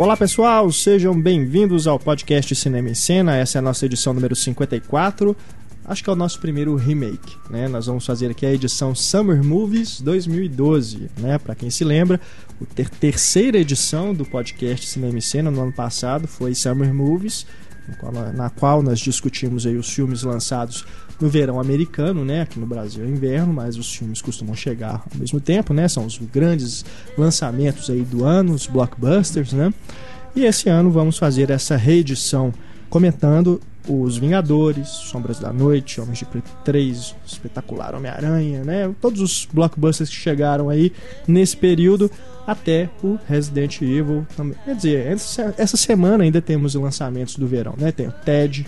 [0.00, 3.36] Olá pessoal, sejam bem-vindos ao podcast Cinema em Cena.
[3.36, 5.36] Essa é a nossa edição número 54.
[5.84, 7.68] Acho que é o nosso primeiro remake, né?
[7.68, 11.36] Nós vamos fazer aqui a edição Summer Movies 2012, né?
[11.36, 12.18] Para quem se lembra,
[12.62, 17.46] a ter terceira edição do podcast Cinema em Cena no ano passado foi Summer Movies,
[18.34, 20.84] na qual nós discutimos aí os filmes lançados
[21.20, 22.42] no verão americano, né?
[22.42, 25.86] Aqui no Brasil é inverno, mas os filmes costumam chegar ao mesmo tempo, né?
[25.88, 26.84] São os grandes
[27.16, 29.72] lançamentos aí do ano, os blockbusters, né?
[30.34, 32.52] E esse ano vamos fazer essa reedição
[32.88, 38.94] comentando os Vingadores, Sombras da Noite, Homens de Preto 3, Espetacular Homem-Aranha, né?
[39.00, 40.92] Todos os blockbusters que chegaram aí
[41.26, 42.08] nesse período
[42.46, 44.56] até o Resident Evil também.
[44.64, 45.06] Quer dizer,
[45.58, 47.90] essa semana ainda temos lançamentos do verão, né?
[47.90, 48.64] Tem o Ted,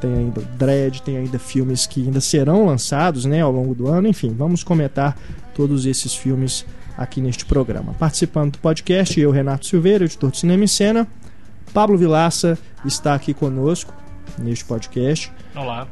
[0.00, 4.08] tem ainda Dread, tem ainda filmes que ainda serão lançados né, ao longo do ano.
[4.08, 5.16] Enfim, vamos comentar
[5.54, 6.66] todos esses filmes
[6.98, 7.94] aqui neste programa.
[7.94, 11.06] Participando do podcast, eu, Renato Silveira, editor de Cinema e Cena.
[11.72, 13.92] Pablo Vilaça está aqui conosco
[14.38, 15.32] neste podcast.
[15.54, 15.88] Olá.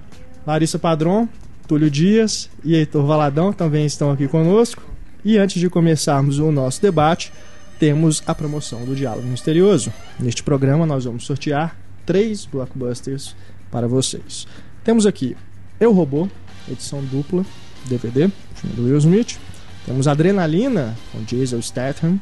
[0.46, 1.28] Larissa Padron,
[1.66, 4.82] Túlio Dias e Heitor Valadão também estão aqui conosco.
[5.24, 7.32] E antes de começarmos o nosso debate,
[7.78, 9.92] temos a promoção do Diálogo Misterioso.
[10.20, 13.34] Neste programa, nós vamos sortear três blockbusters
[13.70, 14.46] para vocês.
[14.82, 15.34] Temos aqui
[15.80, 16.28] Eu Robô,
[16.70, 17.44] edição dupla,
[17.86, 19.38] DVD, filme do Will Smith.
[19.86, 22.20] Temos Adrenalina, com Jason Statham.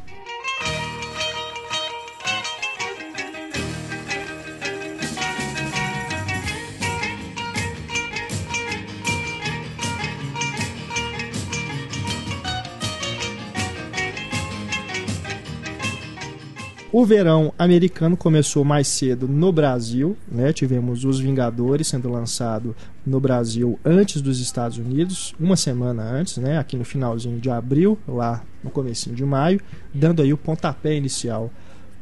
[16.99, 20.53] O verão americano começou mais cedo no Brasil, né?
[20.53, 22.75] Tivemos Os Vingadores sendo lançado
[23.07, 26.59] no Brasil antes dos Estados Unidos, uma semana antes, né?
[26.59, 29.61] Aqui no finalzinho de abril, lá no comecinho de maio,
[29.95, 31.53] dando aí o pontapé inicial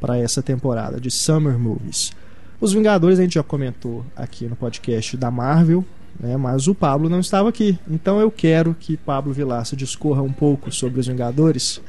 [0.01, 2.11] para essa temporada de Summer Movies.
[2.59, 5.85] Os Vingadores a gente já comentou aqui no podcast da Marvel,
[6.19, 6.35] né?
[6.37, 10.71] Mas o Pablo não estava aqui, então eu quero que Pablo Vilaça discorra um pouco
[10.71, 11.83] sobre os Vingadores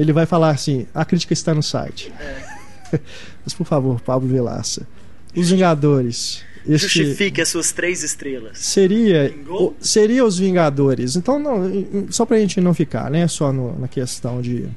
[0.00, 2.12] ele vai falar assim: a crítica está no site.
[2.18, 2.50] É.
[3.44, 4.86] Mas por favor, Pablo Vilaça.
[5.34, 6.42] Os Vingadores.
[6.66, 8.58] Este Justifique as suas três estrelas.
[8.58, 11.16] Seria, o, seria os Vingadores.
[11.16, 11.70] Então, não,
[12.10, 13.26] só pra gente não ficar, né?
[13.28, 14.68] Só no, na questão de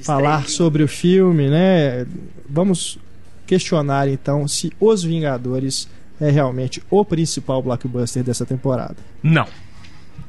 [0.00, 2.06] falar sobre o filme, né?
[2.48, 2.98] Vamos
[3.46, 5.88] questionar então se Os Vingadores
[6.20, 8.96] é realmente o principal blockbuster dessa temporada.
[9.22, 9.46] Não.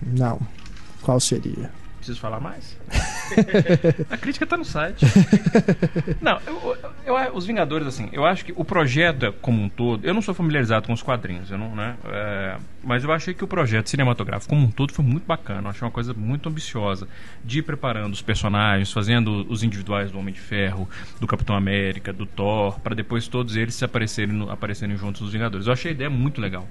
[0.01, 0.39] Não.
[1.01, 1.71] Qual seria?
[1.97, 2.75] Preciso falar mais?
[4.09, 5.05] a crítica está no site.
[6.21, 10.05] Não, eu, eu, eu, os Vingadores, assim, eu acho que o projeto como um todo.
[10.05, 11.95] Eu não sou familiarizado com os quadrinhos, eu não, né?
[12.05, 15.61] É, mas eu achei que o projeto cinematográfico como um todo foi muito bacana.
[15.67, 17.07] Eu achei uma coisa muito ambiciosa.
[17.43, 20.89] De ir preparando os personagens, fazendo os individuais do Homem de Ferro,
[21.19, 25.67] do Capitão América, do Thor, para depois todos eles se aparecerem, aparecerem juntos nos Vingadores.
[25.67, 26.67] Eu achei a ideia muito legal.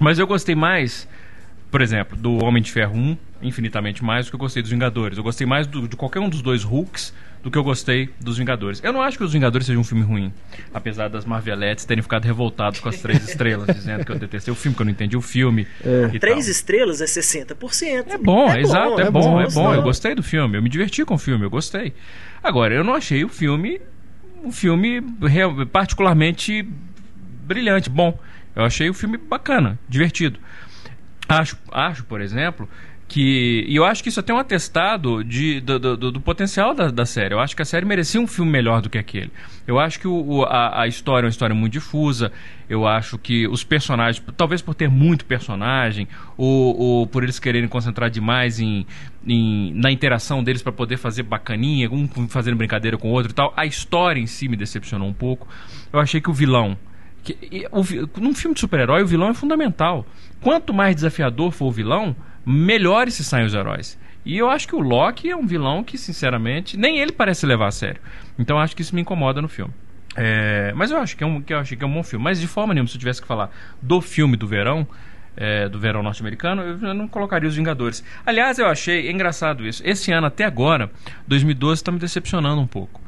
[0.00, 1.08] Mas eu gostei mais
[1.72, 5.16] por exemplo, do Homem de Ferro 1, infinitamente mais do que eu gostei dos Vingadores.
[5.16, 8.36] Eu gostei mais do, de qualquer um dos dois Hulks do que eu gostei dos
[8.36, 8.78] Vingadores.
[8.84, 10.30] Eu não acho que os Vingadores sejam um filme ruim,
[10.72, 14.54] apesar das Marvelettes terem ficado revoltados com as três estrelas, dizendo que eu detestei o
[14.54, 15.66] filme, que eu não entendi o filme.
[15.82, 16.18] É.
[16.18, 16.52] Três tal.
[16.52, 18.04] estrelas é 60%.
[18.06, 19.74] É bom, é, exato, é, é bom, é bom.
[19.74, 21.94] Eu gostei do filme, eu me diverti com o filme, eu gostei.
[22.44, 23.80] Agora, eu não achei o filme
[24.44, 25.00] um filme
[25.72, 26.68] particularmente
[27.46, 28.18] brilhante, bom.
[28.54, 30.38] Eu achei o filme bacana, divertido.
[31.32, 32.68] Acho, acho por exemplo,
[33.12, 33.66] que.
[33.68, 36.88] E eu acho que isso é até um atestado de, do, do, do potencial da,
[36.88, 37.34] da, série.
[37.34, 39.30] Eu acho que a série merecia um filme melhor do que aquele.
[39.66, 42.32] Eu acho que o, o, a, a, história é uma história muito difusa.
[42.68, 46.08] Eu acho que os personagens, talvez por ter muito personagem,
[46.38, 48.86] ou, ou por eles quererem concentrar demais em,
[49.26, 53.34] em na interação deles para poder fazer bacaninha, um fazendo brincadeira com o outro e
[53.34, 55.46] tal, a história em si me decepcionou um pouco.
[55.92, 56.78] Eu achei que o vilão
[57.22, 60.06] que, e, o, num filme de super-herói, o vilão é fundamental.
[60.40, 63.98] Quanto mais desafiador for o vilão, melhores se saem os heróis.
[64.24, 67.68] E eu acho que o Loki é um vilão que, sinceramente, nem ele parece levar
[67.68, 68.00] a sério.
[68.38, 69.72] Então acho que isso me incomoda no filme.
[70.14, 72.24] É, mas eu acho que é um, que eu acho que é um bom filme.
[72.24, 74.86] Mas de forma nenhuma, se eu tivesse que falar do filme do verão,
[75.36, 78.04] é, do verão norte-americano, eu não colocaria os Vingadores.
[78.24, 79.82] Aliás, eu achei engraçado isso.
[79.84, 80.90] Esse ano, até agora,
[81.26, 83.01] 2012, está me decepcionando um pouco.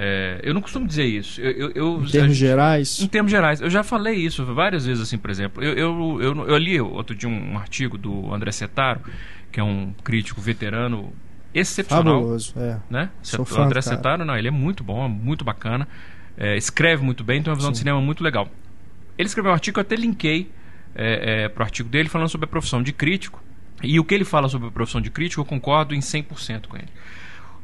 [0.00, 1.40] É, eu não costumo dizer isso.
[1.40, 3.00] Eu, eu, eu, em termos gerais?
[3.00, 3.60] Em termos gerais.
[3.60, 5.60] Eu já falei isso várias vezes, assim, por exemplo.
[5.60, 9.00] Eu, eu, eu, eu li outro dia um artigo do André Setaro,
[9.50, 11.12] que é um crítico veterano
[11.52, 12.20] excepcional.
[12.20, 12.78] Fabuloso, é.
[12.88, 13.10] Né?
[13.24, 13.82] Sou o André.
[13.82, 15.88] Setaro, não, ele é muito bom, muito bacana.
[16.36, 17.82] É, escreve muito bem, tem uma visão de Sim.
[17.82, 18.48] cinema muito legal.
[19.18, 20.48] Ele escreveu um artigo, eu até linkei
[20.94, 23.42] é, é, pro artigo dele falando sobre a profissão de crítico.
[23.82, 26.76] E o que ele fala sobre a profissão de crítico, eu concordo em 100% com
[26.76, 26.88] ele.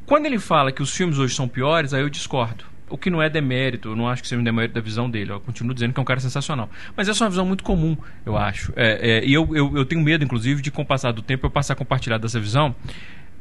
[0.06, 2.64] Quando ele fala que os filmes hoje são piores, aí eu discordo.
[2.90, 5.32] O que não é demérito, eu não acho que seja um demérito da visão dele.
[5.32, 6.68] Eu continuo dizendo que é um cara sensacional.
[6.94, 7.96] Mas essa é uma visão muito comum,
[8.26, 8.72] eu acho.
[8.76, 11.46] É, é, e eu, eu, eu tenho medo, inclusive, de com o passar do tempo
[11.46, 12.74] eu passar a compartilhar dessa visão.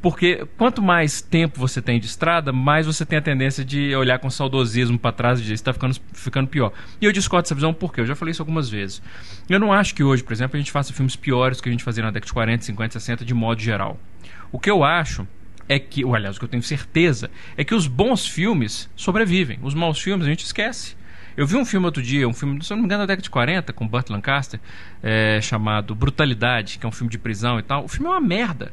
[0.00, 4.18] Porque quanto mais tempo você tem de estrada, mais você tem a tendência de olhar
[4.18, 6.72] com saudosismo para trás e dizer está ficando, ficando pior.
[7.00, 9.00] E eu discordo dessa visão porque eu já falei isso algumas vezes.
[9.48, 11.84] Eu não acho que hoje, por exemplo, a gente faça filmes piores que a gente
[11.84, 13.98] fazia na década de 40, 50, 60 de modo geral.
[14.52, 15.26] O que eu acho
[15.68, 19.58] é que, ou aliás, o que eu tenho certeza é que os bons filmes sobrevivem.
[19.62, 20.96] Os maus filmes a gente esquece.
[21.36, 23.30] Eu vi um filme outro dia, um filme, se não me engano, da década de
[23.30, 24.60] 40, com Burt Lancaster,
[25.02, 27.84] é, chamado Brutalidade, que é um filme de prisão e tal.
[27.84, 28.72] O filme é uma merda.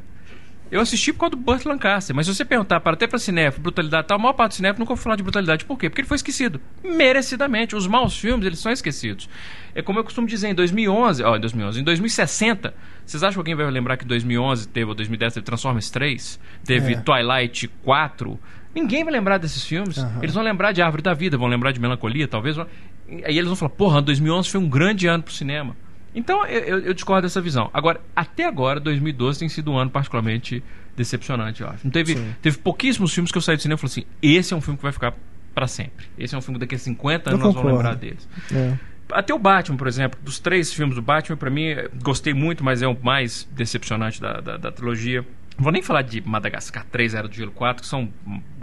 [0.72, 3.62] Eu assisti por causa do Burt Lancaster, mas se você perguntar para até para cinéfilo,
[3.62, 5.66] brutalidade tal, a maior parte do cinéfilo nunca ouviu falar de brutalidade.
[5.66, 5.90] Por quê?
[5.90, 6.58] Porque ele foi esquecido.
[6.82, 7.76] Merecidamente.
[7.76, 9.28] Os maus filmes, eles são esquecidos.
[9.74, 12.72] É como eu costumo dizer, em 2011, ó, em 2011, em 2060,
[13.04, 16.40] vocês acham que alguém vai lembrar que em 2011 teve, ou 2010 teve Transformers 3?
[16.64, 17.00] Teve É.
[17.00, 18.40] Twilight 4?
[18.74, 19.98] Ninguém vai lembrar desses filmes.
[19.98, 20.20] Aham.
[20.22, 22.56] Eles vão lembrar de Árvore da Vida, vão lembrar de Melancolia, talvez.
[22.58, 25.76] Aí eles vão falar, porra, 2011 foi um grande ano pro cinema.
[26.14, 27.70] Então eu, eu- discordo dessa visão.
[27.72, 30.62] Agora, até agora, 2012 tem sido um ano particularmente
[30.96, 31.84] decepcionante, eu acho.
[31.84, 32.34] Não teve, Sim.
[32.42, 34.76] teve pouquíssimos filmes que eu saí do cinema e falei assim: esse é um filme
[34.76, 35.14] que vai ficar
[35.54, 36.06] pra sempre.
[36.18, 38.28] Esse é um filme que daqui a 50 anos Eu nós vamos lembrar deles.
[38.52, 38.74] É.
[39.10, 42.80] Até o Batman, por exemplo, dos três filmes do Batman, pra mim, gostei muito, mas
[42.82, 45.20] é o mais decepcionante da, da, da trilogia.
[45.56, 48.08] Não vou nem falar de Madagascar 3, Era do Gelo 4, que são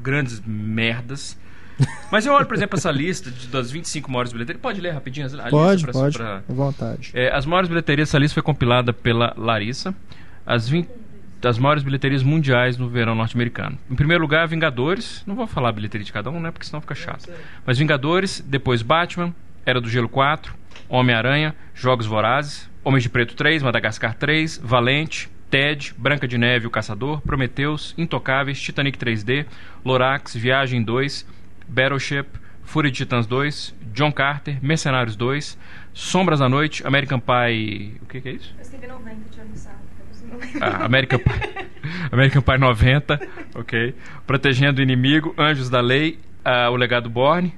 [0.01, 1.38] grandes merdas.
[2.12, 4.62] Mas eu olho, por exemplo, essa lista de- das 25 maiores bilheterias.
[4.62, 7.12] Pode ler rapidinho a lista Pode, pra- pode, pra- à vontade.
[7.14, 9.94] é, as maiores bilheterias, essa lista foi compilada pela Larissa.
[10.46, 10.90] As 20
[11.42, 13.78] das maiores bilheterias mundiais no verão norte-americano.
[13.90, 15.24] Em primeiro lugar, Vingadores.
[15.26, 16.52] Não vou falar a bilheteria de cada um, né?
[16.52, 17.30] Porque senão fica chato.
[17.66, 19.34] Mas Vingadores, depois Batman,
[19.66, 20.54] Era do Gelo 4,
[20.90, 26.70] Homem-Aranha, Jogos Vorazes, Homens de Preto 3, Madagascar 3, Valente, Ted, Branca de Neve o
[26.70, 29.46] Caçador, Prometheus, Intocáveis, Titanic 3D,
[29.86, 31.25] Lorax, Viagem 2,
[31.69, 32.25] Battleship,
[32.63, 35.57] Fúria de Titãs 2, John Carter, Mercenários 2,
[35.94, 37.98] Sombras da Noite, American Pie.
[38.01, 38.54] O que, que é isso?
[38.57, 39.80] Eu escrevi 90, tinha no sábado.
[40.24, 40.60] eu não lembro.
[40.62, 41.68] Ah, American Pie.
[42.12, 43.95] American Pie 90, ok.
[44.27, 47.54] Protegendo o Inimigo, Anjos da Lei, ah, O Legado Borne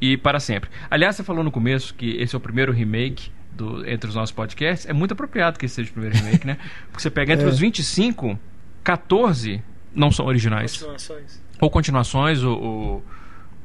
[0.00, 0.70] e Para Sempre.
[0.90, 4.32] Aliás, você falou no começo que esse é o primeiro remake do, entre os nossos
[4.34, 4.88] podcasts.
[4.88, 6.56] É muito apropriado que esse seja o primeiro remake, né?
[6.90, 7.48] Porque você pega entre É.
[7.48, 8.38] os 25,
[8.82, 9.62] 14
[9.94, 10.72] não são originais.
[10.78, 11.42] Continuações.
[11.60, 12.60] Ou continuações, ou.
[12.62, 13.04] ou-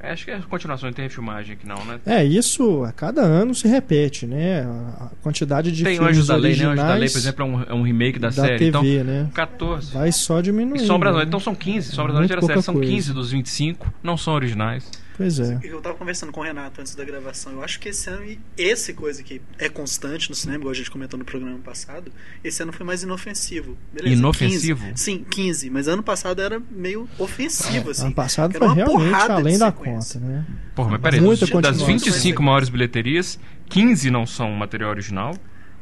[0.02, 2.00] acho que é continuações, não tem filmagem aqui não, né?
[2.06, 4.62] É, isso a cada ano se repete, né?
[4.64, 6.66] A a quantidade de tem filmes Anjos da Lei, né?
[6.66, 8.58] Anjos da Lei, por exemplo, é um, é um remake da, da série.
[8.58, 9.30] TV, então, né?
[9.34, 9.94] 14.
[9.94, 10.86] Vai só E diminuindo.
[10.86, 11.26] Sombras da né?
[11.26, 11.92] Então são 15.
[11.92, 12.92] Sombras da Noite era série, são coisa.
[12.92, 14.90] 15 dos 25, não são originais.
[15.20, 15.60] Pois é.
[15.64, 17.52] Eu tava conversando com o Renato antes da gravação.
[17.52, 20.76] Eu acho que esse ano, e esse coisa que é constante no cinema, igual a
[20.76, 22.10] gente comentou no programa passado,
[22.42, 23.78] esse ano foi mais inofensivo.
[23.92, 24.86] Beleza, Inofensivo?
[24.86, 24.98] 15.
[25.04, 25.70] Sim, 15.
[25.72, 28.06] Mas ano passado era meio ofensivo, assim.
[28.06, 30.46] ano passado foi uma realmente além da conta, né?
[30.74, 31.86] Porra, mas peraí, Muita das continuação.
[31.86, 35.36] 25 maiores bilheterias, 15 não são material original?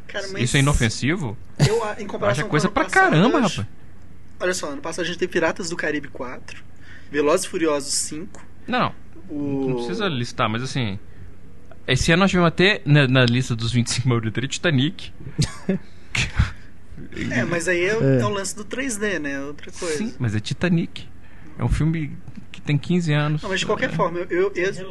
[0.08, 1.38] Cara, mas Isso é inofensivo?
[1.60, 3.78] Eu, em comparação acho com coisa pra passado, caramba, acho- rapaz.
[4.40, 6.64] Olha só, ano passado a gente teve Piratas do Caribe 4,
[7.12, 8.94] Velozes e Furiosos 5, Não,
[9.30, 9.68] o...
[9.70, 10.98] não precisa listar, mas assim.
[11.88, 15.12] Esse ano nós tivemos até na, na lista dos 25 maiores Titanic.
[17.32, 18.22] É, mas aí é, É.
[18.22, 19.40] é o lance do 3D, né?
[19.42, 19.98] Outra coisa.
[19.98, 21.08] Sim, mas é Titanic.
[21.58, 22.18] É um filme
[22.68, 23.42] tem 15 anos.
[23.42, 23.94] Não, mas de qualquer É.
[23.94, 24.86] forma, eu, eu- esse, é,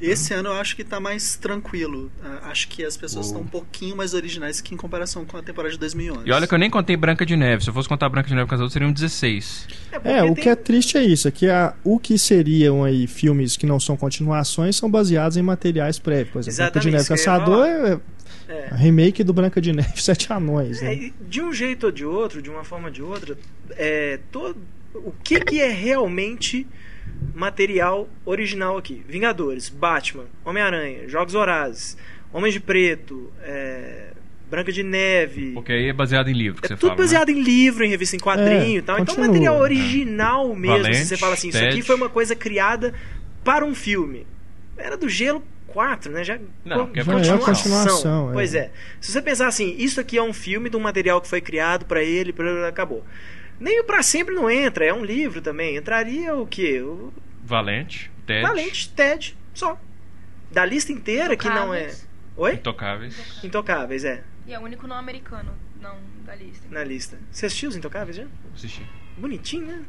[0.00, 2.10] esse ano eu acho que tá mais tranquilo.
[2.24, 5.42] Ah, Acho que as pessoas estão um pouquinho mais originais que em comparação com a
[5.42, 6.26] temporada de 2011.
[6.28, 7.62] E olha que eu nem contei Branca de Neve.
[7.64, 9.66] Se eu fosse contar Branca de Neve com as outras, seriam 16.
[9.90, 12.84] porque É, o tem- que é triste é isso, é que a, o que seriam
[12.84, 16.32] aí filmes que não são continuações são baseados em materiais prévios.
[16.32, 18.00] Por exemplo, Branca de Exatamente, Neve Caçador é,
[18.48, 18.68] é.
[18.72, 20.94] é remake do Branca de Neve Sete Anões, É, né?
[20.94, 23.36] e de um jeito ou de outro, de uma forma ou de outra,
[23.72, 24.56] é, todo,
[25.04, 26.66] o que, que é realmente
[27.34, 29.02] material original aqui?
[29.08, 31.96] Vingadores, Batman, Homem-Aranha, Jogos Vorazes,
[32.32, 34.08] Homens de Preto, é,
[34.50, 35.52] Branca de Neve.
[35.52, 36.94] Porque aí é baseado em livro que É você tudo fala.
[37.00, 37.04] né?
[37.04, 38.96] baseado em livro, em revista em quadrinho É, e tal.
[38.98, 39.28] Então, continua.
[39.28, 40.76] material original mesmo.
[40.78, 41.70] Valente, se você fala assim, isso Ted.
[41.72, 42.94] aqui foi uma coisa criada
[43.44, 44.26] para um filme.
[44.76, 46.24] Era do Gelo 4, né?
[46.24, 47.02] Já, Não, con- é é
[47.32, 48.32] a continuação, é.
[48.32, 48.70] Pois é.
[49.00, 51.84] Se você pensar assim, isso aqui é um filme de um material que foi criado
[51.84, 52.34] pra ele,
[52.66, 53.04] acabou.
[53.60, 55.76] Nem o Pra Sempre não entra, é um livro também.
[55.76, 56.80] Entraria o quê?
[56.80, 57.12] O
[57.44, 59.80] Valente, Ted, Valente, Ted, só.
[60.50, 61.84] Da lista inteira que não é.
[61.84, 62.08] Intocáveis.
[62.36, 62.54] Oi?
[62.54, 63.44] Intocáveis.
[63.44, 64.24] Intocáveis, é.
[64.46, 66.66] E é o único não americano, não da lista.
[66.70, 67.18] Na lista.
[67.30, 68.26] Você assistiu os Intocáveis já?
[68.54, 68.86] Assisti.
[69.16, 69.84] Bonitinho, né?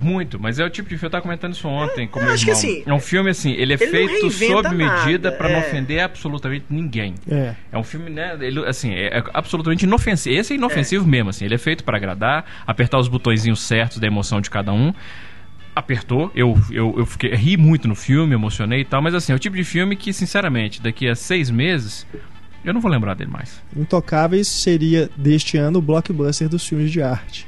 [0.00, 2.34] Muito, mas é o tipo de filme, eu tava comentando isso ontem com eu meu
[2.34, 2.62] acho que irmão.
[2.62, 5.58] assim, é um filme assim, ele é ele feito sob medida nada, pra não é.
[5.60, 7.14] ofender absolutamente ninguém.
[7.28, 7.54] É.
[7.70, 8.36] É um filme, né?
[8.40, 10.34] Ele, assim, é é absolutamente inofensivo.
[10.34, 11.44] Esse é inofensivo mesmo, assim.
[11.44, 14.94] Ele é feito pra agradar, apertar os botõezinhos certos da emoção de cada um.
[15.74, 19.36] Apertou, eu, eu, eu fiquei, ri muito no filme, emocionei e tal, mas assim, é
[19.36, 22.06] o tipo de filme que, sinceramente, daqui a seis meses,
[22.64, 23.62] eu não vou lembrar dele mais.
[23.76, 27.46] Intocáveis seria deste ano o blockbuster dos filmes de arte.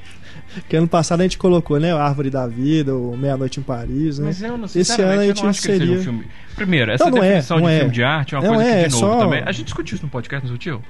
[0.68, 1.92] Que ano passado a gente colocou, né?
[1.92, 4.26] Árvore da Vida, o Meia Noite em Paris, né?
[4.26, 6.00] Mas eu não, Esse ano a gente eu não acho que ele seja seria.
[6.00, 6.26] um filme.
[6.54, 7.78] Primeiro, essa Não, é, definição não de é.
[7.78, 9.42] filme de arte é uma Não coisa é, que, é de novo, só- também.
[9.46, 10.82] A gente discutiu isso no podcast, não discutiu?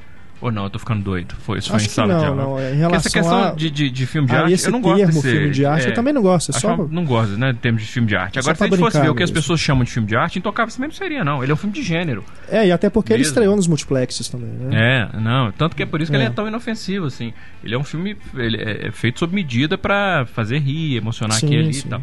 [0.43, 1.35] Ou não, eu tô ficando doido.
[1.39, 2.43] Foi, isso foi em sala de não, aula.
[2.43, 2.59] não.
[2.59, 4.97] Em Porque relação essa questão a, de, de, de filme de arte, eu não gosto
[4.99, 6.51] termo desse, filme de arte, é, eu também não gosto.
[6.51, 6.77] É só...
[6.77, 8.39] Não gosto, né, em termos de filme de arte.
[8.39, 9.41] Agora, se a gente fosse ver brincar o que as mesmo.
[9.43, 11.43] pessoas chamam de filme de arte, Intocável também não seria, não.
[11.43, 12.25] Ele é um filme de gênero.
[12.49, 13.31] É, e até porque ele Mesmo.
[13.31, 15.09] estreou nos multiplexes também, né?
[15.13, 15.53] É, não.
[15.53, 16.21] Tanto que é por isso que É.
[16.21, 17.33] ele é tão inofensivo, assim.
[17.63, 21.47] Ele é um filme ele é é feito sob medida pra fazer rir, emocionar Sim,
[21.47, 21.87] aqui e ali sim.
[21.87, 22.03] e tal.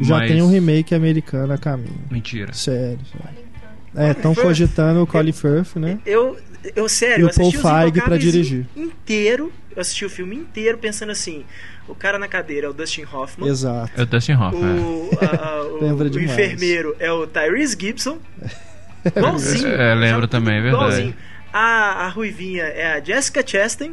[0.00, 1.90] Já Mas- tem um remake americano a caminho.
[2.10, 2.52] Mentira.
[2.52, 2.98] Sério.
[3.10, 3.49] sério.
[3.94, 5.98] É, estão cogitando o Colin Firth, né?
[6.06, 6.38] Eu,
[6.76, 8.66] eu sério, E eu o Paul assisti Feig pra Intocáveis dirigir.
[8.76, 9.52] inteiro.
[9.74, 11.44] Eu assisti o filme inteiro pensando assim:
[11.88, 13.48] o cara na cadeira é o Dustin Hoffman.
[13.48, 13.92] Exato.
[13.96, 14.76] É o Dustin Hoffman.
[14.76, 14.80] é.
[14.80, 15.78] O, a- a- o-
[16.14, 18.18] o enfermeiro é o Tyrese Gibson.
[19.04, 19.66] Igualzinho.
[19.68, 20.84] É, lembro também, é verdade.
[20.84, 21.14] Igualzinho.
[21.52, 23.92] A, a Ruivinha é a Jessica Chastain.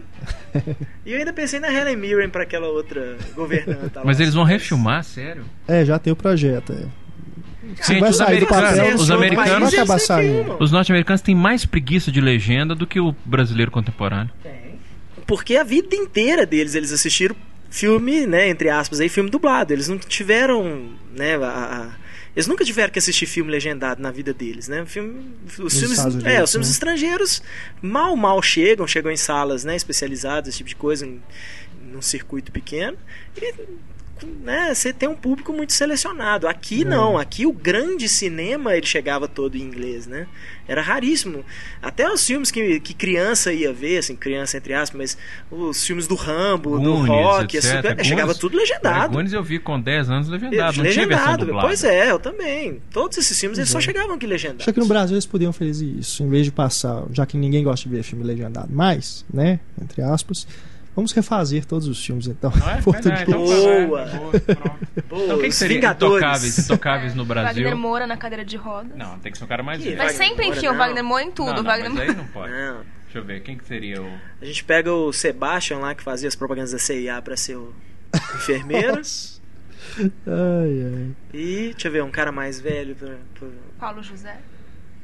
[1.06, 4.00] e eu ainda pensei na Helen Mirren pra aquela outra governanta.
[4.00, 4.06] lá.
[4.06, 5.44] Mas eles vão refilmar, sério?
[5.68, 6.74] É, já tem o projeto.
[6.74, 6.86] É.
[7.86, 10.34] Gente, vai os sair do papel, os americanos, país, vai acabar saindo.
[10.38, 10.58] refilmam.
[10.60, 14.32] os norte-americanos têm mais preguiça de legenda do que o brasileiro contemporâneo.
[15.26, 17.36] Porque a vida inteira deles, eles assistiram
[17.70, 19.74] filme, né, entre aspas, aí, filme dublado.
[19.74, 21.96] Eles não tiveram, né, a- a-
[22.34, 24.86] eles nunca tiveram que assistir filme legendado na vida deles, né?
[24.86, 25.26] Filme,
[25.60, 26.72] os filmes, Estados é, Unidos, os filmes né?
[26.72, 27.42] estrangeiros
[27.82, 31.22] mal, mal chegam, chegam em salas, né, especializadas, esse tipo de coisa, em,
[31.92, 32.96] num circuito pequeno.
[33.42, 33.54] E
[34.26, 36.48] né, você tem um público muito selecionado.
[36.48, 36.86] Aqui É.
[36.86, 40.28] não, aqui o grande cinema ele chegava todo em inglês, né?
[40.68, 41.46] Era raríssimo.
[41.82, 45.18] Até os filmes que, que criança ia ver, assim, criança entre aspas, mas
[45.50, 47.86] os filmes do Rambo, do rock, etc.
[47.86, 49.14] assim, chegava tudo legendado.
[49.14, 52.82] Goonies eu vi com 10 anos legendado, não tinha versão legendado, pois é, eu também.
[52.92, 53.82] Todos esses filmes eles só é.
[53.82, 54.68] chegavam aqui legendados.
[54.68, 57.64] Acho que no Brasil eles podiam fazer isso, em vez de passar, já que ninguém
[57.64, 60.48] gosta de ver filme legendado, mas, né, entre aspas,
[60.98, 62.52] vamos refazer todos os filmes então.
[62.54, 62.82] Não é?
[62.84, 63.22] português.
[63.22, 64.02] Então, Boa.
[64.02, 64.36] é, boa.
[65.08, 66.18] Pô, Então quem os seria Vingadores.
[66.18, 67.64] intocáveis, intocáveis no Brasil?
[67.64, 68.98] Wagner Moura na cadeira de rodas.
[68.98, 69.98] Não, tem que ser um cara mais Que velho.
[70.00, 70.80] Mas Wagner sempre enfia o não.
[70.80, 71.48] Wagner Moura em tudo.
[71.48, 72.12] Não, não, Wagner mas Moura.
[72.12, 72.52] aí não pode.
[72.52, 74.12] Não, Deixa eu ver, quem que seria o...
[74.42, 77.74] a gente pega o Sebastian lá que fazia as propagandas da CIA pra ser o
[78.36, 79.00] enfermeiro.
[80.28, 81.16] Ai, ai.
[81.34, 83.48] e, deixa eu ver, um cara mais velho pra, pra-
[83.80, 84.36] Paulo José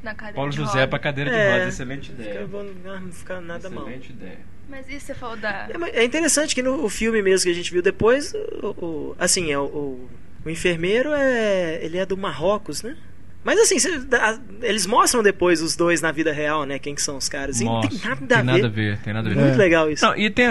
[0.04, 0.90] na cadeira Paulo de José rodas.
[0.90, 1.52] pra cadeira de É.
[1.54, 2.48] rodas, excelente Fica ideia.
[2.48, 3.84] bom, não não fica nada mal.
[3.88, 4.40] Excelente ideia.
[4.70, 5.68] Mas isso você falou da.
[5.92, 9.16] É, é interessante que no o filme mesmo que a gente viu depois, o, o-
[9.20, 10.10] assim, é o, o,
[10.46, 12.96] o enfermeiro é ele é do Marrocos, né?
[13.44, 16.80] Mas assim, cê- a- eles mostram depois os dois na vida real, né?
[16.80, 17.60] Quem que são os caras.
[17.60, 18.44] E não tem nada, tem a, ver.
[18.46, 19.40] nada a ver, tem nada a ver.
[19.42, 19.58] Muito É.
[19.58, 20.06] legal isso.
[20.06, 20.48] Não, e tem,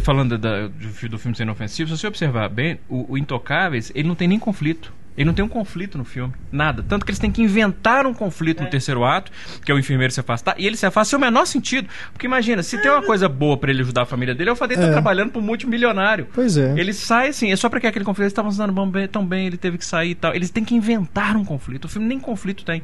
[0.00, 4.08] falando da- do, do filme ser inofensivo, se você observar bem, o, o Intocáveis, ele
[4.08, 4.92] não tem nem conflito.
[5.16, 6.32] Ele não tem um conflito no filme.
[6.50, 6.82] Nada.
[6.88, 9.30] Tanto que eles têm que inventar um conflito no terceiro ato,
[9.64, 11.88] que é o enfermeiro se afastar, e ele se afasta sem o menor sentido.
[12.12, 14.56] Porque imagina, se tem uma coisa boa pra ele ajudar a família dele, é o
[14.56, 14.92] fato dele estar É.
[14.92, 16.28] trabalhando pro multimilionário.
[16.32, 16.74] Pois é.
[16.78, 18.22] Ele sai assim, é só pra que aquele conflito.
[18.24, 18.72] Eles estavam usando
[19.10, 20.34] tão bem, ele teve que sair e tal.
[20.34, 21.84] Eles têm que inventar um conflito.
[21.84, 22.82] O filme nem conflito tem.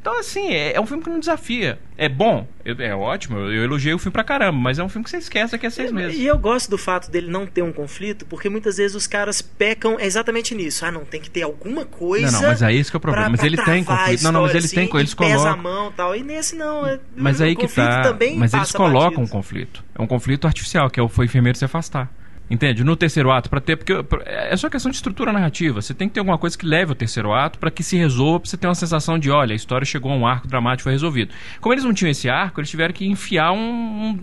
[0.00, 1.78] Então, assim, é, é um filme que não desafia.
[1.96, 5.04] É bom, é, ótimo, eu, eu elogiei o filme pra caramba, mas é um filme
[5.04, 6.16] que você esquece daqui a seis meses.
[6.18, 9.42] E eu gosto do fato dele não ter um conflito, porque muitas vezes os caras
[9.42, 10.86] pecam exatamente nisso.
[10.86, 12.30] Ah, não, tem que ter alguma coisa.
[12.30, 13.24] Não, não, mas é esse que é o problema.
[13.24, 14.22] pra- Mas pra ele tem conflito.
[14.22, 15.62] Não, não, mas história, eles têm, assim, eles e pesa a colocam.
[15.62, 16.16] mão e tal.
[16.16, 16.86] E nesse não.
[16.86, 18.02] é- Mas aí que conflito tá.
[18.02, 19.20] também Mas eles colocam batido.
[19.22, 19.84] um conflito.
[19.98, 22.08] É um conflito artificial, que é o foi enfermeiro se afastar.
[22.50, 22.82] Entende?
[22.82, 23.76] No terceiro ato, para ter.
[23.76, 23.92] Porque
[24.24, 25.82] é só questão de estrutura narrativa.
[25.82, 28.40] Você tem que ter alguma coisa que leve ao terceiro ato para que se resolva,
[28.40, 30.92] pra você ter uma sensação de, olha, a história chegou a um arco dramático foi
[30.92, 31.32] resolvido.
[31.60, 33.58] Como eles não tinham esse arco, eles tiveram que enfiar um,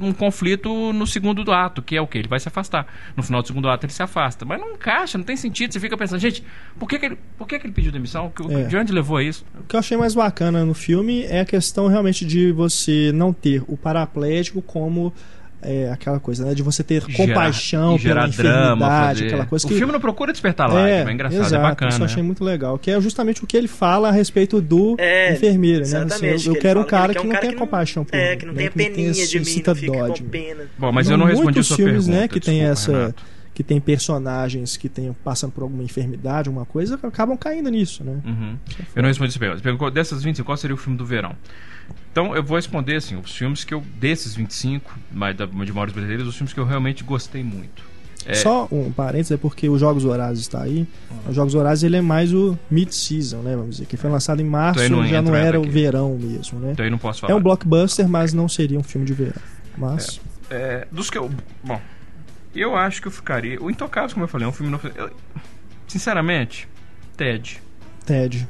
[0.01, 2.17] um- um conflito no segundo do ato, que é o quê?
[2.17, 2.87] Ele vai se afastar.
[3.15, 4.43] No final do segundo ato ele se afasta.
[4.43, 5.71] Mas não encaixa, não tem sentido.
[5.71, 6.43] Você fica pensando, gente,
[6.79, 8.29] por que, que, ele, por que, que ele pediu demissão?
[8.31, 8.63] Que- É.
[8.63, 9.45] De onde levou a isso?
[9.59, 13.31] O que eu achei mais bacana no filme é a questão realmente de você não
[13.31, 15.13] ter o paraplégico como
[15.65, 16.53] é, aquela coisa, né?
[16.53, 19.75] De você ter Gerar- compaixão e gerar pela drama, enfermidade, fazer- aquela coisa O que...
[19.77, 21.89] filme não procura despertar lágrima, é, engraçado, exato, é bacana.
[21.91, 22.27] Isso eu achei né?
[22.27, 22.77] muito legal.
[22.77, 26.03] Que é justamente o que ele fala a respeito do É, enfermeiro, né?
[26.03, 27.65] Assim, eu, que eu quero um que cara que, um não cara tenha que não-
[27.65, 28.57] compaixão por É, mim, que não né?
[28.57, 30.29] tenha que não peninha de mim, não fica com de mim.
[30.29, 30.63] pena.
[30.77, 32.21] Bom, mas eu não Muitos respondi a sua filmes, pergunta.
[32.21, 33.15] né, que tem essa
[33.53, 38.17] que tem personagens que tenham passando por alguma enfermidade, alguma coisa, acabam caindo nisso, né?
[38.25, 38.57] Uhum.
[38.93, 39.91] Eu não respondi essa pergunta.
[39.91, 41.33] Dessas 25, qual seria o filme do verão?
[42.11, 43.81] Então eu vou responder assim: os filmes que eu.
[43.99, 47.83] Desses 25, mais da- de maiores brasileiros, os filmes que eu realmente gostei muito.
[48.27, 50.87] É, Só um parênteses, é porque os Jogos Horazes está aí.
[51.11, 51.17] Uhum.
[51.29, 53.55] Os Jogos Horazes ele é mais o mid-season, né?
[53.55, 55.71] Vamos dizer, que foi lançado em março, Então não já não era o aqui.
[55.71, 56.71] verão mesmo, né?
[56.71, 57.33] Então aí não posso falar.
[57.33, 59.41] É um blockbuster, mas não seria um filme de verão.
[59.77, 61.29] Mas É, dos que eu.
[61.63, 61.79] Bom,
[62.55, 63.61] eu acho que eu ficaria.
[63.61, 64.75] O Intocáveis, como eu falei, é um filme.
[64.95, 65.11] Eu-
[65.87, 66.67] sinceramente,
[67.15, 67.61] Ted.
[68.05, 68.47] Ted.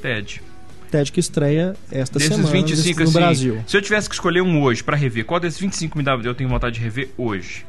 [0.00, 0.40] Ted.
[0.88, 3.64] Ted que estreia esta Desses semana 25, no assim, Brasil.
[3.66, 6.34] se eu tivesse que escolher um hoje pra rever, qual desses 25 me dá, eu
[6.34, 7.64] tenho vontade de rever hoje?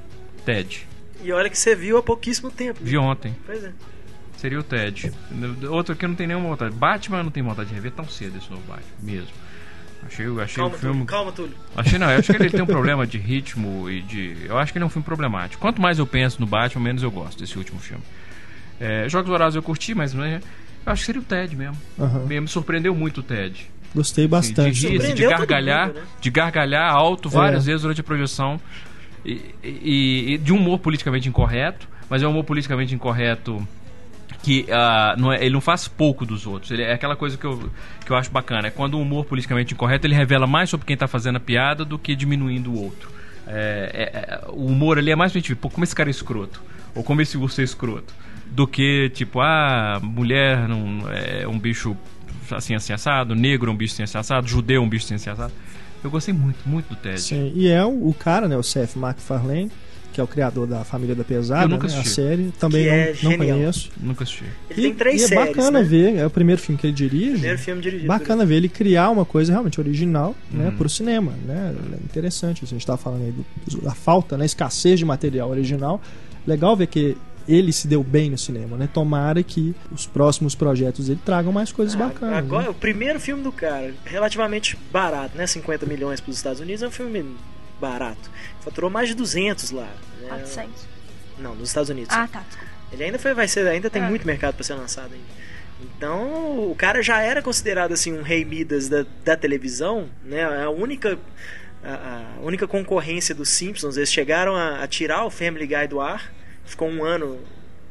[0.45, 0.87] Ted.
[1.23, 2.79] E olha que você viu há pouquíssimo tempo.
[2.81, 3.35] Vi ontem.
[3.45, 3.71] Pois é.
[4.37, 5.11] Seria o Ted.
[5.69, 6.73] Outro aqui eu não tenho nenhuma vontade.
[6.73, 9.27] Batman eu não tenho vontade de rever tão cedo esse novo Batman, mesmo.
[10.07, 10.93] Achei, achei Calma, o filme.
[10.93, 11.05] Túlio.
[11.05, 11.53] Calma, Túlio.
[11.75, 14.37] Achei não, eu acho que ele tem um problema de ritmo e de.
[14.45, 15.59] Eu acho que ele é um filme problemático.
[15.61, 18.03] Quanto mais eu penso no Batman, menos eu gosto desse último filme.
[18.79, 20.39] É, Jogos Vorazes eu curti, mas né,
[20.91, 21.77] acho que seria o Ted mesmo.
[21.99, 22.25] Aham.
[22.25, 23.69] Me me surpreendeu muito o Ted.
[23.95, 24.79] Gostei Assim, bastante.
[24.79, 26.03] de rir, assim, de todo gargalhar, mundo, né?
[26.21, 27.71] de gargalhar alto várias É.
[27.71, 28.59] vezes durante a projeção.
[29.25, 33.67] E, e- e de humor politicamente incorreto, mas é um humor politicamente incorreto
[34.43, 36.71] que ah, não é- ele não faz pouco dos outros.
[36.71, 37.69] Ele é aquela coisa que eu,
[38.05, 38.67] que eu acho bacana.
[38.67, 41.83] É quando o humor politicamente incorreto ele revela mais sobre quem está fazendo a piada
[41.83, 43.09] do que diminuindo o outro.
[43.47, 46.09] É, é- é- o humor ali é mais pra gente ver, pô, como esse cara
[46.09, 46.61] é escroto.
[46.95, 48.13] Ou como esse urso é escroto.
[48.51, 51.95] Do que, tipo, ah, mulher não, é um bicho
[52.51, 55.15] assim, assim assado, negro é um bicho assim, assim assado, judeu é um bicho assim,
[55.15, 55.53] assim assado.
[56.03, 57.19] Eu gostei muito, muito do Ted.
[57.21, 59.69] Sim, e é o, o cara, né, o Seth MacFarlane,
[60.11, 62.51] que é o criador da Família da Pesada, Eu nunca né, a série.
[62.59, 62.95] Também Que não,
[63.33, 63.89] é não conheço.
[63.99, 64.45] Nunca assisti.
[64.69, 65.85] Ele E- tem três e é séries, bacana né?
[65.85, 67.31] ver, é o primeiro filme que ele dirige.
[67.33, 68.07] Primeiro filme dirigido.
[68.07, 70.77] Bacana ver ele criar uma coisa realmente original, né, Uhum.
[70.77, 71.75] pro cinema, né?
[71.93, 72.63] É interessante.
[72.63, 73.33] A gente estava falando aí
[73.67, 76.01] do- da falta, né, escassez de material original.
[76.47, 77.15] Legal ver que
[77.53, 78.87] ele se deu bem no cinema, né?
[78.93, 82.37] Tomara que os próximos projetos dele tragam mais coisas Ah, bacanas.
[82.37, 82.69] Agora, né?
[82.69, 85.47] o primeiro filme do cara, relativamente barato, né?
[85.47, 87.35] 50 milhões para os Estados Unidos, é um filme
[87.81, 88.29] barato.
[88.61, 89.87] Faturou mais de 200 lá.
[90.21, 90.27] Né?
[90.29, 90.87] 400.
[91.39, 92.15] Não, nos Estados Unidos.
[92.15, 92.39] Ah, tá.
[92.47, 92.69] Desculpa.
[92.91, 94.07] Ele ainda foi, vai ser, ainda tem É.
[94.09, 95.39] muito mercado para ser lançado ainda.
[95.81, 100.43] Então, o cara já era considerado assim um rei Midas da, da televisão, né?
[100.43, 101.17] A única
[101.81, 106.01] a, a única concorrência dos Simpsons, eles chegaram a, a tirar o Family Guy do
[106.01, 106.29] ar.
[106.69, 107.37] Ficou um ano,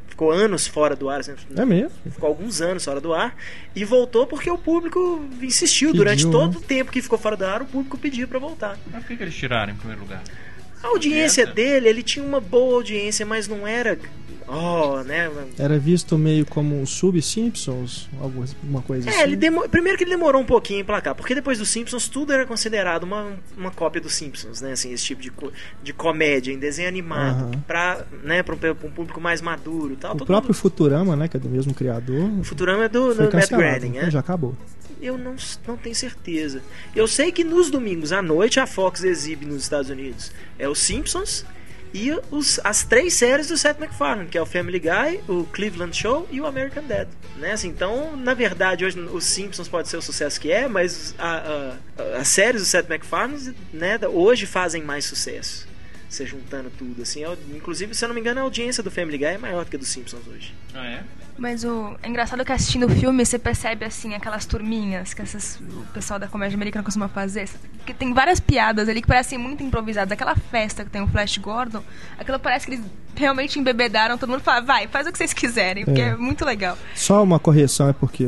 [0.09, 1.91] ficou anos fora do ar, assim, É mesmo.
[2.11, 3.37] ficou alguns anos fora do ar
[3.75, 6.33] e voltou porque o público insistiu Pediu, durante né?
[6.33, 8.79] todo o tempo que ficou fora do ar, o público pediu para voltar.
[8.91, 10.23] Mas por que, que eles tiraram em primeiro lugar?
[10.83, 13.99] A audiência dele, ele tinha uma boa audiência, mas não era
[14.49, 15.31] oh, né?
[15.59, 19.19] Era visto meio como um sub-Simpsons, alguma coisa assim.
[19.19, 19.69] É, ele demo...
[19.69, 23.05] primeiro que ele demorou um pouquinho em placar, porque depois dos Simpsons tudo era considerado
[23.05, 24.73] uma, uma cópia dos Simpsons, né?
[24.73, 27.63] Assim, esse tipo de, co- de comédia em desenho animado, Aham.
[27.67, 30.15] pra, né, pra, um, pra um público mais maduro e tal.
[30.15, 33.23] O próprio mundo- Futurama, né, que é do mesmo criador, O Futurama é do, do
[33.33, 34.11] Matt Groening, né?
[34.11, 34.57] já acabou.
[35.01, 36.61] Eu não, não tenho certeza.
[36.97, 40.79] Eu sei que nos domingos à noite a Fox exibe nos Estados Unidos é os
[40.81, 41.45] Simpsons
[41.95, 45.97] e os, as três séries do Seth MacFarlane, que é o Family Guy, o Cleveland
[45.97, 47.09] Show e o American Dad.
[47.37, 47.53] Né?
[47.53, 51.75] Assim, então, na verdade, hoje os Simpsons pode ser o sucesso que é, mas a-
[51.99, 55.68] a- as séries do Seth MacFarlane né, hoje fazem mais sucesso.
[56.09, 57.23] Você juntando tudo, assim.
[57.23, 59.65] É o- Inclusive, se eu não me engano, a audiência do Family Guy é maior
[59.65, 60.55] do que a dos Simpsons hoje.
[60.75, 61.03] Ah, é?
[61.37, 65.61] Mas o é engraçado que assistindo o filme você percebe assim aquelas turminhas que essas,
[65.61, 67.49] o pessoal da comédia americana costuma fazer.
[67.87, 70.11] Que tem várias piadas ali que parecem muito improvisadas.
[70.11, 71.85] Aquela festa que tem o Flash Gordon,
[72.19, 74.19] aquilo parece que eles realmente embebedaram.
[74.19, 76.09] Todo mundo fala, vai, faz o que vocês quiserem, porque É.
[76.09, 76.77] é muito legal.
[76.97, 78.25] Só uma correção é porque,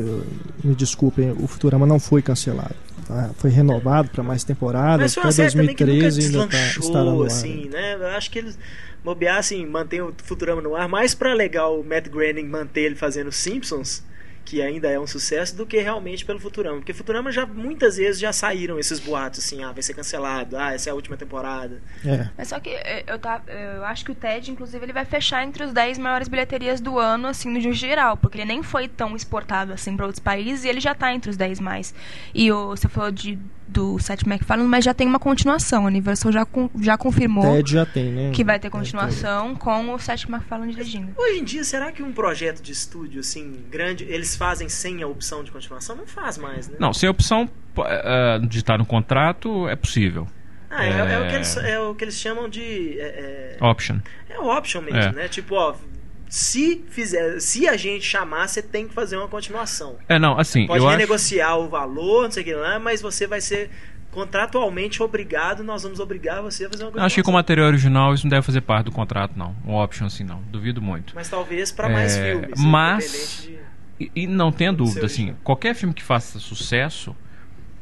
[0.62, 2.76] me desculpem, o Futurama não foi cancelado.
[3.10, 3.30] Tá?
[3.36, 6.48] Foi renovado para mais temporadas, Mas foi uma até série também que nunca 2013 ainda
[6.48, 7.94] tá, assim, né?
[7.94, 8.58] Eu acho que eles
[9.02, 12.94] bobear, assim, mantém o Futurama no ar mais pra legal o Matt Groening manter ele
[12.94, 14.02] fazendo Simpsons,
[14.44, 16.76] que ainda é um sucesso, do que realmente pelo Futurama.
[16.78, 20.72] Porque Futurama já, muitas vezes, já saíram esses boatos, assim, ah, vai ser cancelado, ah,
[20.72, 21.80] essa é a última temporada.
[22.04, 22.28] É.
[22.36, 25.44] Mas só que eh, eu, tá, eu acho que o Ted, inclusive, ele vai fechar
[25.44, 29.14] entre os 10 maiores bilheterias do ano, assim, no geral, porque ele nem foi tão
[29.14, 31.94] exportado assim para outros países e ele já tá entre os 10 mais.
[32.34, 33.38] E o, você falou de,
[33.70, 35.84] do Seth MacFarlane, mas já tem uma continuação.
[35.84, 36.46] A Universal já,
[36.80, 38.30] já confirmou TED já tem, né?
[38.34, 41.12] que vai ter É, continuação com o Seth MacFarlane dirigindo.
[41.16, 45.06] Hoje em dia, será que um projeto de estúdio, assim, grande, eles fazem sem a
[45.06, 45.96] opção de continuação?
[45.96, 46.76] Não faz mais, né?
[46.78, 50.26] Não, sem opção po- eh, de estar no contrato é possível.
[50.70, 52.96] Ah, Ah, é, é o, que eles, é o que eles chamam de.
[53.00, 53.98] É, é, Option.
[54.28, 55.12] é option mesmo, É.
[55.12, 55.28] né?
[55.28, 55.74] Tipo, ó,
[56.30, 59.96] se fizer, se a gente chamar, você tem que fazer uma continuação.
[60.08, 60.96] É, não, assim, Pode eu acho...
[60.96, 63.68] renegociar o valor, não sei o que lá, mas você vai ser
[64.12, 67.06] contratualmente obrigado, nós vamos obrigar você a fazer uma continuação.
[67.06, 69.54] Acho que com o material original isso não deve fazer parte do contrato, não.
[69.66, 70.40] Um option assim, não.
[70.50, 71.14] Duvido muito.
[71.14, 72.60] Mas talvez mais É, filmes.
[72.64, 73.04] mas-
[73.44, 75.40] independente E, e não tenha dúvida, assim, original.
[75.44, 77.14] qualquer filme que faça sucesso,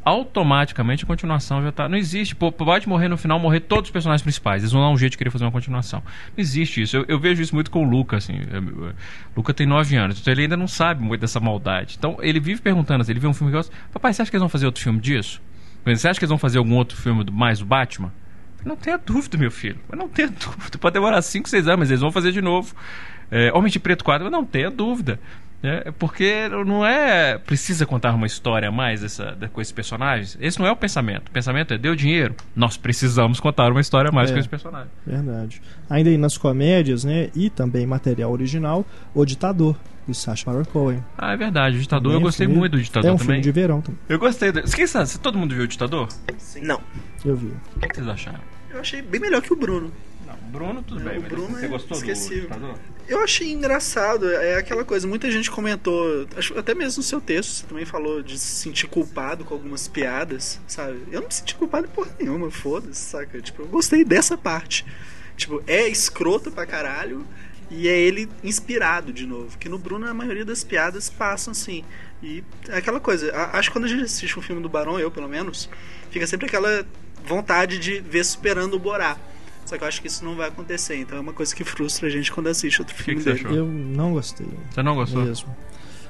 [0.08, 1.88] automaticamente a continuação já tá.
[1.88, 2.34] Não existe.
[2.34, 4.62] Pô, pode morrer no final, morrer todos os personagens principais.
[4.62, 6.02] Eles vão dar um jeito de querer fazer uma continuação.
[6.36, 6.96] Não existe isso.
[6.96, 8.40] Eu, eu vejo isso muito com o Luca, assim.
[8.50, 11.96] Eu- eu- O Luca tem 9 anos, então ele ainda não sabe muito dessa maldade.
[11.98, 13.74] Então ele vive perguntando assim, ele vê um filme que gosta.
[13.92, 15.40] Papai, você acha que eles vão fazer outro filme disso?
[15.84, 18.12] Você acha que eles vão fazer algum outro filme do, mais do Batman?
[18.64, 19.78] Não tenha dúvida, meu filho.
[19.96, 20.76] Não tenha dúvida.
[20.78, 22.74] Pode demorar 5, 6 anos, mas eles vão fazer de novo.
[23.30, 25.20] É, Homem de Preto 4, mas não tenha dúvida.
[25.62, 27.36] É, porque não é.
[27.36, 30.38] Precisa contar uma história a mais dessa, da- com esses personagens.
[30.40, 31.28] Esse não é o pensamento.
[31.28, 34.34] O pensamento é: deu dinheiro, nós precisamos contar uma história a mais É.
[34.34, 34.88] com esse personagem.
[35.04, 35.60] Verdade.
[35.90, 37.30] Ainda aí nas comédias, né?
[37.34, 39.74] E também material original, O Ditador,
[40.06, 41.02] do Sacha Baron Cohen.
[41.18, 41.76] Ah, é verdade.
[41.76, 43.26] O Ditador, Também eu é gostei filme- muito do Ditador É um também.
[43.26, 44.00] filme de verão também.
[44.08, 44.52] Eu gostei.
[44.52, 44.62] Do...
[44.64, 46.06] Se todo mundo viu o Ditador?
[46.06, 46.80] O Não.
[47.24, 47.52] Eu vi.
[47.80, 48.38] que vocês acharam?
[48.70, 49.90] Eu achei bem melhor que o Bruno.
[50.48, 51.18] Bruno, tudo bem.
[51.18, 52.48] Mas Bruno você gostou esquecível.
[52.50, 52.74] do?
[53.08, 57.50] Eu achei engraçado, é aquela coisa, muita gente comentou, acho até mesmo no seu texto,
[57.52, 60.98] você também falou de se sentir culpado com algumas piadas, sabe?
[61.10, 63.40] Eu não me senti culpado por nenhuma, foda-se, saca?
[63.40, 64.84] Tipo, eu gostei dessa parte.
[65.38, 67.26] Tipo, é escroto pra caralho
[67.70, 71.84] e é ele inspirado de novo, que no Bruno a maioria das piadas passam assim.
[72.22, 75.10] E é aquela coisa, acho que quando a gente assiste um filme do Barão, eu
[75.10, 75.68] pelo menos,
[76.10, 76.84] fica sempre aquela
[77.24, 79.16] vontade de ver superando o Borá.
[79.68, 82.06] Só que eu acho que isso não vai acontecer, então é uma coisa que frustra
[82.08, 83.44] a gente quando assiste outro que filme que você dele.
[83.46, 83.56] achou?
[83.58, 84.48] Eu não gostei.
[84.70, 85.22] Você não gostou?
[85.24, 85.54] Mesmo.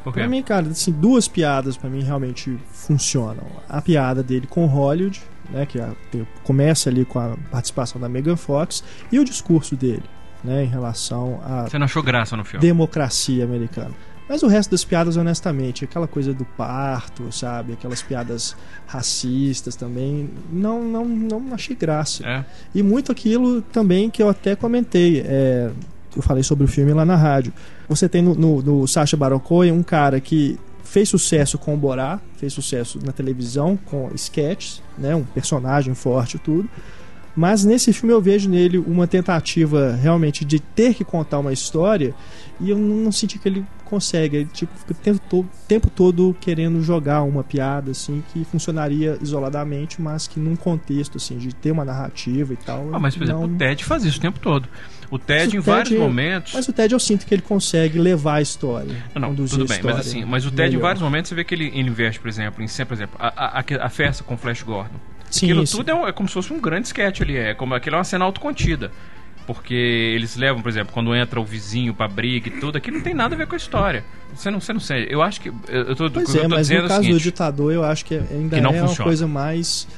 [0.04, 0.20] Por quê?
[0.20, 3.44] Pra mim, cara, assim, duas piadas pra mim realmente funcionam.
[3.68, 8.08] A piada dele com Hollywood, né, que a- tem- começa ali com a participação da
[8.08, 10.04] Megan Fox, e o discurso dele,
[10.44, 12.64] né, em relação à Você não achou graça no filme?
[12.64, 13.90] democracia americana.
[14.28, 17.72] Mas o resto das piadas, honestamente, aquela coisa do parto, sabe?
[17.72, 18.54] Aquelas piadas
[18.86, 22.26] racistas também, não, não, não achei graça.
[22.26, 22.44] É.
[22.74, 25.20] E muito aquilo também que eu até comentei.
[25.26, 25.70] é,
[26.16, 27.52] eu falei sobre o filme lá na rádio.
[27.88, 31.76] Você tem no, no, no Sacha Baron Cohen um cara que fez sucesso com o
[31.76, 36.68] Borá, fez sucesso na televisão com sketches, né, um personagem forte e tudo.
[37.38, 42.12] Mas nesse filme eu vejo nele uma tentativa realmente de ter que contar uma história
[42.60, 44.38] e eu não senti que ele consegue.
[44.38, 49.16] Ele tipo, fica o tempo todo, tempo todo querendo jogar uma piada assim que funcionaria
[49.22, 52.88] isoladamente, mas que num contexto assim de ter uma narrativa e tal.
[52.92, 54.68] Ah, mas, por exemplo, não- o Ted faz isso o tempo todo.
[55.08, 56.54] O Ted, o em vários momentos.
[56.54, 58.96] Mas o Ted eu sinto que ele consegue levar a história.
[59.14, 60.82] Não, não, tudo bem, mas assim, mas o Ted, em melhor.
[60.82, 63.60] vários momentos, você vê que ele, ele investe, por exemplo, em sempre, por exemplo, a,
[63.60, 64.98] a, a festa com o Flash Gordon.
[65.30, 65.76] Sim, Aquilo sim.
[65.78, 68.04] tudo é, é como se fosse um grande sketch ali, é como aquilo é uma
[68.04, 68.90] cena autocontida.
[69.46, 73.02] Porque eles levam, por exemplo, quando entra o vizinho pra briga e tudo, aquilo não
[73.04, 74.04] tem nada a ver com a história.
[74.34, 75.06] Você não, você não sei.
[75.08, 75.48] Eu acho que.
[75.48, 77.82] Eu, eu tô, Pois eu é, tô mas no é caso do seguinte, ditador eu
[77.82, 79.08] acho que ainda Que não é uma funciona.
[79.08, 79.88] coisa mais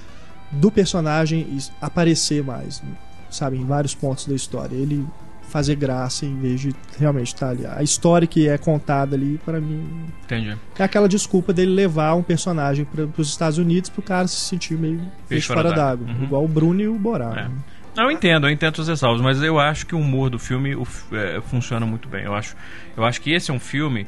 [0.52, 2.80] do personagem aparecer mais,
[3.28, 4.74] sabe, em vários pontos da história.
[4.76, 5.04] Ele
[5.50, 7.66] fazer graça em vez de realmente estar ali.
[7.66, 9.86] A história que é contada ali, para mim,
[10.24, 10.56] Entendi.
[10.78, 14.78] é aquela desculpa dele levar um personagem para os Estados Unidos pro cara se sentir
[14.78, 16.06] meio peixe fora fora d'água.
[16.06, 16.24] Uhum.
[16.24, 17.32] Igual o Bruno e o Borá.
[17.32, 17.42] É.
[17.42, 17.50] né?
[17.96, 20.74] Não, eu entendo, eu entendo os ressalvos, mas eu acho que o humor do filme
[20.76, 22.24] o é, funciona muito bem.
[22.24, 22.56] Eu acho,
[22.96, 24.06] eu acho que esse é um filme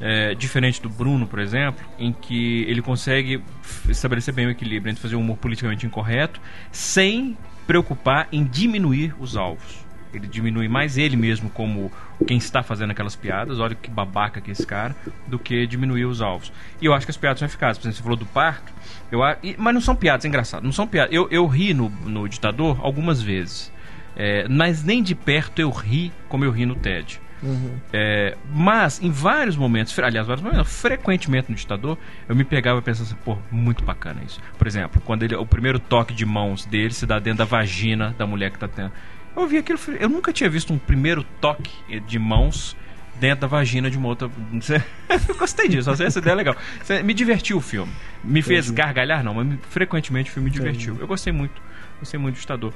[0.00, 3.42] é, diferente do Bruno, por exemplo, em que ele consegue
[3.88, 9.36] estabelecer bem o equilíbrio entre fazer um humor politicamente incorreto sem preocupar em diminuir os
[9.36, 9.81] alvos.
[10.12, 11.90] Ele diminui mais ele mesmo como
[12.26, 14.94] quem está fazendo aquelas piadas, olha que babaca que é esse cara,
[15.26, 16.52] do que diminuir os alvos.
[16.80, 17.78] E eu acho que as piadas são eficazes.
[17.78, 18.72] Por exemplo, você falou do parto,
[19.10, 19.20] eu,
[19.58, 20.64] mas não são piadas, é engraçado.
[20.64, 21.12] Não são piadas.
[21.12, 23.72] Eu, eu ri no, no Ditador algumas vezes.
[24.14, 27.20] É, mas nem de perto eu ri como eu ri no TED.
[27.42, 27.74] Uhum.
[27.92, 31.98] É, mas em vários momentos, aliás, vários momentos, frequentemente no ditador,
[32.28, 34.40] eu me pegava e pensava assim, pô, muito bacana isso.
[34.56, 38.14] Por exemplo, quando ele, o primeiro toque de mãos dele se dá dentro da vagina
[38.16, 38.92] da mulher que tá tendo.
[39.36, 41.70] Eu vi aquilo, eu nunca tinha visto um primeiro toque
[42.06, 42.76] de mãos
[43.18, 44.28] dentro da vagina de uma outra.
[45.28, 46.56] eu gostei disso, essa ideia é legal.
[47.04, 47.92] Me divertiu o filme.
[48.22, 48.82] Me fez Entendi.
[48.82, 50.96] gargalhar, não, mas me- frequentemente o filme me divertiu.
[51.00, 51.60] Eu gostei muito.
[51.98, 52.72] Gostei muito do ditador.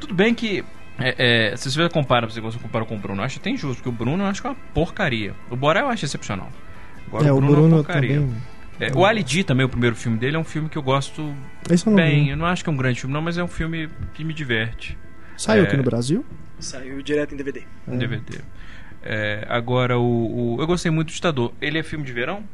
[0.00, 0.64] Tudo bem que.
[0.98, 3.56] É, é, se você compara, se você compara com o Bruno, eu acho que tem
[3.56, 5.34] justo, porque o Bruno eu acho que é uma porcaria.
[5.50, 6.50] O Borá eu acho excepcional.
[7.06, 8.14] Agora É, o o Bruno, é uma Bruno porcaria.
[8.20, 8.36] também.
[8.80, 11.34] É, o Ali G também, o primeiro filme dele, é um filme que eu gosto
[11.86, 12.24] eu bem.
[12.24, 12.30] vi.
[12.30, 14.34] Eu não acho que é um grande filme, não, mas é um filme que me
[14.34, 14.98] diverte.
[15.42, 15.66] Saiu É.
[15.66, 16.24] aqui no Brasil?
[16.60, 17.62] Saiu direto em DVD.
[17.88, 18.38] Um DVD.
[19.02, 21.52] É, agora, o, o- Eu gostei muito do Ditador.
[21.60, 22.44] Ele é filme de verão?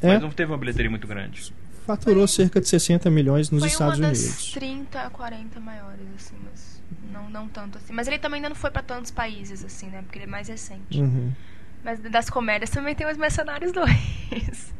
[0.00, 0.06] É.
[0.14, 1.52] Mas não teve uma bilheteria muito grande.
[1.84, 4.52] faturou cerca de 60 milhões nos foi Estados uma das Unidos.
[4.52, 6.80] 30 a 40 maiores, assim, mas
[7.12, 7.92] não, não tanto assim.
[7.92, 10.02] Mas ele também ainda não foi pra tantos países, assim, né?
[10.02, 11.00] Porque ele é mais recente.
[11.00, 11.32] Uhum.
[11.82, 13.88] Mas das comédias também tem os Mercenários 2.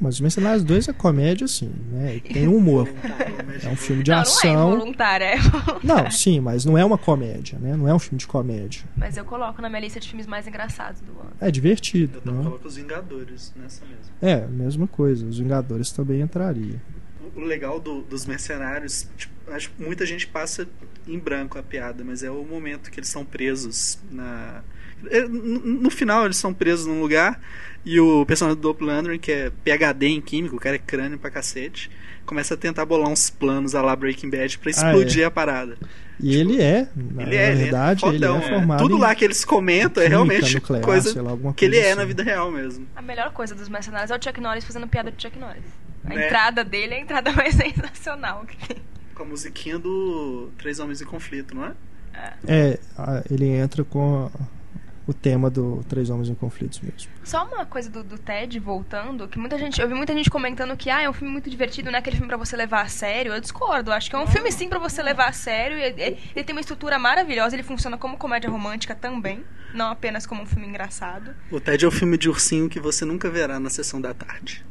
[0.00, 2.16] Mas os Mercenários 2 é comédia, sim, né?
[2.16, 2.88] E tem humor.
[3.64, 4.52] É um filme de não, ação.
[4.54, 5.80] não é involuntário, é voluntário.
[5.82, 7.76] Não, sim, mas não é uma comédia, né?
[7.76, 8.82] Não é um filme de comédia.
[8.96, 11.30] Mas eu coloco na minha lista de filmes mais engraçados do ano.
[11.40, 12.44] É divertido, Eu também né?
[12.44, 14.12] coloco os Vingadores nessa mesmo.
[14.22, 15.26] É, mesma coisa.
[15.26, 16.80] Os Vingadores também entraria.
[17.34, 20.66] O legal do- dos mercenários, tipo, acho que muita gente passa
[21.06, 24.62] em branco a piada, mas é o momento que eles são presos na.
[25.10, 27.40] É, No final, eles são presos num lugar
[27.84, 31.30] e o personagem do Doppler, que é PHD em química, o cara é crânio pra
[31.30, 31.90] cacete,
[32.26, 35.76] começa a tentar bolar uns planos a lá Breaking Bad pra explodir a parada.
[36.20, 38.42] E ele é, na Ele é, verdade, ele é, ele é fodão.
[38.42, 41.74] formado Tudo em lá que eles comentam é realmente nuclear, coisa lá, alguma que ele
[41.76, 42.00] coisa é assim.
[42.00, 42.86] na vida real mesmo.
[42.96, 45.62] A melhor coisa dos Mercenários é o Chuck Norris fazendo piada de Chuck Norris.
[46.04, 46.26] A Né?
[46.26, 48.78] entrada dele é a entrada mais sensacional que tem.
[49.14, 51.72] Com a musiquinha do Três Homens em Conflito, não é?
[52.46, 54.57] É, a- ele entra com a-
[55.08, 57.10] o tema do Três Homens em Conflitos mesmo.
[57.24, 59.80] Só uma coisa do, do Ted, voltando, que muita gente.
[59.80, 62.16] Eu vi muita gente comentando que ah, é um filme muito divertido, não é aquele
[62.16, 63.32] filme pra você levar a sério.
[63.32, 63.90] Eu discordo.
[63.90, 65.78] Acho que é um filme sim pra você levar a sério.
[65.78, 69.42] e- e- Ele tem uma estrutura maravilhosa, ele funciona como comédia romântica também.
[69.74, 71.34] Não apenas como um filme engraçado.
[71.50, 74.64] O Ted é o filme de ursinho que você nunca verá na sessão da tarde.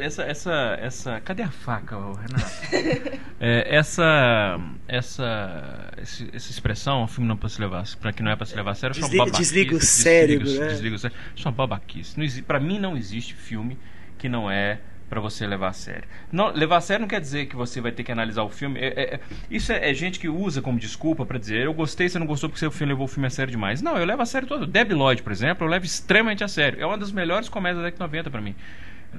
[0.00, 1.20] Essa, essa, essa.
[1.20, 3.18] Cadê a faca, Renato?
[3.40, 8.32] É, essa, essa, esse- essa expressão, um filme não pra se levar, para que não
[8.32, 9.42] é pra se levar a sério, é Desliga- babaquice.
[9.54, 10.70] desliga o cérebro, desliga, né?
[10.72, 11.22] desliga o cérebro.
[11.36, 12.42] É uma babaquice.
[12.42, 13.78] Pra mim não existe filme
[14.18, 16.02] que não é pra você levar a sério.
[16.32, 18.80] Não, levar a sério não quer dizer que você vai ter que analisar o filme.
[18.80, 22.08] É- é- é- isso é, é gente que usa como desculpa pra dizer eu gostei,
[22.08, 23.80] você não gostou porque seu filme levou o filme a sério demais.
[23.80, 24.66] Não, eu levo a sério todo.
[24.66, 26.80] Debbie Lloyd, por exemplo, eu levo extremamente a sério.
[26.82, 28.54] É uma das melhores comédias da década de 90 pra mim.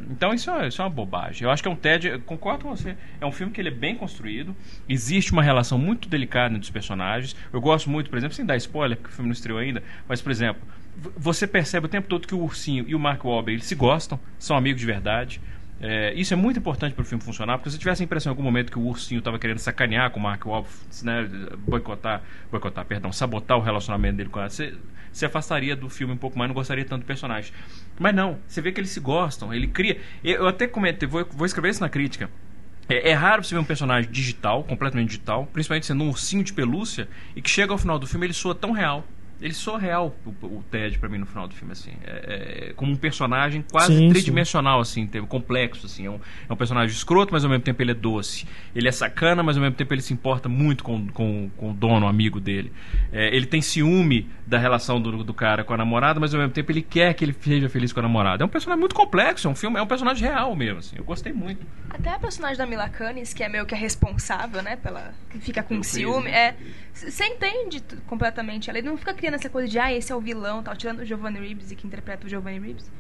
[0.10, 1.44] Então isso é, isso é uma bobagem.
[1.44, 2.96] Eu acho que é um TED, concordo com você.
[3.20, 4.56] É um filme que ele é bem construído,
[4.88, 7.36] existe uma relação muito delicada entre os personagens.
[7.52, 10.22] Eu gosto muito, por exemplo, sem dar spoiler, porque o filme não estreou ainda, mas
[10.22, 10.62] por exemplo,
[11.18, 14.20] você percebe o tempo todo que o ursinho e o Mark Wahlberg eles se gostam,
[14.38, 15.42] são amigos de verdade.
[15.82, 18.34] É, isso é muito importante para o filme funcionar, porque se tivesse a impressão em
[18.34, 22.86] algum momento que o ursinho estava querendo sacanear com o Mark Wahlberg, né, boicotar, boicotar,
[22.86, 24.76] perdão, sabotar o relacionamento dele com ela, você
[25.12, 27.54] se afastaria do filme um pouco mais, não gostaria tanto do personagem.
[27.98, 30.00] Mas não, você vê que eles se gostam, ele cria.
[30.24, 32.30] Eu até comentei, vou, vou escrever isso na crítica.
[32.88, 36.52] É, é raro você ver um personagem digital, completamente digital, principalmente sendo um ursinho de
[36.52, 39.06] pelúcia, e que chega ao final do filme ele soa tão real.
[39.42, 41.92] Ele soa real, o, o Ted, pra mim, no final do filme, assim.
[42.04, 44.10] É, é como um personagem quase Sim, sim.
[44.10, 46.06] tridimensional, assim, tem- complexo, assim.
[46.06, 48.46] É um, é um personagem escroto, mas ao mesmo tempo ele é doce.
[48.76, 51.74] Ele é sacana, mas ao mesmo tempo ele se importa muito com, com, com o
[51.74, 52.72] dono, o amigo dele.
[53.12, 56.54] É, ele tem ciúme da relação do, do cara com a namorada, mas ao mesmo
[56.54, 58.44] tempo ele quer que ele seja feliz com a namorada.
[58.44, 60.96] É um personagem muito complexo, é um filme, é um personagem real mesmo, assim.
[60.98, 61.66] Eu gostei muito.
[61.90, 65.40] Até a personagem da Mila Kunis, que é meio que a responsável, né, pela que
[65.40, 66.38] fica com preso, ciúme, né?
[66.48, 66.56] é
[67.00, 68.80] você entende completamente ela.
[68.80, 71.06] Ele não fica criando essa coisa de ah, esse é o vilão, tal, tirando o
[71.06, 72.92] Giovanni Ribisi que interpreta o Giovanni Ribisi.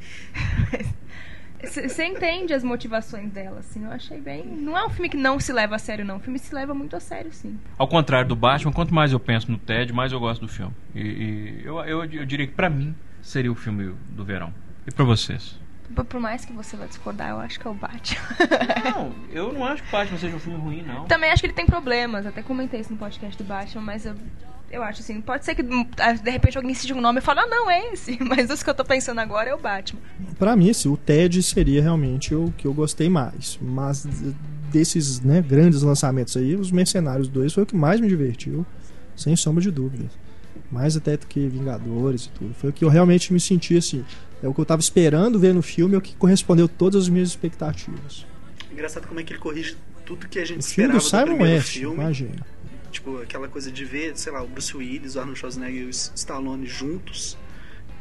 [1.62, 3.83] Você entende as motivações dela, assim.
[3.83, 4.45] Eu achei bem.
[4.45, 6.15] Não é um filme que não se leva a sério, não.
[6.15, 7.59] O filme se leva muito a sério, sim.
[7.77, 10.73] Ao contrário do Batman, quanto mais eu penso no Ted, mais eu gosto do filme.
[10.95, 14.53] E, e eu, eu, eu diria que pra mim seria o filme do verão.
[14.88, 15.59] E pra vocês?
[15.95, 18.21] Por, mais que você vá discordar, eu acho que é o Batman.
[18.93, 21.06] Não, eu não acho que o Batman seja um filme ruim, não.
[21.06, 22.25] Também acho que ele tem problemas.
[22.25, 24.15] Até comentei isso no podcast do Batman, mas eu,
[24.71, 27.21] eu acho assim, pode ser que hum, ah, de repente alguém cite um nome e
[27.21, 28.17] fale, ah, não, é esse.
[28.23, 29.99] Mas os que eu tô pensando agora é o Batman.
[30.38, 33.58] Pra mim, assim, o Ted seria realmente o que eu gostei mais.
[33.62, 34.06] Mas
[34.71, 38.65] desses né, grandes lançamentos aí, os Mercenários 2 foi o que mais me divertiu,
[39.15, 40.12] sem sombra de dúvidas.
[40.71, 42.54] Mais até do que Vingadores e tudo.
[42.54, 44.06] Foi o que eu realmente me senti assim.
[44.41, 47.10] É o que eu tava esperando ver no filme, é o que correspondeu todas as
[47.10, 48.25] minhas expectativas.
[48.71, 49.75] Engraçado como é que ele corrige
[50.06, 51.95] tudo que a gente O filme esperava do Simon primeiro West, filme.
[51.95, 52.45] imagina.
[52.91, 55.89] Tipo, aquela coisa de ver, sei lá, o Bruce Willis, o Arnold Schwarzenegger e o
[55.89, 57.38] Stallone juntos.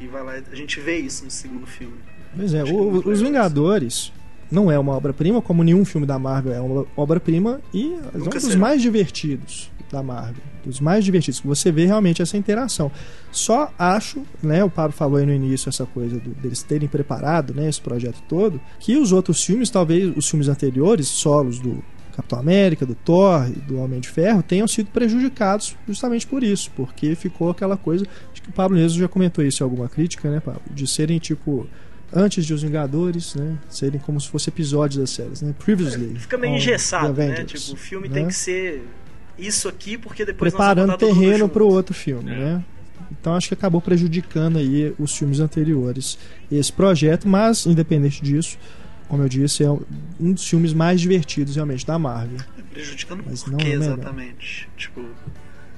[0.01, 1.97] E vai lá, a gente vê isso no segundo filme.
[2.37, 4.13] Pois é, é o- muito Os Vingadores
[4.51, 8.29] não é uma obra-prima, como nenhum filme da Marvel é uma obra-prima, e é um
[8.31, 8.59] dos será.
[8.59, 10.43] mais divertidos da Marvel.
[10.65, 12.91] Dos mais divertidos, você vê realmente essa interação.
[13.33, 17.55] Só acho, né, o Pablo falou aí no início essa coisa do- deles terem preparado
[17.55, 21.83] né, esse projeto todo, que os outros filmes, talvez os filmes anteriores, solos do
[22.15, 26.71] Capitão América, do Thor e do Homem de Ferro, tenham sido prejudicados justamente por isso,
[26.77, 30.29] porque ficou aquela coisa, acho que o Pablo mesmo já comentou isso em alguma crítica,
[30.31, 30.61] né, Pablo?
[30.71, 31.67] De serem tipo
[32.13, 33.57] antes de Os Vingadores, né?
[33.69, 35.55] Serem como se fossem episódios das séries, né?
[35.59, 36.15] Previously.
[36.19, 37.25] Fica meio engessado, né?
[37.31, 38.15] Avengers, Tipo, o filme né?
[38.15, 38.83] tem que ser
[39.39, 42.35] isso aqui, porque depois preparando terreno para o outro filme, É.
[42.37, 42.65] né?
[43.11, 46.19] Então acho que acabou prejudicando aí os filmes anteriores
[46.53, 48.59] esse projeto, mas independente disso,
[49.09, 52.39] como eu disse, é um dos filmes mais divertidos realmente da Marvel.
[52.71, 54.69] Prejudicando Mas por não quê é exatamente?
[54.77, 55.03] Tipo,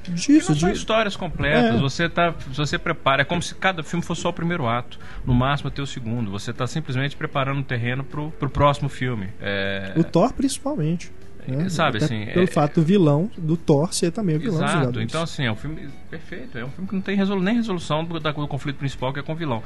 [0.09, 1.77] Disso, são histórias completas.
[1.77, 1.79] É.
[1.79, 3.23] Você tá, você prepara.
[3.23, 4.99] É como se cada filme fosse só o primeiro ato.
[5.27, 6.31] No máximo até o segundo.
[6.31, 9.29] Você está simplesmente preparando o terreno pro, pro próximo filme.
[9.41, 11.13] É, o Thor principalmente.
[11.47, 11.69] né?
[11.69, 15.01] Sabe, Até assim, Pelo é- fato do vilão do Thor ser também o vilão Exato.
[15.01, 16.57] Então, assim, é um filme perfeito.
[16.59, 19.21] É um filme que não tem resolu nem resolução do, da- do conflito principal, que
[19.21, 19.63] é com o vilão.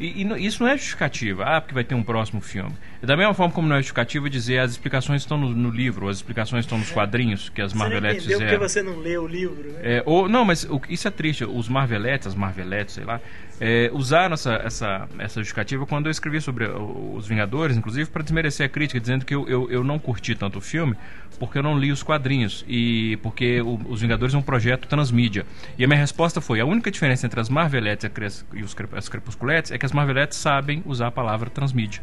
[0.00, 1.44] E, e isso não é justificativa.
[1.44, 2.72] Ah, porque vai ter um próximo filme.
[3.02, 6.08] E da mesma forma como não é justificativa dizer as explicações estão no, no livro,
[6.08, 8.58] as explicações estão nos quadrinhos que as Você Marvelettes porque fizeram.
[8.68, 9.78] você não leu o livro, né?
[9.82, 11.44] É, ou, não, mas o- isso é triste.
[11.44, 13.20] Os Marvelettes, as Marvelettes, sei lá,
[13.60, 18.66] é, usaram essa, essa, essa justificativa quando eu escrevi sobre os Vingadores, inclusive, para desmerecer
[18.66, 20.96] a crítica, dizendo que eu, eu, eu não curti tanto o filme
[21.38, 25.44] porque eu não li os quadrinhos e porque o- os Vingadores é um projeto transmídia.
[25.78, 28.62] E a minha resposta foi: a única diferença entre as Marvelettes e,
[28.96, 32.00] as Crepusculettes é que as Marvelettes sabem usar a palavra transmídia.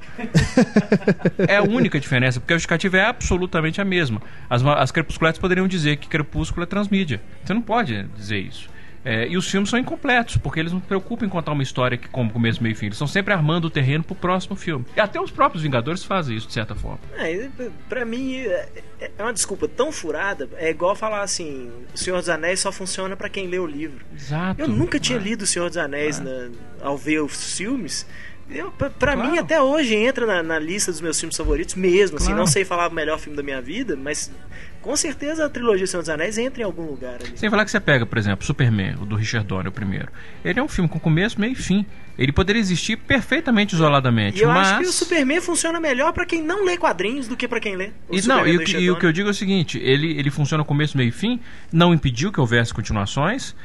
[1.48, 4.22] É a única diferença, porque a justificativa é absolutamente a mesma.
[4.50, 4.92] As, as
[5.40, 7.22] poderiam dizer que crepúsculo é transmídia.
[7.44, 8.70] Você não pode dizer isso.
[9.04, 11.98] É, e os filmes são incompletos, porque eles não se preocupam em contar uma história
[11.98, 12.86] que como começo, meio e fim.
[12.86, 14.86] Eles estão sempre armando o terreno pro próximo filme.
[14.96, 17.00] E até os próprios Vingadores fazem isso, de certa forma.
[17.18, 17.50] É,
[17.90, 18.70] pra mim é
[19.18, 20.48] é uma desculpa tão furada.
[20.58, 24.06] É igual falar assim: O Senhor dos Anéis só funciona pra quem lê o livro.
[24.16, 24.62] Exato.
[24.62, 26.24] Eu nunca tinha Ah, lido O Senhor dos Anéis Ah.
[26.24, 26.50] na-
[26.84, 28.06] ao ver os filmes.
[28.50, 29.32] Eu, pra pra Claro.
[29.32, 32.18] mim, até hoje, entra na, na lista dos meus filmes favoritos mesmo.
[32.18, 32.40] Assim, Claro.
[32.42, 34.30] não sei falar o melhor filme da minha vida, mas
[34.82, 37.38] com certeza a trilogia Senhor dos Anéis entra em algum lugar ali.
[37.38, 40.10] Sem falar que você pega, por exemplo, Superman, o do Richard Donner, o primeiro.
[40.44, 41.86] Ele é um filme com começo, meio e fim.
[42.18, 44.68] Ele poderia existir perfeitamente isoladamente, E eu mas...
[44.68, 47.76] acho que o Superman funciona melhor pra quem não lê quadrinhos do que pra quem
[47.76, 47.92] lê.
[48.10, 50.18] O E, não, e, o que, e o que eu digo é o seguinte: ele,
[50.20, 51.40] ele funciona começo, meio e fim,
[51.72, 53.56] não impediu que houvesse continuações,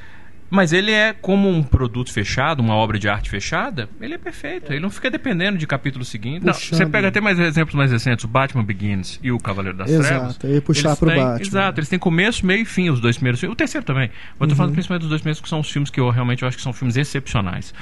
[0.49, 4.73] mas ele é como um produto fechado, uma obra de arte fechada, ele é perfeito.
[4.73, 6.45] Ele não fica dependendo de capítulo seguinte.
[6.47, 9.91] Não, você pega até mais exemplos mais recentes: o Batman Begins e o Cavaleiro das
[9.91, 10.55] Exato, Trevas.
[10.57, 11.41] ia puxar pro têm- Batman.
[11.47, 13.55] Exato, eles têm começo, meio e fim, os dois primeiros filmes.
[13.55, 14.09] O terceiro também.
[14.09, 14.57] Mas eu tô Uhum.
[14.57, 16.63] falando principalmente dos dois primeiros, que são os filmes que eu realmente eu acho que
[16.63, 17.75] são filmes excepcionais.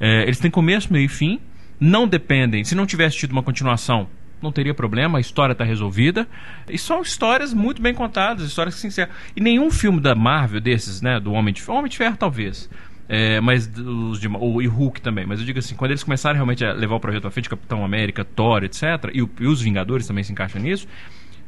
[0.00, 1.40] É, eles têm começo, meio e fim,
[1.80, 2.62] não dependem.
[2.64, 4.08] Se não tivesse tido uma continuação,
[4.42, 6.26] não teria problema, a história está resolvida.
[6.68, 9.12] E são histórias muito bem contadas, histórias se encerram.
[9.36, 12.68] E nenhum filme da Marvel desses, né, do Homem de Ferro, Homem de Ferro talvez.
[13.08, 16.36] É, mas os de, o, e Hulk também, mas eu digo assim, quando eles começaram
[16.36, 19.60] realmente a levar o projeto à frente, Capitão América, Thor, etc., e, o- e os
[19.60, 20.86] Vingadores também se encaixam nisso,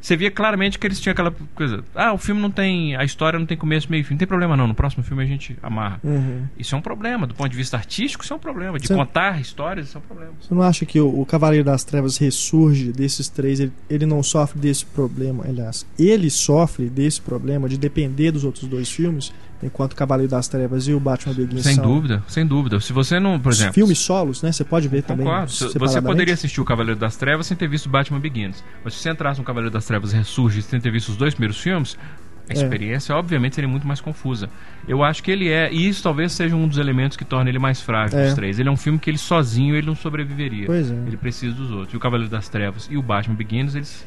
[0.05, 3.38] você via claramente que eles tinham aquela coisa, ah, o filme não tem, a história
[3.38, 5.57] não tem começo, meio e fim, não tem problema não, no próximo filme a gente
[5.62, 5.99] amarra.
[6.05, 6.47] Uhum.
[6.59, 8.97] Isso é um problema, do ponto de vista artístico, isso é um problema, de Sim.
[8.97, 10.33] contar histórias, isso é um problema.
[10.38, 13.61] Você não acha que o, o Cavaleiro das Trevas ressurge desses três?
[13.61, 18.69] Ele, ele não sofre desse problema, aliás, ele sofre desse problema de depender dos outros
[18.69, 19.33] dois filmes,
[19.64, 22.79] enquanto o Cavaleiro das Trevas e o Batman Begins Sem são dúvida, sem dúvida.
[22.81, 24.53] Se você não, por os exemplo, filmes solos, né?
[24.53, 28.20] Você pode ver também Você poderia assistir o Cavaleiro das Trevas sem ter visto Batman
[28.20, 28.62] Begins.
[28.85, 31.59] Mas se você entrasse no Cavaleiro das Trevas Ressurge sem ter visto os dois primeiros
[31.61, 31.96] filmes,
[32.48, 32.57] a É.
[32.57, 34.50] experiência, obviamente, seria muito mais confusa.
[34.87, 37.59] Eu acho que ele é, e isso talvez seja um dos elementos que torna ele
[37.59, 38.27] mais frágil É.
[38.27, 38.59] dos três.
[38.59, 40.66] Ele é um filme que ele sozinho ele não sobreviveria.
[40.66, 40.94] Pois é.
[41.07, 41.94] Ele precisa dos outros.
[41.94, 44.05] E o Cavaleiro das Trevas e o Batman Begins, eles,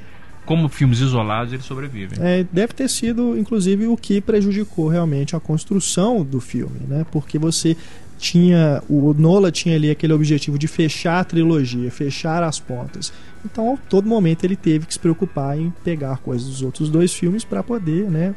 [0.47, 2.17] como filmes isolados, eles sobrevivem.
[2.19, 7.05] É, deve ter sido, inclusive, o que prejudicou realmente a construção do filme, né?
[7.11, 7.77] Porque você
[8.17, 8.81] tinha.
[8.89, 13.13] O Nola tinha ali aquele objetivo de fechar a trilogia, fechar as pontas.
[13.45, 17.13] Então, a todo momento, ele teve que se preocupar em pegar coisas dos outros dois
[17.13, 18.33] filmes para poder, né?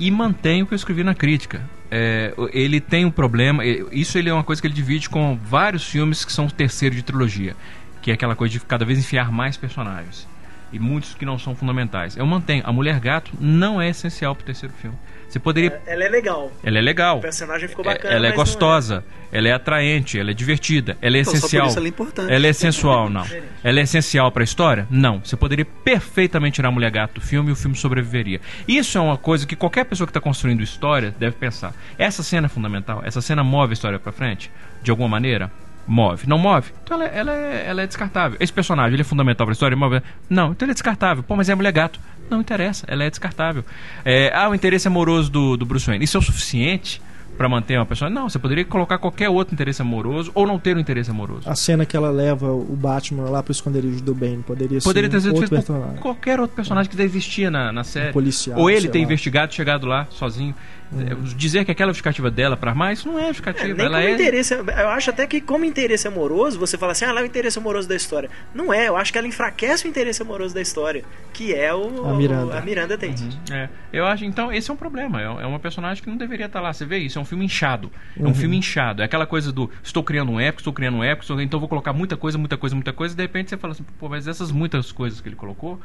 [0.00, 1.62] e mantém o que eu escrevi na crítica.
[1.90, 5.84] É, ele tem um problema, isso ele é uma coisa que ele divide com vários
[5.84, 7.54] filmes que são o terceiro de trilogia,
[8.00, 10.26] que é aquela coisa de cada vez enfiar mais personagens.
[10.72, 12.16] E muitos que não são fundamentais.
[12.16, 14.96] Eu mantenho, a Mulher Gato não é essencial pro terceiro filme.
[15.28, 15.80] Você poderia.
[15.86, 16.50] Ela é legal.
[16.62, 17.18] Ela é legal.
[17.18, 18.14] O personagem ficou É- bacana.
[18.14, 21.46] ela é não gostosa, ela é atraente, ela é divertida, ela é Então, só por
[21.46, 21.66] essencial.
[21.68, 22.32] isso ela é importante.
[22.32, 23.24] Ela é sensual, não.
[23.62, 24.86] Ela é essencial para a história?
[24.90, 25.20] Não.
[25.24, 28.40] Você poderia perfeitamente tirar a Mulher Gato do filme e o filme sobreviveria.
[28.66, 31.74] Isso é uma coisa que qualquer pessoa que está construindo história deve pensar.
[31.98, 33.02] Essa cena é fundamental?
[33.04, 34.50] Essa cena move a história para frente?
[34.82, 35.50] De alguma maneira?
[35.90, 36.28] Move.
[36.28, 36.72] Não move?
[36.84, 38.38] Então ela, ela é, ela é descartável.
[38.40, 39.76] Esse personagem ele é fundamental para a história?
[39.76, 40.00] Move?
[40.28, 40.52] Não.
[40.52, 41.24] Então ele é descartável.
[41.24, 41.98] Pô, mas é a Mulher Gato.
[42.30, 42.84] Não interessa.
[42.86, 43.64] Ela é descartável.
[44.04, 46.04] É, ah, o interesse amoroso do, do Bruce Wayne.
[46.04, 47.02] Isso é o suficiente
[47.40, 48.10] para manter uma pessoa?
[48.10, 48.28] Não.
[48.28, 51.48] Você poderia colocar qualquer outro interesse amoroso ou não ter um interesse amoroso.
[51.48, 55.22] A cena que ela leva o Batman lá pro esconderijo do Bane poderia, Poderia ter
[55.22, 56.02] ser um sido outro feito por personagem.
[56.02, 58.10] qualquer outro personagem que já existia na, na série.
[58.10, 59.04] Um policial, Ou ele ter lá.
[59.04, 60.54] investigado, chegado lá sozinho.
[60.92, 63.72] É, Dizer que aquela justificativa dela para armar, isso não é É, justificativa.
[63.74, 64.12] nem ela como é.
[64.12, 64.54] interesse.
[64.54, 67.56] Eu acho até que como interesse amoroso, você fala assim, ah, lá é o interesse
[67.60, 68.28] amoroso da história.
[68.52, 72.06] Não é, eu acho que ela enfraquece o interesse amoroso da história, que é o
[72.10, 72.58] A Miranda.
[72.58, 73.22] a Miranda Tate.
[73.52, 75.22] É, eu acho, então, esse é um problema.
[75.22, 76.72] É é uma personagem que não deveria estar lá.
[76.72, 77.90] Você vê isso, é um filme inchado.
[78.16, 78.34] É um Uhum.
[78.34, 79.00] filme inchado.
[79.02, 81.68] É aquela coisa do estou criando um épico, estou criando um épico, estou- então vou
[81.68, 84.28] colocar muita coisa, muita coisa, muita coisa, e de repente você fala assim, pô, mas
[84.28, 85.80] essas muitas coisas que ele colocou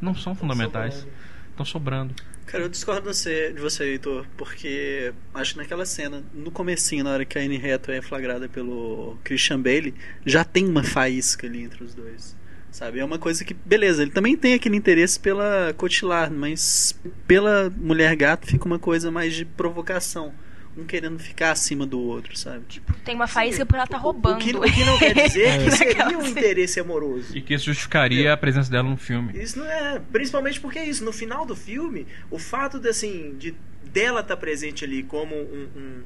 [0.00, 1.06] não são fundamentais.
[1.50, 2.14] Estão sobrando.
[2.44, 7.02] Cara, eu discordo de você, de você, Heitor, porque acho que naquela cena, no comecinho,
[7.02, 9.94] na hora que a Anne Hathaway é flagrada pelo Christian Bale,
[10.24, 12.36] já tem uma faísca ali entre os dois.
[12.70, 12.98] Sabe?
[12.98, 16.94] É uma coisa que, beleza, ele também tem aquele interesse pela Cotilar, mas
[17.26, 20.34] pela mulher gato fica uma coisa mais de provocação.
[20.76, 22.64] Um querendo ficar acima do outro, sabe?
[22.68, 24.36] Tipo, tem uma faísca por ela tá roubando.
[24.36, 27.34] O que, o que não quer dizer que seria um interesse amoroso.
[27.36, 29.32] E que isso justificaria a presença dela no filme.
[29.40, 29.98] Isso não é.
[30.12, 31.02] Principalmente porque é isso.
[31.02, 33.54] No final do filme, o fato de, assim, de
[33.90, 36.02] dela estar presente ali como um, um- um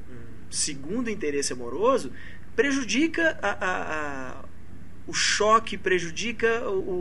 [0.49, 2.11] segundo interesse amoroso
[2.55, 3.81] prejudica a, a-
[4.39, 4.45] a-
[5.07, 6.91] o choque, prejudica o, o-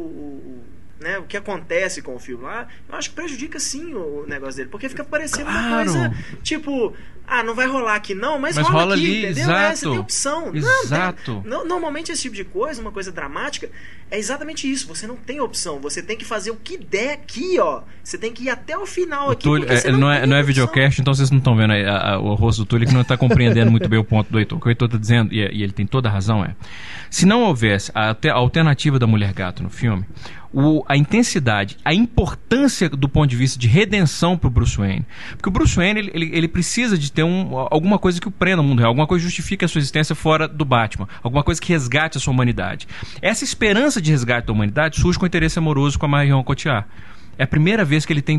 [0.59, 0.65] o-
[1.01, 2.67] né, o que acontece com o filme lá.
[2.89, 4.69] Eu acho que prejudica sim o negócio dele.
[4.71, 5.91] Porque fica parecendo uma Claro.
[5.93, 6.95] coisa tipo.
[7.33, 9.43] Ah, não vai rolar aqui não, mas, Mas rola, rola aqui, ali, entendeu?
[9.45, 9.61] exato.
[9.73, 10.47] É, você tem opção.
[10.47, 11.43] Não, tem- Exato.
[11.47, 13.71] no- normalmente esse tipo de coisa, uma coisa dramática,
[14.11, 14.89] é exatamente isso.
[14.89, 15.79] Você não tem opção.
[15.81, 17.83] Você tem que fazer o que der aqui, ó.
[18.03, 19.45] Você tem que ir até o final O aqui.
[19.45, 21.73] Túlio, porque você é, não, é, tem não é videocast, então vocês não estão vendo
[21.73, 24.29] aí a- a- o rosto do Túlio que não está compreendendo muito bem o ponto
[24.31, 24.59] do Heitor.
[24.59, 26.57] O que o Heitor está dizendo, e, é- e ele tem toda a razão, é:
[27.09, 30.05] se não houvesse a, a alternativa da mulher gato no filme,
[30.53, 35.07] o- a intensidade, a importância do ponto de vista de redenção para o Bruce Wayne.
[35.33, 38.31] Porque o Bruce Wayne ele, ele- ele precisa de ter um, alguma coisa que o
[38.31, 41.43] prenda no mundo real, alguma coisa que justifique a sua existência fora do Batman, alguma
[41.45, 42.87] coisa que resgate a sua humanidade.
[43.23, 46.87] Essa esperança de resgate da humanidade surge com o interesse amoroso com a Marion Cotillard.
[47.39, 48.39] É a primeira vez que ele tem,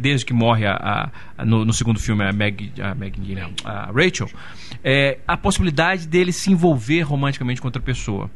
[0.00, 3.92] desde que morre a- a- no, no segundo filme a Meg, a, Meg não, a
[3.92, 4.28] Rachel,
[4.82, 8.28] é, a possibilidade dele se envolver romanticamente com outra pessoa.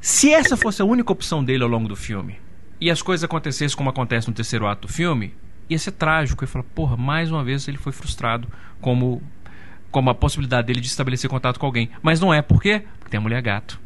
[0.00, 2.38] Se essa fosse a única opção dele ao longo do filme,
[2.80, 5.34] e as coisas acontecessem como acontece no terceiro ato do filme,
[5.68, 6.44] ia ser trágico.
[6.44, 8.48] Ia falar, porra, mais uma vez ele foi frustrado
[8.80, 9.20] como,
[9.90, 11.90] como a possibilidade dele de estabelecer contato com alguém.
[12.00, 12.84] Mas não é, por quê?
[12.98, 13.80] Porque tem a mulher gato.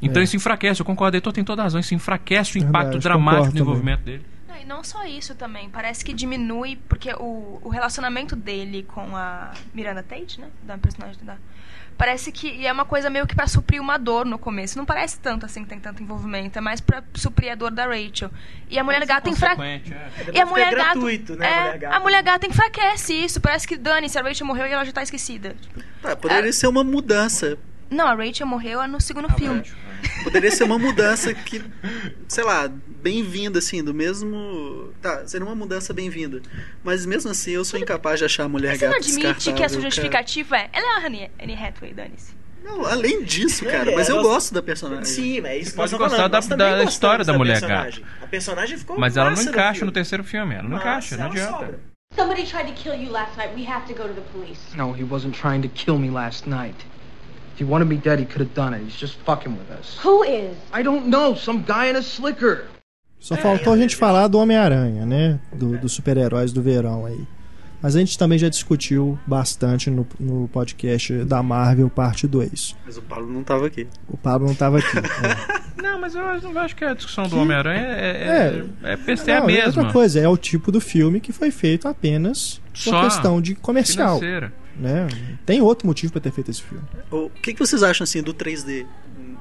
[0.00, 0.24] Então É.
[0.24, 3.36] isso enfraquece, eu concordo, Heitor tem toda a razão, isso enfraquece o Verdade, impacto dramático
[3.38, 4.24] concordo do envolvimento dele.
[4.48, 9.16] Não, e não só isso também, parece que diminui, porque o, o relacionamento dele com
[9.16, 10.46] a Miranda Tate, né?
[10.62, 11.36] Da personagem da.
[11.98, 14.78] Parece que é uma coisa meio que pra suprir uma dor no começo.
[14.78, 17.86] Não parece tanto assim que tem tanto envolvimento, é mais pra suprir a dor da
[17.86, 18.30] Rachel.
[18.70, 19.92] E a mulher gata enfraquece.
[19.92, 20.30] É.
[20.32, 21.96] E a mulher gato, gratuito, né, é, mulher gata.
[21.96, 23.40] a mulher gata enfraquece isso.
[23.40, 25.56] Parece que dane-se, a Rachel morreu e ela já tá esquecida.
[26.00, 27.58] Tá, poderia ser uma mudança.
[27.90, 29.64] não, a Rachel morreu no segundo Ah, filme.
[30.22, 31.60] Poderia ser uma mudança que,
[32.28, 32.70] sei lá,
[33.02, 34.92] bem-vinda, assim, do mesmo.
[35.00, 36.40] Tá, seria uma mudança bem-vinda.
[36.82, 39.52] Mas mesmo assim, eu sou incapaz de achar a mulher Mas você não gata admite
[39.52, 40.70] que a sua justificativa é.
[40.72, 42.32] Ela é a Anne, Anne Hathaway, dane-se.
[42.32, 42.38] cara.
[42.64, 45.04] Não, além disso, cara, É, mas eu gosto da personagem.
[45.04, 46.30] Sim, mas é isso que Pode gostar falando.
[46.32, 48.04] da- da gostamos história da mulher personagem.
[48.22, 49.86] A personagem ficou Mas ela não no encaixa filme.
[49.86, 51.50] no terceiro filme, ela não encaixa, não adianta.
[51.52, 51.80] sobra.
[52.14, 53.54] Somebody tried to kill you last night.
[53.54, 54.58] We have to go to the police.
[54.76, 56.74] No, he wasn't trying to kill me last night.
[57.54, 58.82] If he wanted me dead, he could have done it.
[58.84, 59.98] He's just fucking with us.
[60.02, 60.56] Who is?
[60.72, 61.36] I don't know.
[61.36, 62.64] Some guy in a slicker.
[63.20, 65.38] Só faltou a gente falar do Homem-Aranha, né?
[65.52, 67.20] Do- dos super-heróis do verão aí.
[67.80, 72.76] Mas a gente também já discutiu bastante no, no podcast da Marvel, parte 2.
[72.84, 73.86] Mas o Paulo não tava aqui.
[74.08, 74.88] O Pablo não tava aqui.
[75.78, 75.82] É.
[75.82, 78.28] Não, mas eu acho- eu acho que a discussão do Homem-Aranha é, é,
[78.82, 78.94] É.
[78.94, 79.66] é, é, a mesma.
[79.82, 83.54] Outra coisa, é o tipo do filme que foi feito apenas por Só questão de
[83.54, 84.18] comercial.
[84.18, 84.52] Financeira.
[84.76, 85.06] Né?
[85.46, 86.82] Tem outro motivo pra ter feito esse filme.
[87.12, 88.86] O que, que vocês acham, assim, do 3D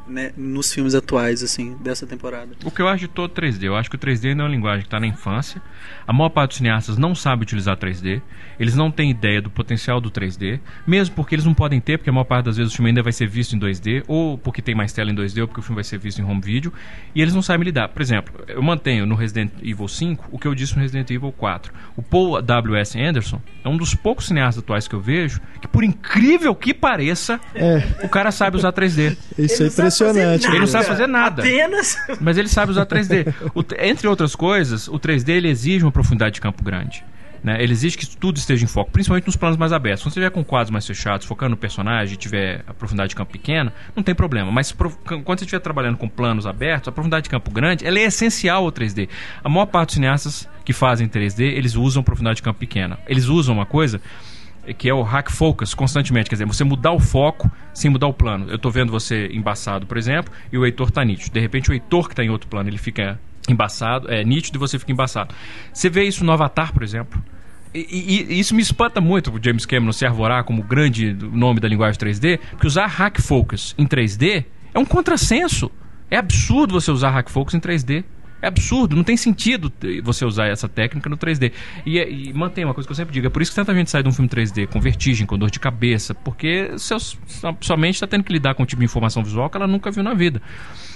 [0.07, 2.49] né, nos filmes atuais, assim, dessa temporada?
[2.63, 3.63] O que eu acho de todo 3D?
[3.63, 5.61] Eu acho que o 3D não é uma linguagem que está na infância.
[6.07, 8.21] A maior parte dos cineastas não sabe utilizar 3D.
[8.59, 10.59] Eles não têm ideia do potencial do 3D.
[10.85, 13.03] Mesmo porque eles não podem ter, porque a maior parte das vezes o filme ainda
[13.03, 14.03] vai ser visto em 2D.
[14.07, 16.23] Ou porque tem mais tela em 2D, ou porque o filme vai ser visto em
[16.23, 16.71] home video.
[17.13, 17.89] E eles não sabem lidar.
[17.89, 21.31] Por exemplo, eu mantenho no Resident Evil 5 o que eu disse no Resident Evil
[21.31, 21.73] 4.
[21.95, 22.99] O Paul W.S.
[22.99, 27.39] Anderson é um dos poucos cineastas atuais que eu vejo que, por incrível que pareça,
[27.53, 29.17] É, o cara sabe usar 3D.
[29.37, 30.41] isso é fazer impressionante.
[30.43, 30.53] nada.
[30.55, 31.41] Ele não sabe fazer nada.
[31.41, 31.97] Apenas.
[32.21, 33.33] Mas ele sabe usar 3D.
[33.53, 37.03] O entre outras coisas, o 3D ele exige uma profundidade de campo grande.
[37.43, 37.61] Né?
[37.61, 40.01] Ele exige que tudo esteja em foco, principalmente nos planos mais abertos.
[40.01, 43.15] Quando você estiver com quadros mais fechados, focando no personagem e tiver a profundidade de
[43.15, 44.51] campo pequena, não tem problema.
[44.51, 44.89] Mas pro-
[45.23, 48.65] quando você estiver trabalhando com planos abertos, a profundidade de campo grande ela é essencial
[48.65, 49.07] ao 3D.
[49.43, 52.97] A maior parte dos cineastas que fazem 3D, eles usam profundidade de campo pequena.
[53.07, 54.01] Eles usam uma coisa
[54.73, 58.13] que é o hack focus constantemente, quer dizer, você mudar o foco sem mudar o
[58.13, 58.49] plano.
[58.49, 61.33] Eu tô vendo você embaçado, por exemplo, e o Heitor tá nítido.
[61.33, 64.59] De repente o Heitor que tá em outro plano, ele fica embaçado, é nítido e
[64.59, 65.33] você fica embaçado.
[65.73, 67.21] Você vê isso no Avatar, por exemplo.
[67.73, 71.59] E, e- e isso me espanta muito o James Cameron se arvorar como grande nome
[71.59, 75.69] da linguagem 3D, porque usar hack focus em 3D é um contrassenso.
[76.09, 78.03] É absurdo você usar hack focus em 3D.
[78.41, 79.71] É absurdo, não tem sentido
[80.03, 81.51] você usar essa técnica no 3D.
[81.85, 83.73] E, é, e mantém uma coisa que eu sempre digo, é por isso que tanta
[83.73, 87.17] gente sai de um filme 3D com vertigem, com dor de cabeça, porque seus,
[87.61, 89.89] sua mente está tendo que lidar com um tipo de informação visual que ela nunca
[89.89, 90.39] viu na vida.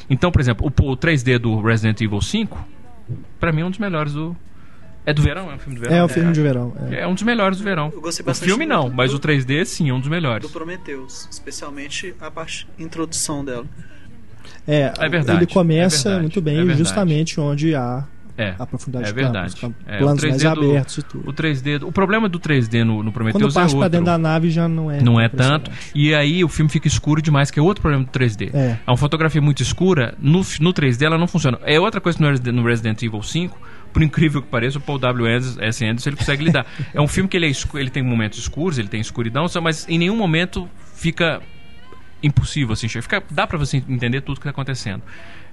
[0.09, 2.67] Então, por exemplo, o, o 3D do Resident Evil 5,
[3.39, 4.35] para mim é um dos melhores do,
[5.03, 5.49] é do verão?
[5.51, 5.95] É um filme do verão?
[5.97, 6.77] É um filme de verão.
[6.91, 6.99] É.
[7.01, 7.89] é um dos melhores do verão.
[7.91, 10.45] Eu gostei o bastante filme não, do- mas o 3D sim, é um dos melhores.
[10.47, 13.65] Do Prometheus, especialmente a parte introdução dela.
[14.67, 16.77] É, É verdade, ele começa é verdade, muito é bem verdade.
[16.79, 18.05] justamente onde há
[18.37, 18.53] É.
[18.57, 19.55] a profundidade É de verdade.
[19.55, 21.29] campos, É, planos o 3D mais do- abertos e tudo.
[21.29, 23.89] O 3D, do- o problema do 3D no, no Quando Prometheus é parte pra outro.
[23.89, 25.69] dentro da nave já não é Não é tanto.
[25.93, 28.51] E aí o filme fica escuro demais, que é outro problema do 3D.
[28.53, 28.77] É.
[28.87, 31.59] uma fotografia muito escura, no, no 3D ela não funciona.
[31.63, 33.57] É outra coisa que no Resident, no Resident Evil 5,
[33.91, 35.27] por incrível que pareça, o Paul W.
[35.59, 35.83] S.
[35.85, 36.65] Anderson ele consegue lidar.
[36.93, 39.97] é um filme que ele, é ele tem momentos escuros, ele tem escuridão, mas em
[39.97, 41.41] nenhum momento fica
[42.23, 45.01] impossível assim, fica, dá pra você entender tudo que tá acontecendo.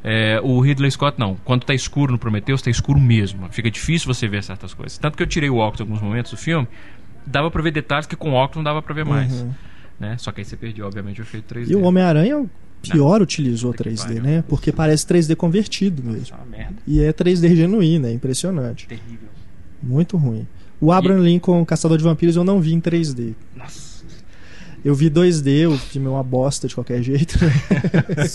[0.03, 1.37] É, o Ridley Scott não.
[1.45, 3.49] Quando tá escuro no Prometheus, tá escuro mesmo.
[3.51, 4.97] Fica difícil você ver certas coisas.
[4.99, 6.69] Tanto que eu tirei o óculos em alguns momentos do filme,
[7.27, 9.33] dava pra ver detalhes que com óculos não dava pra ver mais.
[9.33, 9.51] Uhum.
[9.99, 10.17] Né?
[10.19, 11.71] Só que aí você perdeu, obviamente, o efeito 3D.
[11.71, 12.49] E o Homem-Aranha é o
[12.81, 14.23] pior utilizou Puta que 3D, pariu.
[14.23, 14.45] né?
[14.47, 16.37] Porque parece 3D convertido mesmo.
[16.37, 16.77] É uma merda.
[16.87, 18.87] E é 3D genuíno, é impressionante.
[18.87, 19.29] Terrível.
[19.83, 20.47] Muito ruim.
[20.81, 23.35] O Abraham Lincoln, Caçador de Vampiros, eu não vi em 3D.
[23.57, 23.88] Nossa.
[24.85, 27.39] Eu vi 2D, o filme é uma bosta de qualquer jeito.
[27.45, 27.53] né?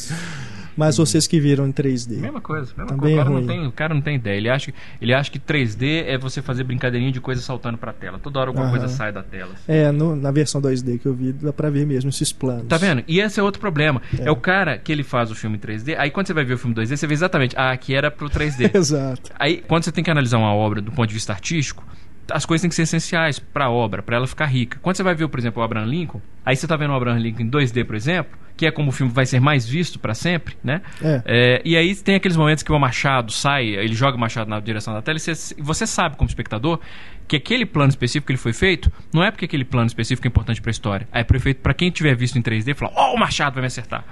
[0.76, 2.18] Mas vocês que viram em 3D.
[2.20, 3.16] Mesma coisa, mesma Também coisa.
[3.16, 3.46] O é cara, não ruim.
[3.48, 4.38] tem, o cara não tem ideia.
[4.38, 7.94] Ele acha, que- ele acha que 3D é você fazer brincadeirinha de coisa saltando pra
[7.94, 8.18] tela.
[8.18, 8.80] Toda hora alguma Aham.
[8.80, 9.52] coisa sai da tela.
[9.54, 9.64] assim.
[9.68, 12.66] É, no- na versão 2D que eu vi, dá pra ver mesmo esses planos.
[12.68, 13.04] Tá vendo?
[13.08, 14.02] E esse é outro problema.
[14.18, 14.24] É.
[14.28, 14.32] É.
[14.32, 15.96] o cara que ele faz o filme em 3D.
[15.96, 17.56] Aí quando você vai ver o filme 2D, você vê exatamente.
[17.56, 18.72] Ah, aqui era pro 3D.
[18.76, 19.30] Exato.
[19.38, 21.86] Aí, quando você tem que analisar uma obra do ponto de vista artístico,
[22.32, 24.80] as coisas têm que ser essenciais para a obra, para ela ficar rica.
[24.82, 27.20] Quando você vai ver, por exemplo, o Abraham Lincoln, aí você tá vendo o Abraham
[27.20, 30.14] Lincoln em 2D, por exemplo, que é como o filme vai ser mais visto para
[30.14, 30.82] sempre, né?
[31.26, 31.62] É.
[31.66, 34.94] e aí tem aqueles momentos que o Machado sai, ele joga o Machado na direção
[34.94, 36.80] da tela, e você, você sabe, como espectador,
[37.28, 40.30] que aquele plano específico que ele foi feito, não é porque aquele plano específico é
[40.30, 41.08] importante para a história.
[41.12, 44.06] É feito para quem tiver visto em 3D falar: Ó, o Machado vai me acertar.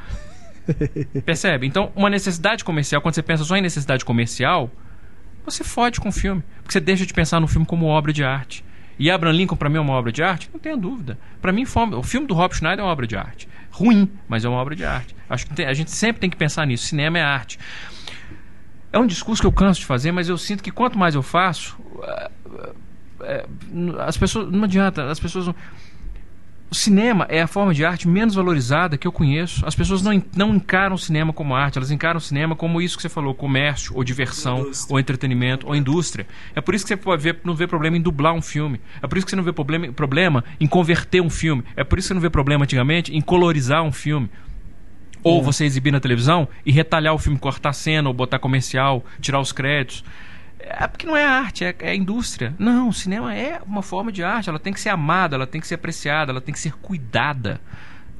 [1.26, 1.68] Percebe?
[1.68, 4.72] Então, uma necessidade comercial, quando você pensa só em necessidade comercial,
[5.44, 6.44] você fode com o filme.
[6.62, 8.64] Porque você deixa de pensar no filme como obra de arte.
[9.00, 10.50] E Abraham Lincoln, pra mim, é uma obra de arte?
[10.54, 11.18] Não tenha dúvida.
[11.42, 13.48] Pra mim, o filme do Rob Schneider é uma obra de arte.
[13.72, 15.16] Ruim, mas é uma obra de arte.
[15.30, 16.86] Acho que a gente sempre tem que pensar nisso.
[16.86, 17.58] Cinema é arte.
[18.94, 21.24] É um discurso que eu canso de fazer, mas eu sinto que quanto mais eu
[21.24, 22.32] faço, ah,
[23.22, 23.46] ah,
[24.06, 24.52] as pessoas.
[24.52, 25.56] Não adianta, as pessoas não.
[26.72, 29.62] O cinema é a forma de arte menos valorizada que eu conheço.
[29.66, 32.96] As pessoas não, não encaram o cinema como arte, elas encaram o cinema como isso
[32.96, 34.94] que você falou, comércio, ou diversão, Indústria.
[34.94, 36.26] ou entretenimento, ou indústria.
[36.56, 38.80] É por isso que você pode ver, não vê problema em dublar um filme.
[39.02, 41.62] É por isso que você não vê problema, problema em converter um filme.
[41.76, 44.30] É por isso que você não vê problema antigamente em colorizar um filme.
[45.22, 49.42] Ou você exibir na televisão e retalhar o filme, cortar cena, ou botar comercial, tirar
[49.42, 50.06] os créditos.
[50.78, 52.54] É porque não é arte, é, é indústria.
[52.58, 54.50] Não, o cinema é uma forma de arte.
[54.50, 57.60] Ela tem que ser amada, ela tem que ser apreciada, ela tem que ser cuidada.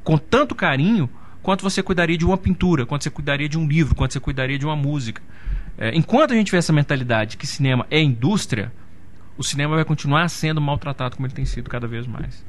[0.04, 1.10] Com tanto carinho
[1.42, 4.58] quanto você cuidaria de uma pintura, quanto você cuidaria de um livro, quanto você cuidaria
[4.58, 5.22] de uma música.
[5.78, 8.72] É, enquanto a gente tiver essa mentalidade que cinema é indústria,
[9.38, 12.46] o cinema vai continuar sendo maltratado como ele tem sido cada vez mais.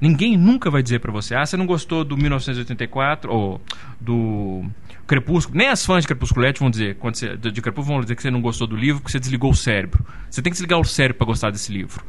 [0.00, 3.60] Ninguém nunca vai dizer pra você, ah, você não gostou do 1984 ou
[4.00, 4.64] do
[5.08, 5.56] Crepúsculo.
[5.56, 8.30] Nem as fãs de Crepusculete vão dizer, quando você, de Crepúsculo vão dizer que você
[8.30, 10.04] não gostou do livro porque você desligou o cérebro.
[10.30, 12.04] Você tem que desligar o cérebro pra gostar desse livro.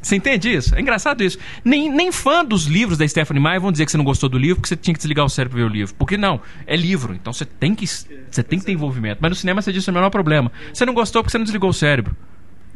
[0.00, 0.74] Você entende isso?
[0.74, 1.38] É engraçado isso.
[1.62, 4.38] Nem, nem fã dos livros da Stephanie Meyer vão dizer que você não gostou do
[4.38, 5.94] livro porque você tinha que desligar o cérebro pra ver o livro.
[5.94, 7.14] Porque não, é livro.
[7.14, 9.18] Então você tem que, você tem que ter envolvimento.
[9.20, 10.50] Mas no cinema você disse o menor problema.
[10.72, 12.16] Você não gostou porque você não desligou o cérebro.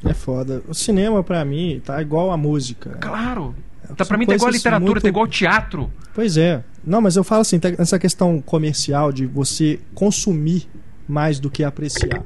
[0.05, 0.63] É foda.
[0.69, 2.99] O cinema, pra mim, tá igual a música.
[3.01, 3.55] Claro.
[3.95, 5.91] Tá, São pra mim tá igual a literatura, muito- tá igual ao teatro.
[6.15, 6.63] Pois é.
[6.85, 10.69] Não, mas eu falo assim, tá- essa questão comercial de você consumir
[11.09, 12.23] mais do que apreciar.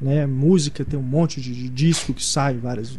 [0.00, 0.26] Né?
[0.26, 2.98] Música tem um monte de, de disco que sai, vários,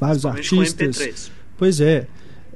[0.00, 0.96] vários artistas.
[0.98, 1.30] MP3.
[1.56, 2.06] Pois é.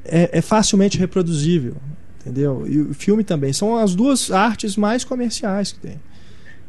[0.04, 0.30] é.
[0.38, 1.76] é facilmente reproduzível.
[2.20, 2.64] Entendeu?
[2.68, 3.52] E o filme também.
[3.52, 6.00] São as duas artes mais comerciais que tem.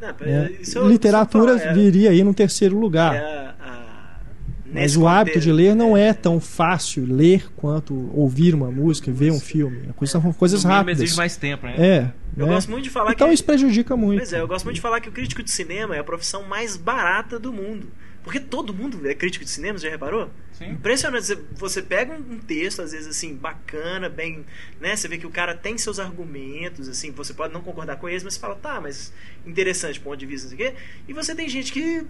[0.00, 0.50] Não, né?
[0.60, 3.14] isso eu- Literatura é- viria aí no terceiro lugar.
[3.14, 3.50] é
[4.72, 8.70] Mas nesse o hábito contexto, de ler não é tão fácil ler quanto ouvir uma
[8.70, 9.88] música, ver um filme.
[9.90, 11.00] A coisa- São coisas rápidas.
[11.02, 11.74] exige mais tempo, né?
[11.78, 12.12] É.
[12.36, 12.54] Eu né?
[12.54, 13.34] gosto muito de falar Então que.
[13.34, 14.18] isso prejudica muito.
[14.18, 16.44] Pois é, eu gosto muito de falar que o crítico de cinema é a profissão
[16.44, 17.88] mais barata do mundo.
[18.22, 20.28] Porque todo mundo é crítico de cinema, você já reparou?
[20.52, 20.72] Sim.
[20.72, 21.38] Impressionante.
[21.56, 24.44] Você, pega um um texto, às vezes, assim, bacana, bem.
[24.78, 24.94] né?
[24.94, 28.22] Você vê que o cara tem seus argumentos, assim, você pode não concordar com eles,
[28.22, 29.10] mas você fala, tá, mas
[29.46, 30.76] interessante, ponto de vista, não sei o quê.
[31.08, 32.04] E você tem gente que.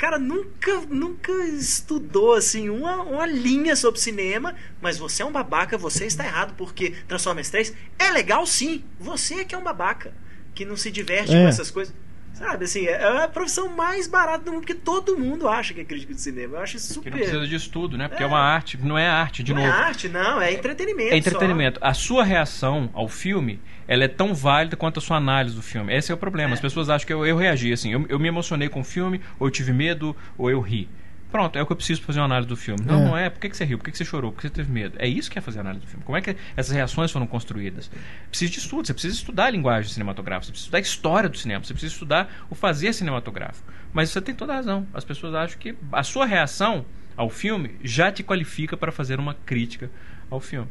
[0.00, 5.76] Cara, nunca, nunca estudou assim uma, uma linha sobre cinema, mas você é um babaca,
[5.76, 8.82] você está errado, porque Transformers 3 é legal sim.
[8.98, 10.14] Você é que é um babaca,
[10.54, 11.42] que não se diverte É.
[11.42, 11.94] com essas coisas.
[12.32, 15.84] Sabe, assim, é a profissão mais barata do mundo, porque todo mundo acha que é
[15.84, 16.56] crítico de cinema.
[16.56, 17.10] Eu acho isso super.
[17.10, 18.08] não precisa de estudo, né?
[18.08, 18.28] Porque é, É.
[18.28, 19.72] uma arte, não é arte, de não novo.
[19.72, 21.12] é arte, não, é entretenimento.
[21.12, 21.78] É entretenimento.
[21.82, 25.94] A sua reação ao filme, ela é tão válida quanto a sua análise do filme.
[25.94, 26.54] Esse é o problema.
[26.54, 27.92] As pessoas acham que eu, eu reagi assim.
[27.92, 30.88] Eu, eu me emocionei com o filme, ou eu tive medo, ou eu ri.
[31.30, 32.84] Pronto, é o que eu preciso pra fazer uma análise do filme.
[32.84, 33.04] Não, É.
[33.04, 33.30] não é.
[33.30, 33.78] Por que, que você riu?
[33.78, 34.32] Por que, que você chorou?
[34.32, 34.96] Por que você teve medo?
[34.98, 36.04] É isso que é fazer análise do filme.
[36.04, 37.90] Como é que essas reações foram construídas?
[38.28, 38.86] Precisa de estudo.
[38.86, 40.46] Você precisa estudar a linguagem cinematográfica.
[40.46, 41.64] Você precisa estudar a história do cinema.
[41.64, 43.66] Você precisa estudar o fazer cinematográfico.
[43.92, 44.86] Mas você tem toda a razão.
[44.92, 46.84] As pessoas acham que a sua reação
[47.16, 49.90] ao filme já te qualifica para fazer uma crítica
[50.30, 50.68] ao filme.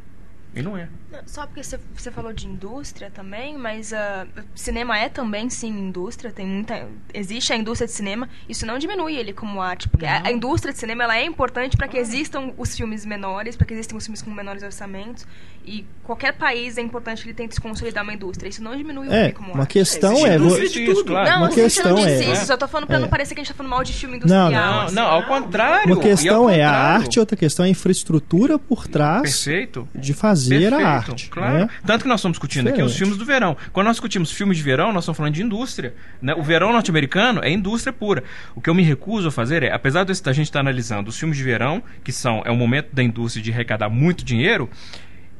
[0.55, 0.89] E não é.
[1.27, 6.45] Só porque você, falou de indústria também, mas ah, cinema é também sim indústria, tem
[6.45, 10.31] muita existe a indústria de cinema, isso não diminui ele como arte, porque a, a
[10.31, 13.95] indústria de cinema ela é importante para que existam os filmes menores, para que existam
[13.95, 15.25] os filmes com menores orçamentos,
[15.65, 19.07] e qualquer país é importante que ele tente se consolidar uma indústria, isso não diminui
[19.07, 19.73] o É, filme como uma arte.
[19.73, 20.37] questão é.
[20.37, 21.11] vo- indústria Existe de isso, tudo.
[21.11, 21.29] claro.
[21.29, 22.99] Não, uma eu não questão disse é- isso, só tô falando pra é.
[22.99, 24.35] não parecer que a gente tá falando mal de filme Não, não.
[24.47, 24.73] industrial.
[24.73, 24.95] Não, assim.
[24.95, 25.93] não, ao contrário.
[25.93, 29.87] Uma questão é a arte, outra questão é a infraestrutura por trás Perfeito.
[29.93, 31.29] de fazer Perfeito, a arte.
[31.29, 31.53] Claro.
[31.59, 31.69] né?
[31.85, 33.55] Tanto que nós estamos discutindo aqui os filmes do verão.
[33.71, 35.93] Quando nós discutimos filmes de verão, nós estamos falando de indústria.
[36.21, 36.33] né?
[36.33, 38.23] O verão norte-americano é indústria pura.
[38.55, 41.37] O que eu me recuso a fazer é, apesar da gente estar analisando os filmes
[41.37, 44.69] de verão, que são é o momento da indústria de arrecadar muito dinheiro,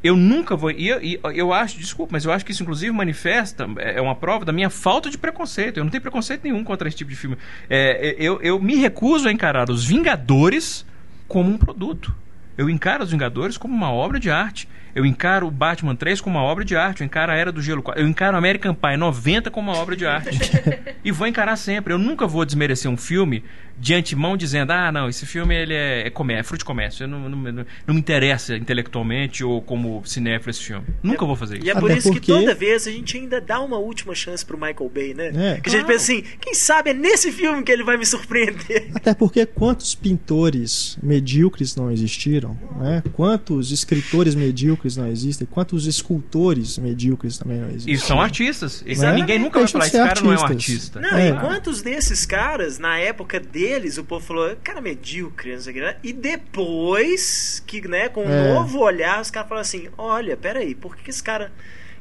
[0.03, 0.71] eu nunca vou.
[0.71, 0.99] E eu,
[1.33, 4.53] eu acho, desculpa, mas eu acho que isso inclusive manifesta, é é uma prova da
[4.53, 5.77] minha falta de preconceito.
[5.77, 7.37] Eu não tenho preconceito nenhum contra esse tipo de filme.
[7.69, 10.85] É, eu, eu me recuso a encarar os Vingadores
[11.27, 12.15] como um produto.
[12.57, 14.67] Eu encaro os Vingadores como uma obra de arte.
[14.95, 17.01] Eu encaro o Batman 3 como uma obra de arte.
[17.01, 18.01] Eu encaro a Era do Gelo 4.
[18.01, 20.29] Eu encaro American Pie 90 como uma obra de arte.
[21.03, 21.93] e vou encarar sempre.
[21.93, 23.43] Eu nunca vou desmerecer um filme
[23.77, 27.03] de antemão dizendo: ah, não, esse filme ele é, é, comé- é fruto de comércio.
[27.03, 30.85] Eu não, não, não- não me interessa intelectualmente ou como cinéfilo esse filme.
[31.01, 31.67] Nunca vou fazer isso.
[31.67, 34.13] E é por Até isso porque- que toda vez a gente ainda dá uma última
[34.15, 35.27] chance pro Michael Bay, né?
[35.27, 35.61] É.
[35.61, 35.87] que a gente Claro.
[35.87, 38.89] pensa assim, quem sabe é nesse filme que ele vai me surpreender.
[38.95, 43.01] Até porque quantos pintores medíocres não existiram, né?
[43.13, 47.93] Quantos escritores medíocres não existem, quantos escultores medíocres também não existem.
[47.93, 48.83] E são artistas.
[48.85, 49.13] Isso- Né?
[49.13, 50.97] Ninguém nunca vai Deixam falar: esse cara não é um artistas.
[50.97, 51.01] artista.
[51.01, 51.29] Não, É.
[51.29, 55.75] e quantos desses caras, na época deles, o povo falou, cara medíocre, não sei o
[55.75, 55.95] que, né?
[56.03, 58.53] E depois, que, né, com um É.
[58.53, 61.51] novo olhar, os caras falaram assim, olha, peraí, por que esse cara.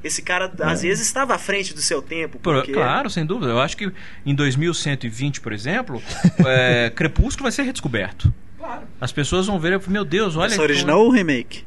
[0.04, 2.38] Esse cara, às vezes, estava à frente do seu tempo.
[2.38, 2.72] Por- Porque...
[2.72, 3.50] Claro, sem dúvida.
[3.50, 3.90] Eu acho que
[4.24, 6.00] em 2120, por exemplo,
[6.46, 8.32] é, Crepúsculo vai ser redescoberto.
[9.00, 10.52] As pessoas vão ver, meu Deus, olha.
[10.52, 11.64] Essa original ou remake?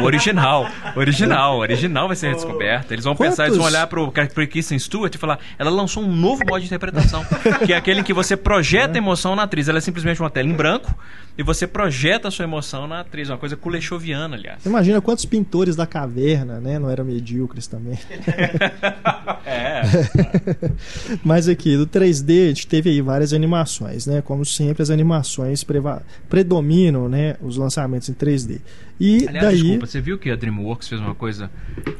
[0.00, 0.66] O original.
[0.96, 1.58] Original.
[1.58, 2.92] Original vai ser redescoberto.
[2.92, 6.02] Eles vão pensar, eles vão Quantos- olhar pro, pro Kristen Stewart e falar: ela lançou
[6.02, 7.24] um novo modo de interpretação.
[7.66, 9.68] que é aquele em que você projeta a emoção na atriz.
[9.68, 10.94] Ela é simplesmente uma tela em branco
[11.36, 13.28] e você projeta a sua emoção na atriz.
[13.28, 14.64] Uma coisa kulechoviana, aliás.
[14.66, 16.78] Imagina quantos pintores da caverna, né?
[16.78, 17.98] Não eram medíocres também.
[19.46, 19.80] É.
[21.24, 24.20] Mas aqui, do 3D, a gente teve aí várias animações, né?
[24.22, 25.64] Como sempre, as animações
[26.28, 27.36] predominam, né?
[27.40, 28.60] Os lançamentos em 3D.
[29.00, 29.56] E Aliás, daí.
[29.62, 31.50] desculpa, você viu que a DreamWorks fez uma coisa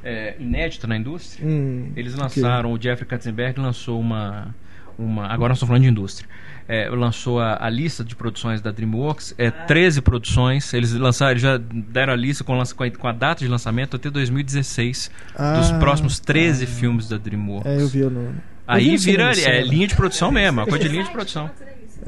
[0.02, 1.46] é, inédita na indústria?
[1.46, 4.54] Hum, Eles lançaram, o Jeffrey Katzenberg lançou uma.
[4.98, 6.28] uma agora nós estamos falando de indústria.
[6.70, 10.74] É, lançou a, a lista de produções da DreamWorks, é 13 produções.
[10.74, 13.96] Eles lançaram, eles já deram a lista com, com a, com a data de lançamento
[13.96, 15.10] até 2016
[15.56, 17.70] dos Ah, próximos 13 filmes da DreamWorks.
[17.70, 18.20] É, eu vi no.
[18.20, 21.48] eu vi Aí vira é, linha de produção mesmo, uma coisa de linha de produção.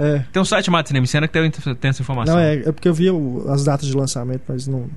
[0.00, 0.24] É.
[0.32, 2.34] Tem um site chamado Cinema em Cena que tem, tem essa informação.
[2.34, 4.88] Não, é, é porque eu vi o- as datas de lançamento, mas não.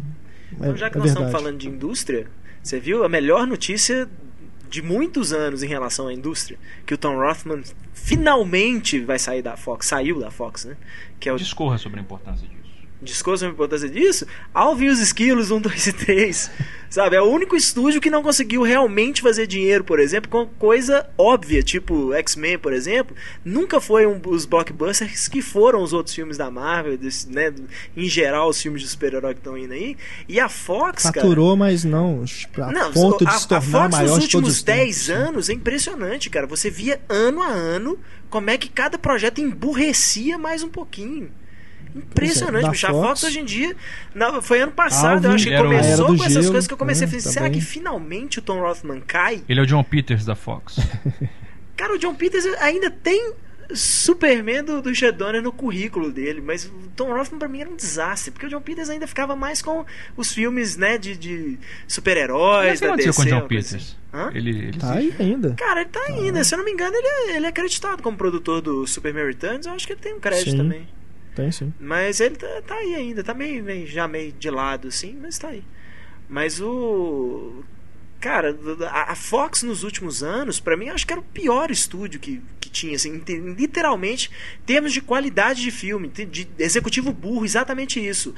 [0.61, 1.09] É, Então, já que é nós verdade.
[1.09, 2.27] estamos falando de indústria,
[2.61, 4.07] você viu a melhor notícia
[4.69, 6.57] de muitos anos em relação à indústria?
[6.85, 7.61] Que o Tom Rothman
[7.93, 10.75] finalmente vai sair da Fox, saiu da Fox, né?
[11.19, 12.62] Que é o Discorra sobre a importância disso.
[13.03, 16.51] Discurso sobre a importância disso, Alvin e os Esquilos 1, 2 e 3.
[16.93, 17.15] Sabe?
[17.15, 21.63] É o único estúdio que não conseguiu realmente fazer dinheiro, por exemplo, com coisa óbvia,
[21.63, 23.15] tipo X-Men, por exemplo.
[23.43, 27.51] Nunca foi um, os blockbusters que foram os outros filmes da Marvel, desse, né?
[27.97, 29.97] Em geral, os filmes de super-herói que estão indo aí.
[30.29, 31.21] E a Fox, cara.
[31.21, 32.23] Faturou, mas não
[32.57, 35.09] a Não, ponto de a, se a tornar Fox maior nos últimos os 10 tempos.
[35.09, 36.45] anos é impressionante, cara.
[36.45, 37.97] Você via ano a ano
[38.29, 41.31] como é que cada projeto emburrecia mais um pouquinho.
[41.95, 42.87] Impressionante, bicho.
[42.87, 43.75] A Fox Fox- hoje em dia.
[44.15, 46.73] não, foi ano passado, eu Alvin, acho que começou Era com essas Gelo, coisas que
[46.73, 47.29] eu comecei a pensar.
[47.29, 47.59] Será também.
[47.59, 49.43] que finalmente o Tom Rothman cai?
[49.47, 50.77] Ele é o John Peters da Fox.
[51.77, 53.33] Cara, o John Peters ainda tem
[53.73, 57.69] Superman do, do Richard Donner no currículo dele, mas o Tom Rothman pra mim era
[57.69, 59.85] um desastre, porque o John Peters ainda ficava mais com
[60.15, 63.73] os filmes, né, de, de super-heróis Mas o que aconteceu com o John coisa Peters?
[63.75, 63.95] assim.
[64.13, 64.31] Hã?
[64.35, 65.53] Ele, ele Tá aí ainda.
[65.55, 66.43] Cara, ele tá ainda.
[66.43, 69.65] Se eu não me engano, ele é, ele é acreditado como produtor do Superman Returns.
[69.65, 70.57] Eu acho que ele tem um crédito Sim.
[70.57, 70.87] também.
[71.35, 71.73] Tem sim.
[71.79, 73.23] Mas ele tá, tá aí ainda.
[73.23, 75.63] Tá meio, meio- já meio de lado, assim, mas tá aí.
[76.29, 77.63] Mas o.
[78.19, 78.57] Cara,
[78.89, 82.69] a Fox nos últimos anos, pra mim, acho que era o pior estúdio que, que
[82.69, 83.21] tinha, assim,
[83.57, 84.31] literalmente,
[84.65, 88.33] termos de qualidade de filme, de, executivo burro, exatamente isso.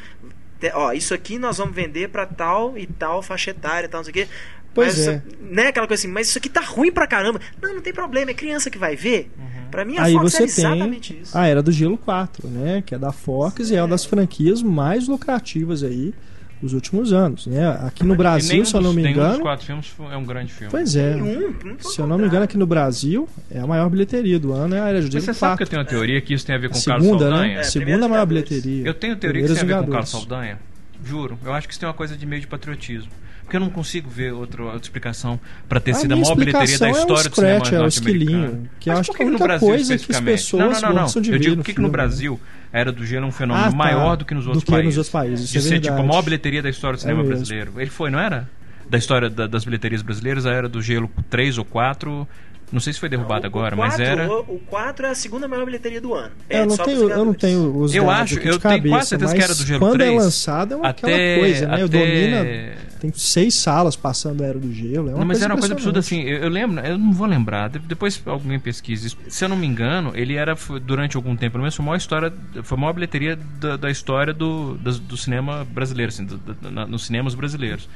[0.73, 4.11] Ó, isso aqui nós vamos vender pra tal e tal faixa etária, tal, não sei
[4.11, 4.27] o quê.
[4.75, 5.15] Pois Mas é.
[5.25, 7.39] isso- né, aquela coisa assim, mas isso aqui tá ruim pra caramba.
[7.61, 9.31] Não, não tem problema, é criança que vai ver.
[9.71, 11.37] Pra mim, a Aí Fox você era tem exatamente isso.
[11.37, 12.83] a Era do Gelo 4, né?
[12.85, 16.13] Que é da Fox e é uma das franquias mais lucrativas aí
[16.61, 17.67] dos últimos anos, né?
[17.85, 20.71] Aqui no Brasil, se eu não me engano, quatro filmes é um grande filme.
[20.71, 21.15] pois é.
[21.15, 24.53] Um, não Se eu não me engano, aqui no Brasil, é a maior bilheteria do
[24.53, 25.63] ano, é a Era do Mas Gelo você sabe que 4.
[25.63, 27.47] eu tenho uma teoria que isso tem a ver com A o Carlos segunda, Saldanha?
[27.47, 27.55] né?
[27.55, 28.85] É, A segunda maior bilheteria.
[28.87, 30.09] Eu tenho teoria que isso tem a ver com o Carlos.
[30.09, 30.59] Saldanha.
[31.03, 31.37] Juro.
[31.43, 33.11] Eu acho que isso tem uma coisa de meio de patriotismo.
[33.45, 35.39] Porque eu não consigo ver outra, outra explicação
[35.69, 37.77] pra ter A sido a maior bilheteria da história é o do cinema Scratch, é
[37.77, 38.69] norte-americano.
[38.79, 41.05] que Mas acho que é a no Brasil coisa que as pessoas não, não, não,
[41.05, 41.23] não.
[41.31, 41.89] Eu digo no por que que no.
[41.89, 42.39] Brasil
[42.73, 43.75] a Era do Gelo é um fenômeno Ah, tá.
[43.77, 44.97] maior do que nos Do outros que nos países.
[44.97, 46.07] outros países, de é ser tipo a verdade.
[46.09, 47.35] maior bilheteria da história do cinema mesmo.
[47.37, 47.73] brasileiro.
[47.77, 48.49] Ele foi, não era?
[48.89, 52.27] Da história da- das bilheterias brasileiras, a Era do Gelo 3 ou 4.
[52.71, 54.31] Não sei se foi derrubado O- agora, o mas quatro- era.
[54.33, 56.31] O 4 é a segunda maior bilheteria do ano.
[56.49, 58.59] É, eu, não só tenho, eu não tenho os Eu dados acho- aqui eu de
[58.59, 61.13] tenho cabeça, quase certeza que era do Gelo quando 3, é lançado é uma, aquela
[61.13, 61.73] até- coisa, né?
[61.75, 65.09] até- Domina, tem seis salas passando a Era do Gelo.
[65.09, 66.21] É uma Não, mas coisa era uma coisa absurda assim.
[66.23, 67.69] Eu, eu lembro, eu não vou lembrar.
[67.69, 69.17] de- Depois alguém pesquisa isso.
[69.29, 71.97] Se eu não me engano, ele era durante algum tempo, pelo menos foi a maior
[71.97, 76.37] história, foi a maior bilheteria da, da história do, das- do cinema brasileiro, assim, do-
[76.37, 77.87] do- na- nos cinemas brasileiros.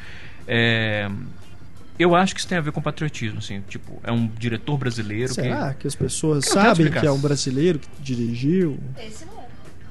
[0.48, 1.10] É,
[2.00, 3.62] eu acho que isso tem a ver com patriotismo, assim.
[3.68, 7.78] Tipo, é um diretor brasileiro Será que as pessoas Eu sabem que é um brasileiro
[7.78, 8.80] que dirigiu?
[8.98, 9.46] Esse não é.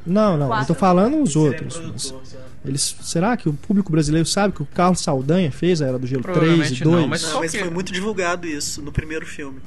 [0.07, 2.15] Não, não, eu tô falando os é outros.
[2.65, 6.07] Eles, será que o público brasileiro sabe que o Carlos Saldanha fez a Era do
[6.07, 6.97] Gelo que 3 e provavelmente 2?
[6.97, 9.61] não, mas Não, mas que- foi muito divulgado isso no primeiro filme.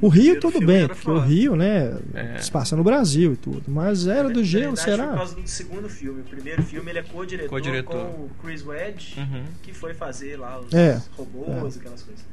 [0.00, 1.18] O Rio tudo filme bem, porque o.
[1.18, 2.38] Rio, né, É.
[2.38, 3.62] se passa no Brasil e tudo.
[3.66, 5.16] Mas Era do Gelo, verdade, Foi por será?
[5.16, 6.20] causa do segundo filme.
[6.20, 7.92] O primeiro filme ele é co-diretor Co-diretor.
[8.06, 9.44] com o Chris Wedge, Uhum.
[9.62, 11.02] que foi fazer lá os É.
[11.16, 12.24] robôs, aquelas coisas.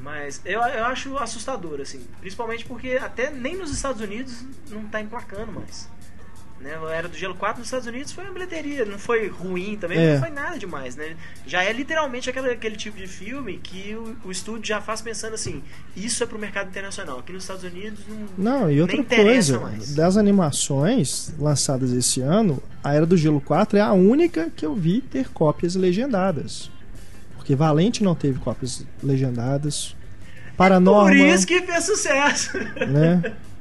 [0.00, 2.00] Mas eu, eu acho assustador, assim.
[2.20, 5.88] Principalmente porque até nem nos Estados Unidos não tá emplacando mais.
[6.64, 6.74] Né?
[6.82, 9.98] A Era do Gelo 4 nos Estados Unidos foi uma bilheteria, não foi ruim também,
[9.98, 10.14] É.
[10.14, 11.14] não foi nada demais, né?
[11.46, 15.34] Já é literalmente aquele, aquele tipo de filme que o, o estúdio já faz pensando
[15.34, 15.62] assim,
[15.94, 17.18] isso é pro mercado internacional.
[17.18, 18.00] Aqui nos Estados Unidos
[18.38, 19.94] não, Não, e outra coisa, mais.
[19.94, 24.74] das animações lançadas esse ano, a Era do Gelo 4 é a única que eu
[24.74, 26.70] vi ter cópias legendadas.
[27.36, 29.94] Porque Valente não teve cópias legendadas.
[30.56, 32.56] Paranormal, Por isso que fez sucesso.
[32.56, 33.34] né?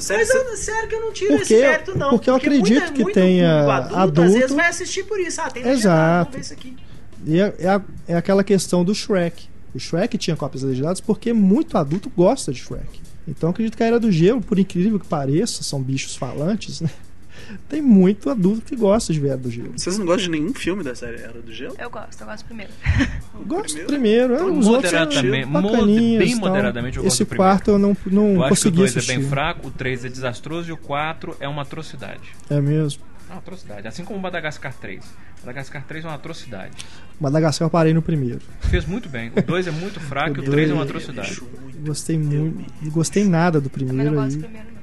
[0.00, 2.10] Sério, Mas eu, sério que eu não tiro Porque- esse mérito, não.
[2.10, 5.40] porque eu acredito muita- que muito tenha adulto, adulto- às vezes vai assistir por isso.
[5.40, 6.38] Ah, tem legendado, Exato.
[6.40, 6.76] isso aqui.
[7.26, 7.80] E é, é
[8.12, 9.48] é aquela questão do Shrek.
[9.74, 13.00] O Shrek tinha cópias legendadas porque muito adulto gosta de Shrek.
[13.26, 16.90] Então acredito que a Era do Gelo, por incrível que pareça, são bichos falantes, né?
[17.68, 19.72] Tem muito adulto que gosta de ver a Era do Gelo.
[19.76, 21.74] Vocês não gostam de nenhum filme da série Era do Gelo?
[21.78, 22.72] Eu gosto, eu gosto primeiro.
[23.46, 23.86] Gosto primeiro?
[23.86, 27.50] primeiro, é, os Moderadamente, bacaninhas bem moderadamente eu gosto Esse do primeiro.
[27.50, 30.04] quarto eu não, não Eu acho que o consegui 2 é bem fraco, o 3
[30.04, 32.20] é desastroso e o 4 é uma atrocidade.
[32.50, 33.02] É mesmo.
[33.28, 33.86] É uma atrocidade.
[33.86, 35.04] Assim como o Madagascar 3.
[35.44, 36.72] Madagascar 3 é uma atrocidade.
[37.20, 38.40] Madagascar eu parei no primeiro.
[38.62, 39.30] Fez muito bem.
[39.36, 41.40] O 2 é muito fraco e o O 3 é uma atrocidade.
[41.84, 42.64] Gostei muito.
[42.82, 44.50] Não gostei nada do Também não primeiro gosto do aí.
[44.50, 44.77] primeiro, não.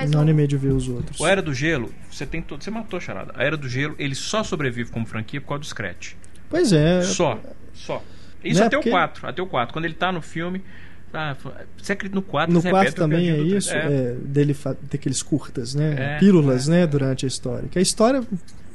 [0.00, 1.18] Mas Não o- animei de ver os outros.
[1.18, 2.62] O Era do Gelo, você tem todo.
[2.62, 3.32] Você matou a charada.
[3.34, 6.12] A Era do Gelo, ele só sobrevive como franquia por causa do Scratch.
[6.48, 7.02] Pois é.
[7.02, 7.40] Só.
[7.74, 8.02] Só.
[8.44, 9.26] Isso Né, até porque- o 4.
[9.28, 9.72] Até o 4.
[9.72, 10.62] Quando ele tá no filme.
[11.12, 11.34] Ah,
[11.80, 12.52] você acredita no 4?
[12.52, 13.84] No você 4 repete o também é isso, três.
[13.92, 14.54] é, dele
[14.90, 15.94] ter aqueles curtas, né?
[15.98, 17.66] É, Pílulas, né, durante a história.
[17.68, 18.22] Que a história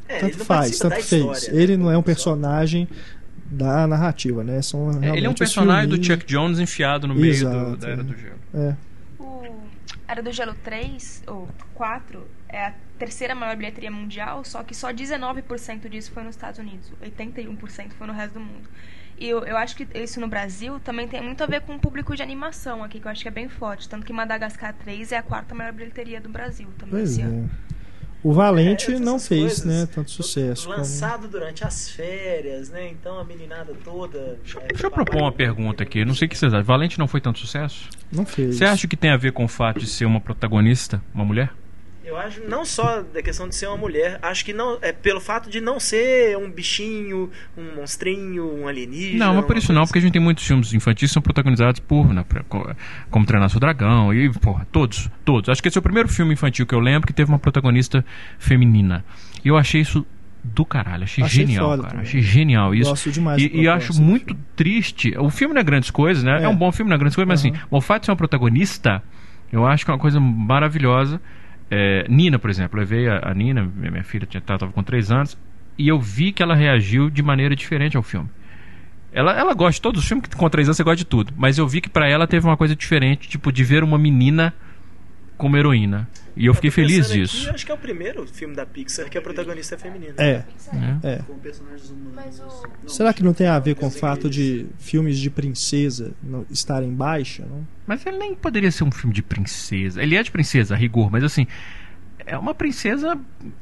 [0.08, 1.12] É, tanto faz, tanto fez.
[1.22, 1.62] história, né?
[1.64, 2.88] Ele não é um personagem
[3.46, 4.62] da narrativa, né?
[4.64, 6.04] São É, ele é um personagem do.
[6.04, 8.04] Chuck Jones enfiado no meio do- da Era é.
[8.04, 8.36] do Gelo.
[8.56, 8.76] É.
[10.14, 14.90] Era do Gelo 3, ou 4, é a terceira maior bilheteria mundial, só que só
[14.94, 16.92] 19% disso foi nos Estados Unidos.
[17.02, 18.70] 81% foi no resto do mundo.
[19.18, 21.80] E eu, eu acho que isso no Brasil também tem muito a ver com o
[21.80, 23.90] público de animação aqui, que eu acho que é bem forte.
[23.90, 27.24] Tanto que Madagascar 3 é a quarta maior bilheteria do Brasil também Pois esse é.
[27.24, 27.50] ano.
[28.24, 29.66] O Valente É, não fez, coisas.
[29.66, 30.66] né, tanto sucesso.
[30.66, 32.88] como- Lançado durante as férias, né?
[32.90, 34.38] Então a meninada toda.
[34.42, 36.06] Deixa, é, deixa eu propor uma pergunta aqui.
[36.06, 36.64] Não sei o que vocês acham.
[36.64, 37.90] Valente não foi tanto sucesso?
[38.12, 38.56] Não fez.
[38.58, 41.52] Você acha que tem a ver com o fato de ser uma protagonista, uma mulher?
[42.06, 45.22] Eu acho não só da questão de ser uma mulher, acho que não é pelo
[45.22, 49.26] fato de não ser um bichinho, um monstrinho, um alienígena.
[49.26, 51.22] Não, mas por uma isso não, porque a gente tem muitos filmes infantis que são
[51.22, 52.26] protagonizados por, né,
[53.10, 55.50] como Treinar Seu Dragão e, porra, todos, todos.
[55.50, 58.04] Acho que esse é o primeiro filme infantil que eu lembro que teve uma protagonista
[58.38, 59.06] feminina.
[59.44, 60.06] E eu achei isso
[60.44, 61.92] do caralho, achei, Achei genial, foda cara.
[61.94, 62.06] também.
[62.06, 62.90] Achei genial isso.
[62.90, 65.18] Gosto demais E, e acho muito triste.
[65.18, 66.42] O filme não é grandes coisas, né?
[66.42, 66.50] É, É.
[66.50, 67.56] um bom filme, não é grandes coisas, mas Aham.
[67.56, 69.02] assim, o fato de ser uma protagonista,
[69.54, 71.22] eu acho que é uma coisa maravilhosa.
[71.76, 75.12] É, Nina, por exemplo, eu levei a, a Nina, minha filha tinha, tava com 3
[75.12, 75.36] anos,
[75.76, 78.30] e eu vi que ela reagiu de maneira diferente ao filme.
[79.12, 81.34] Ela, ela gosta de todos os filmes que com três anos você gosta de tudo.
[81.36, 84.54] Mas eu vi que pra ela teve uma coisa diferente, tipo, de ver uma menina
[85.44, 86.08] como heroína.
[86.38, 87.42] E eu fiquei tô feliz disso.
[87.44, 90.14] Aqui, acho que é o primeiro filme da Pixar que a protagonista é feminina.
[90.18, 91.00] É, né?
[91.04, 91.20] é.
[91.28, 96.14] Não, Será que não tem a ver com o fato de filmes de princesa
[96.50, 97.44] estarem em baixa?
[97.46, 97.68] Não?
[97.86, 100.02] Mas ele nem poderia ser um filme de princesa.
[100.02, 101.46] Ele é de princesa, a rigor, mas assim.
[102.26, 103.20] É uma princesa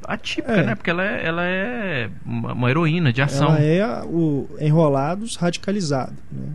[0.07, 0.63] atípica, É.
[0.63, 0.75] né?
[0.75, 3.55] Porque ela é, ela é uma, uma heroína de ação.
[3.55, 6.49] Ela é o Enrolados radicalizado, né?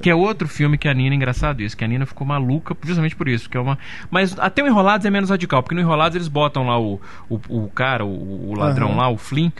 [0.00, 3.14] Que é outro filme que a Nina, engraçado isso, que a Nina ficou maluca justamente
[3.14, 3.48] por isso.
[3.48, 3.78] Que é uma...
[4.10, 7.40] Mas até o Enrolados é menos radical, porque no Enrolados eles botam lá o, o,
[7.48, 8.96] o cara, o, o ladrão Aham.
[8.96, 9.50] lá, o Flynn,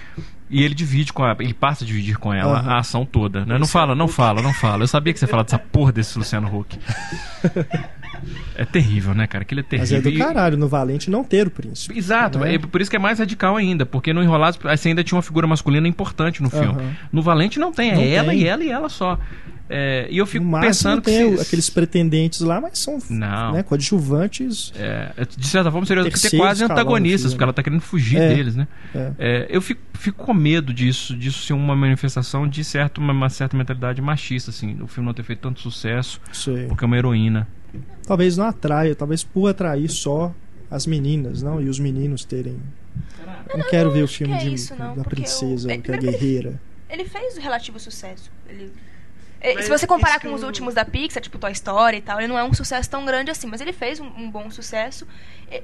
[0.50, 2.70] e ele divide com ela, ele passa a dividir com ela Aham.
[2.70, 3.44] a ação toda.
[3.44, 3.58] Né?
[3.58, 4.82] Não fala, não fala, não fala.
[4.82, 6.78] Eu sabia que você ia falar dessa porra desse Luciano Huck.
[8.56, 9.42] É terrível, né, cara?
[9.42, 10.10] Aquilo é Mas terrível.
[10.10, 11.96] é do caralho no Valente não ter o príncipe.
[11.98, 12.54] Exato, Né?
[12.54, 15.22] é por isso que é mais radical ainda, porque no Enrolados você ainda tinha uma
[15.22, 16.66] figura masculina importante no filme.
[16.68, 16.96] Aham.
[17.12, 18.40] No Valente não tem, é Não ela tem.
[18.40, 19.18] e ela e ela só.
[19.68, 23.52] É, e eu fico pensando que se- aqueles pretendentes lá, mas são Não.
[23.54, 24.72] né, coadjuvantes.
[24.76, 27.34] É, de certa forma seria ter quase antagonistas, filme.
[27.34, 28.28] porque ela tá querendo fugir É.
[28.34, 28.68] deles, né?
[28.94, 29.12] É.
[29.18, 33.30] É, eu fico, fico com medo disso, disso ser uma manifestação de certo, uma, uma
[33.30, 36.66] certa mentalidade machista, assim, o filme não ter feito tanto sucesso Sei.
[36.66, 37.48] porque é uma heroína.
[38.06, 40.34] Talvez não atraia, talvez por atrair só
[40.70, 41.60] as meninas, não?
[41.60, 42.58] E os meninos terem.
[43.54, 46.60] Não, quero ver o filme é de, isso, não, da princesa, o- que é guerreira.
[46.88, 48.30] Ele fez relativo sucesso.
[48.48, 48.72] Ele...
[49.46, 51.52] É, Mas Se você comparar isso que com os eu- últimos da Pixar, tipo Toy
[51.52, 54.06] Story e tal, ele não é um sucesso tão grande assim, mas ele fez um,
[54.06, 55.06] um bom sucesso.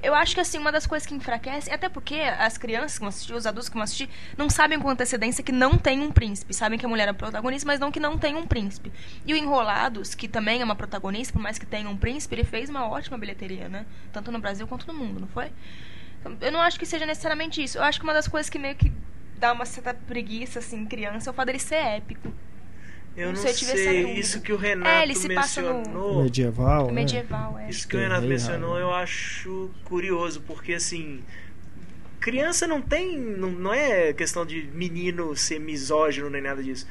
[0.03, 3.09] Eu acho que assim, uma das coisas que enfraquece, até porque as crianças que vão
[3.09, 4.07] assistir, os adultos que vão assistir,
[4.37, 6.53] não sabem com antecedência que não tem um príncipe.
[6.53, 8.91] Sabem que a mulher é a protagonista, mas não que não tem um príncipe.
[9.25, 12.43] E o Enrolados, que também é uma protagonista, por mais que tenha um príncipe, ele
[12.43, 13.87] fez uma ótima bilheteria, né?
[14.13, 15.51] Tanto no Brasil quanto no mundo, não foi?
[16.19, 17.79] Então, Eu não acho que seja necessariamente isso.
[17.79, 18.91] Eu acho que uma das coisas que meio que
[19.39, 22.31] dá uma certa preguiça, assim, em criança, é o fato dele ser épico.
[23.15, 24.19] Eu Não não, sei, eu tive essa sei, dúvida.
[24.19, 26.23] isso que o Renato É, ele se passa no- mencionou.
[26.23, 26.87] Medieval.
[26.87, 26.93] né?
[26.93, 27.69] medieval, é.
[27.69, 31.19] Isso que o Renato mencionou eu acho curioso, porque assim.
[32.19, 33.17] Criança não tem.
[33.19, 36.87] Não, não é questão de menino ser misógino nem nada disso.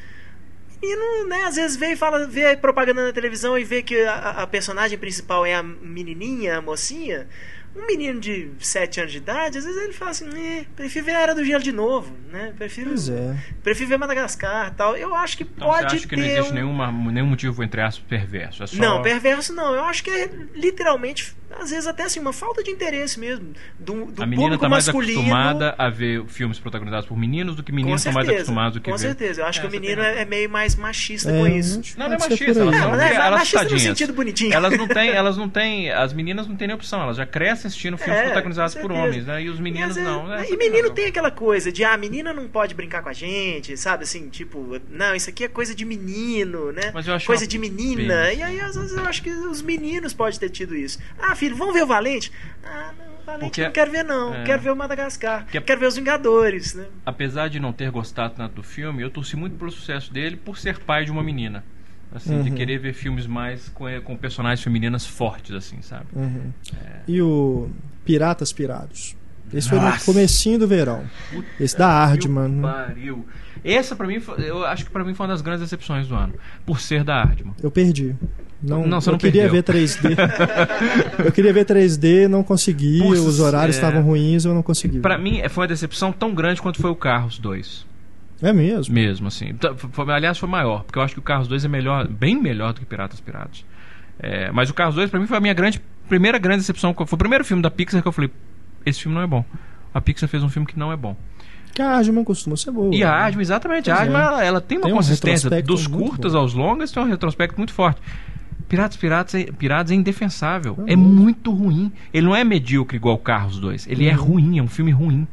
[0.82, 4.30] Menino, né, às vezes vê e fala, vê propaganda na televisão e vê que a,
[4.42, 7.28] a personagem principal é a menininha, a mocinha.
[7.76, 11.12] Um menino de 7 anos de idade, às vezes ele fala assim, eh, prefiro ver
[11.14, 12.52] a Era do Gelo de novo, né?
[12.58, 13.36] Prefiro, Pois é.
[13.62, 14.96] prefiro ver Madagascar tal.
[14.96, 17.62] Eu acho que Então pode você acha que ter não existe um- nenhuma, nenhum motivo,
[17.62, 18.64] entre aspas, perverso?
[18.64, 18.76] É só...
[18.76, 19.72] não, perverso não.
[19.74, 24.06] Eu acho que é literalmente, às vezes até assim, uma falta de interesse mesmo do,
[24.06, 25.20] do a menina público tá mais masculino.
[25.20, 28.80] acostumada a ver filmes protagonizados por meninos do que meninos estão mais certeza, acostumados do
[28.82, 29.06] que com ver.
[29.06, 29.38] certez.
[29.38, 31.80] Eu acho É, que o você menino é, é meio mais machista É, com isso.
[31.80, 34.52] acho que Não, não é machista, elas Não, é elas machista no sentido bonitinho.
[34.54, 37.59] Elas não têm, elas não têm, as meninas não têm nem opção, elas já crescem
[37.66, 39.42] assistindo filmes É, protagonizados por homens, né?
[39.42, 40.32] E os meninos não.
[40.32, 40.94] É, e menino razão.
[40.94, 44.04] tem aquela coisa de, ah, a menina não pode brincar com a gente, sabe?
[44.04, 46.90] Assim, tipo, não, isso aqui é coisa de menino, né?
[46.92, 48.00] Mas eu acho coisa de menina.
[48.02, 48.32] pena.
[48.32, 50.98] E aí, às vezes, eu acho que os meninos podem ter tido isso.
[51.18, 52.32] Ah, filho, vamos ver o Valente?
[52.64, 54.34] Ah, não, o Valente Porque- não quero ver, não.
[54.34, 54.44] é.
[54.44, 55.46] Quero ver o Madagascar.
[55.46, 56.86] Que- Quero ver os Vingadores, né?
[57.04, 60.56] apesar de não ter gostado tanto do filme, eu torci muito pelo sucesso dele por
[60.58, 61.64] ser pai de uma menina.
[62.12, 62.56] Assim, de Uhum.
[62.56, 66.06] querer ver filmes mais com, com personagens femininas fortes, assim, sabe?
[66.14, 66.50] Uhum.
[66.76, 66.96] É.
[67.06, 67.70] E o
[68.04, 69.16] Piratas Pirados.
[69.52, 71.02] Esse foi no comecinho do verão.
[71.58, 72.44] Esse da Hardman.
[72.48, 72.62] Que né?
[72.62, 73.26] pariu.
[73.64, 76.34] Essa pra mim, eu acho que pra mim foi uma das grandes decepções do ano,
[76.64, 77.54] por ser da Hardman.
[77.62, 78.14] Eu perdi.
[78.62, 79.62] Não, Não, você eu não queria perdeu.
[79.62, 80.16] ver 3D.
[81.24, 82.98] eu queria ver 3D, não consegui.
[83.00, 83.78] Putz, os horários é.
[83.78, 85.00] estavam ruins, eu não consegui.
[85.00, 87.86] Pra mim, foi uma decepção tão grande quanto foi o Carros 2.
[88.42, 88.94] É mesmo.
[88.94, 89.54] Mesmo, assim.
[89.54, 89.70] Tá,
[90.14, 92.80] aliás, foi maior, porque eu acho que o Carros 2 é melhor, bem melhor do
[92.80, 93.64] que Piratas Pirados.
[94.18, 96.94] É, mas o Carros 2, pra mim, foi a minha grande, primeira grande decepção.
[96.94, 98.30] Foi o primeiro filme da Pixar que eu falei:
[98.84, 99.44] esse filme não é bom.
[99.92, 101.16] A Pixar fez um filme que não é bom.
[101.74, 102.94] Que a Hardman costuma ser boa.
[102.94, 103.18] E a né?
[103.20, 103.90] Hardman, exatamente.
[103.90, 104.12] A Pois é.
[104.12, 106.38] Ela, ela tem uma Tem consistência dos curtas bom.
[106.40, 108.00] aos longas, tem um retrospecto muito forte.
[108.68, 110.74] Piratas Piratas é, Piratas é indefensável.
[110.78, 110.84] Uhum.
[110.86, 111.92] É muito ruim.
[112.12, 113.86] Ele não é medíocre igual Carros 2.
[113.88, 114.22] Ele é Uhum.
[114.24, 115.26] ruim, é um filme ruim.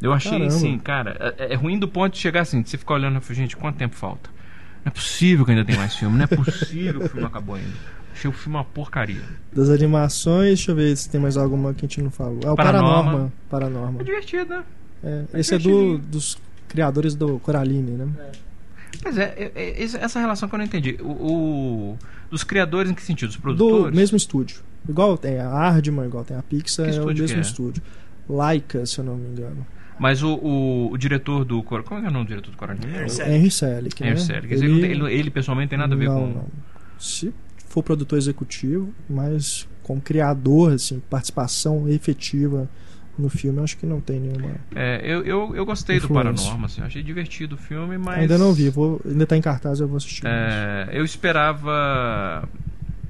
[0.00, 0.48] Eu achei, Caramba.
[0.54, 3.20] assim, cara, é, é ruim do ponto de chegar assim, de você ficar olhando e
[3.20, 4.28] falar, gente, quanto tempo falta?
[4.84, 7.54] Não é possível que ainda tem mais filme, não é possível que o filme acabou
[7.56, 7.72] ainda.
[8.12, 9.20] Achei o filme uma porcaria.
[9.52, 12.40] Das animações, deixa eu ver se tem mais alguma que a gente não falou.
[12.46, 12.92] Ah, o Paranorma.
[13.02, 13.32] Paranorma.
[13.50, 14.00] Paranorma.
[14.00, 14.64] É divertido, né?
[15.04, 16.38] É, É esse é do, dos
[16.68, 18.08] criadores do Coraline, né?
[19.04, 20.96] Mas é, é- é- essa- relação que eu não entendi.
[21.00, 21.98] O, o-
[22.30, 23.28] dos criadores em que sentido?
[23.28, 23.94] Dos Do produtores?
[23.96, 24.60] mesmo estúdio.
[24.88, 27.40] Igual tem a Hardman, igual tem a Pixar, é o mesmo é?
[27.40, 27.82] estúdio.
[28.28, 29.66] Laika, se eu não me engano.
[29.98, 31.62] Mas o, o, o diretor do.
[31.62, 32.86] Como é que é o nome do diretor do Coraline?
[32.86, 34.04] Henry Selick.
[34.04, 36.26] Henry Selick, ele, ele, ele pessoalmente tem nada a ver não, com...
[36.26, 36.46] não.
[36.98, 37.32] Se
[37.68, 42.68] for produtor executivo, mas com criador, assim, participação efetiva
[43.18, 44.56] No filme, acho que não tem nenhuma.
[44.74, 46.34] É, eu, eu, eu gostei do Influência.
[46.34, 48.18] Paranormal, assim, achei divertido o filme, mas.
[48.18, 50.22] Ainda não vi, vou, ainda tá em cartaz, eu vou assistir.
[50.26, 52.46] É, eu esperava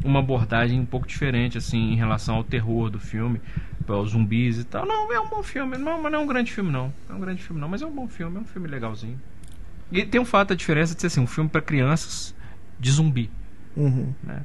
[0.04, 3.40] uma abordagem um pouco diferente, assim, em relação ao terror do filme,
[3.94, 4.84] aos zumbis e tal.
[4.86, 6.92] Não, é um bom filme, não, mas não é um grande filme, não.
[7.08, 9.18] É um grande filme, não, mas é um bom filme, é um filme legalzinho.
[9.92, 12.34] E tem um fato, a diferença de ser assim, um filme para crianças
[12.78, 13.30] de zumbi,
[13.76, 14.12] Uhum.
[14.22, 14.42] né?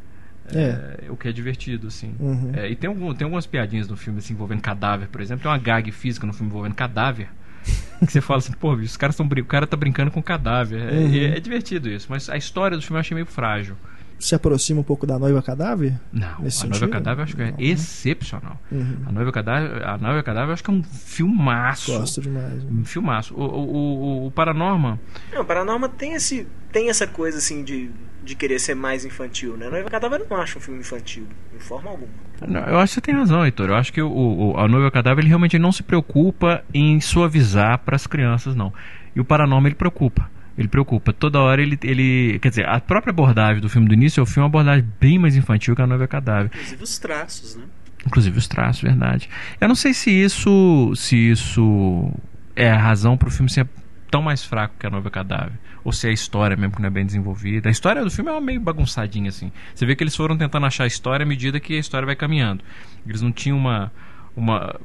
[0.54, 1.06] É.
[1.08, 2.14] É, o que é divertido, assim.
[2.20, 2.52] Uhum.
[2.54, 5.44] É, e tem, algum, tem algumas piadinhas no filme assim, envolvendo cadáver, por exemplo.
[5.44, 7.30] Tem uma gag física no filme envolvendo cadáver.
[8.02, 10.82] Que você fala assim, pô, os caras tão, brin- o cara tá brincando com cadáver.
[10.82, 11.10] É, Uhum.
[11.14, 13.78] e é divertido isso, mas a história do filme eu achei meio frágil.
[14.22, 16.00] Se aproxima um pouco da noiva cadáver?
[16.14, 16.90] Não, Nesse a Noiva sentido?
[16.92, 17.56] Cadáver eu acho que é Não.
[17.60, 18.62] excepcional.
[18.72, 18.98] Uhum.
[19.08, 21.92] A Noiva Cadáver, a Noiva Cadáver eu acho que é um filmaço.
[21.98, 22.64] Gosto demais.
[22.64, 23.34] Um filmaço.
[23.36, 23.76] O, o,
[24.24, 25.00] o, o Paranorma,
[25.34, 27.90] Não, Paranorma tem, esse, tem essa coisa assim de,
[28.24, 29.70] de querer ser mais infantil, né?
[29.70, 32.12] Noiva Cadáver eu não acho um filme infantil, de forma alguma.
[32.48, 33.70] Não, Eu acho que você tem razão, Heitor.
[33.70, 37.80] Eu acho que o, o- a Noiva Cadáver ele realmente não se preocupa em suavizar
[37.80, 38.74] para as crianças, não.
[39.16, 40.30] E o Paranormal ele preocupa.
[40.58, 41.14] Ele preocupa.
[41.14, 42.40] Toda hora ele, ele.
[42.40, 45.18] Quer dizer, a própria abordagem do filme do início é o filme uma abordagem bem
[45.18, 46.52] mais infantil que a Noiva Cadáver.
[46.54, 47.64] Inclusive os traços, né?
[48.06, 49.30] Inclusive os traços, verdade.
[49.60, 50.94] Eu não sei se isso.
[50.96, 52.12] se isso
[52.56, 53.68] é a razão para o filme ser
[54.10, 55.54] tão mais fraco que a Noiva Cadáver.
[55.84, 57.70] Ou se é a história mesmo que não é bem desenvolvida.
[57.70, 59.52] A história do filme é uma meio bagunçadinha, assim.
[59.74, 62.16] Você vê que eles foram tentando achar a história à medida que a história vai
[62.16, 62.64] caminhando.
[63.08, 63.92] Eles não tinham uma.
[64.36, 64.80] uma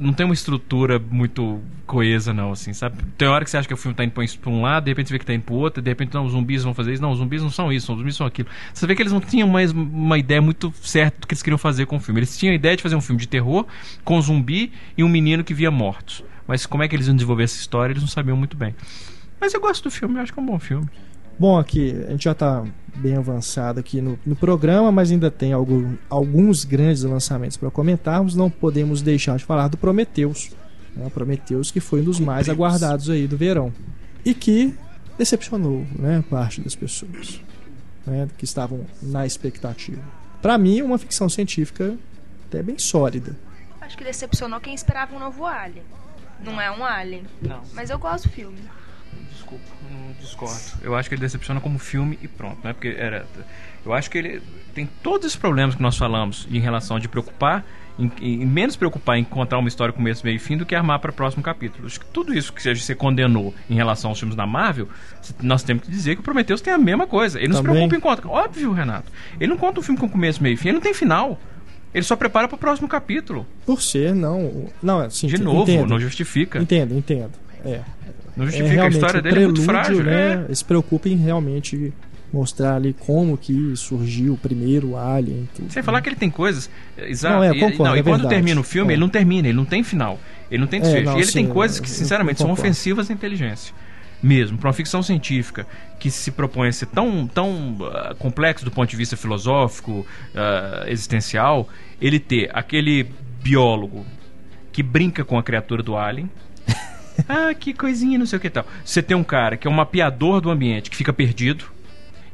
[0.00, 3.02] não tem uma estrutura muito coesa, não, assim, sabe?
[3.18, 5.08] Tem hora que você acha que o filme tá indo pra um- lado, de repente
[5.08, 7.02] você vê que tá indo pro outro, de repente, não, os zumbis vão fazer isso.
[7.02, 8.48] Não, os zumbis não são isso, os zumbis são aquilo.
[8.72, 11.58] Você vê que eles não tinham mais uma ideia muito certa do que eles queriam
[11.58, 12.20] fazer com o filme.
[12.20, 13.66] Eles tinham a ideia de fazer um filme de terror
[14.04, 16.24] com zumbi e um menino que via mortos.
[16.46, 18.74] Mas como é que eles iam desenvolver essa história, eles não sabiam muito bem.
[19.40, 20.88] Mas eu gosto do filme, eu acho que é um bom filme.
[21.38, 22.64] Bom, aqui, a gente já tá
[22.94, 28.34] bem avançado aqui no, no programa, mas ainda tem algum- alguns grandes lançamentos para comentarmos.
[28.34, 30.50] Não podemos deixar de falar do Prometheus.
[30.94, 31.06] Né?
[31.06, 33.72] O Prometheus que foi um dos mais aguardados aí do verão.
[34.24, 34.74] E que
[35.18, 37.40] decepcionou né, parte das pessoas
[38.06, 40.00] né, que estavam na expectativa.
[40.40, 41.96] Para mim, uma ficção científica
[42.48, 43.34] até bem sólida.
[43.80, 45.82] Acho que decepcionou quem esperava um novo Alien.
[46.44, 47.22] Não é um Alien.
[47.40, 47.60] Não.
[47.74, 48.58] Mas eu gosto do filme.
[49.52, 50.60] Desculpa, não discordo.
[50.82, 52.72] Eu acho que ele decepciona como filme e pronto, né?
[52.72, 53.26] Porque era.
[53.84, 54.42] Eu acho que ele
[54.74, 57.64] tem todos os problemas que nós falamos em relação de preocupar,
[57.98, 60.98] em, em menos preocupar em contar uma história começo, meio e fim do que armar
[61.00, 61.86] para o próximo capítulo.
[61.86, 64.88] Acho que tudo isso que você condenou em relação aos filmes da Marvel,
[65.42, 67.38] nós temos que dizer que o Prometheus tem a mesma coisa.
[67.38, 67.88] Ele não se Também.
[67.88, 68.28] preocupa em contar.
[68.28, 69.10] Óbvio, Renato.
[69.40, 71.38] Ele não conta um filme com começo, meio e fim, ele não tem final.
[71.92, 73.46] Ele só prepara para o próximo capítulo.
[73.66, 74.70] Por ser, não.
[74.82, 76.58] Não, assim, De novo, entendo, não justifica.
[76.58, 77.32] Entendo, entendo.
[77.64, 77.82] É,
[78.36, 78.70] Não é justifica.
[78.70, 80.04] a realmente história o dele é muito prelúdio, frágil.
[80.04, 80.46] né?
[80.50, 80.54] é.
[80.54, 81.92] Se preocupam em realmente
[82.32, 85.48] mostrar ali como que surgiu o primeiro Alien.
[85.54, 86.70] Tudo, Sem falar que ele tem coisas.
[86.96, 87.34] Exato.
[87.36, 88.34] Não, é, e- concordo, não, é e quando verdade.
[88.34, 88.94] termina o filme, É.
[88.94, 90.18] ele não termina, ele não tem final.
[90.50, 91.04] Ele não tem É, desfecho.
[91.04, 93.74] não, e ele sim, tem coisas que, sinceramente, são ofensivas à inteligência.
[94.22, 94.56] Mesmo.
[94.56, 95.66] Para uma ficção científica
[95.98, 100.84] que se propõe a ser tão, tão ah, complexo do ponto de vista filosófico, ah,
[100.86, 101.68] existencial,
[102.00, 103.08] ele ter aquele
[103.42, 104.06] biólogo
[104.70, 106.30] que brinca com a criatura do alien.
[107.28, 108.64] Ah, que coisinha, não sei o que tal.
[108.84, 111.64] Você tem um cara que é um mapeador do ambiente que fica perdido.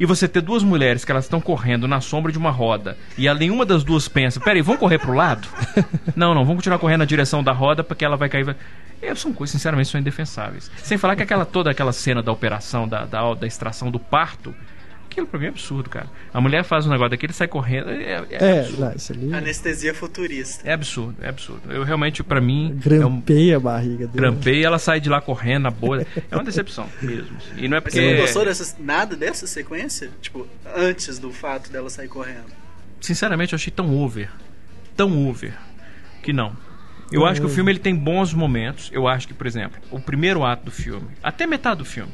[0.00, 3.26] E você ter duas mulheres que elas estão correndo na sombra de uma roda e
[3.26, 5.48] a nenhuma das duas pensa, peraí, vamos correr pro lado?
[6.14, 8.44] não, não, vamos continuar correndo na direção da roda porque ela vai cair.
[8.44, 8.54] vai-"
[9.02, 10.70] Eu, são coisas, sinceramente, são indefensáveis.
[10.84, 14.54] Sem falar que aquela toda aquela cena da operação, da, da, da extração do parto,
[15.11, 16.09] aquilo pra mim é absurdo, cara.
[16.32, 17.90] A mulher faz um negócio daquele, sai correndo.
[17.90, 20.68] É, é É, não, isso ali Anestesia futurista.
[20.68, 21.72] É absurdo, é absurdo.
[21.72, 24.12] Eu realmente, pra mim, é um, grampeia a barriga dele.
[24.12, 26.06] Grampei e ela sai de lá correndo na bolha.
[26.30, 27.36] É uma decepção mesmo.
[27.36, 27.64] assim.
[27.64, 28.00] E não é porque.
[28.00, 30.11] você não gostou dessa, nada dessa sequência?
[30.20, 30.46] Tipo,
[30.76, 32.46] antes do fato dela sair correndo.
[33.00, 34.30] Sinceramente, eu achei tão over.
[34.96, 35.54] Tão over.
[36.22, 36.56] Que não.
[37.11, 38.90] Eu acho que o filme ele tem bons momentos.
[38.92, 42.12] Eu acho que, por exemplo, o primeiro ato do filme, até metade do filme,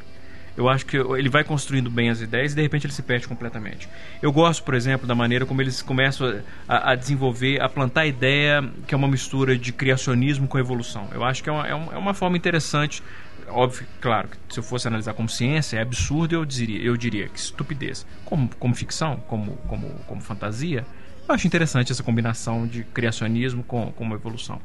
[0.57, 3.27] eu acho que ele vai construindo bem as ideias e de repente ele se perde
[3.27, 3.89] completamente.
[4.21, 8.07] Eu gosto, por exemplo, da maneira como eles começam a, a desenvolver, a plantar a
[8.07, 11.09] ideia que é uma mistura de criacionismo com evolução.
[11.11, 13.03] Eu acho que é uma, é uma, é uma forma interessante.
[13.47, 17.27] Óbvio, claro, que se eu fosse analisar como ciência, é absurdo, eu diria, eu diria
[17.27, 18.05] que estupidez.
[18.23, 20.85] Como, como ficção, como, como, como fantasia,
[21.27, 24.61] eu acho interessante essa combinação de criacionismo com, com uma evolução.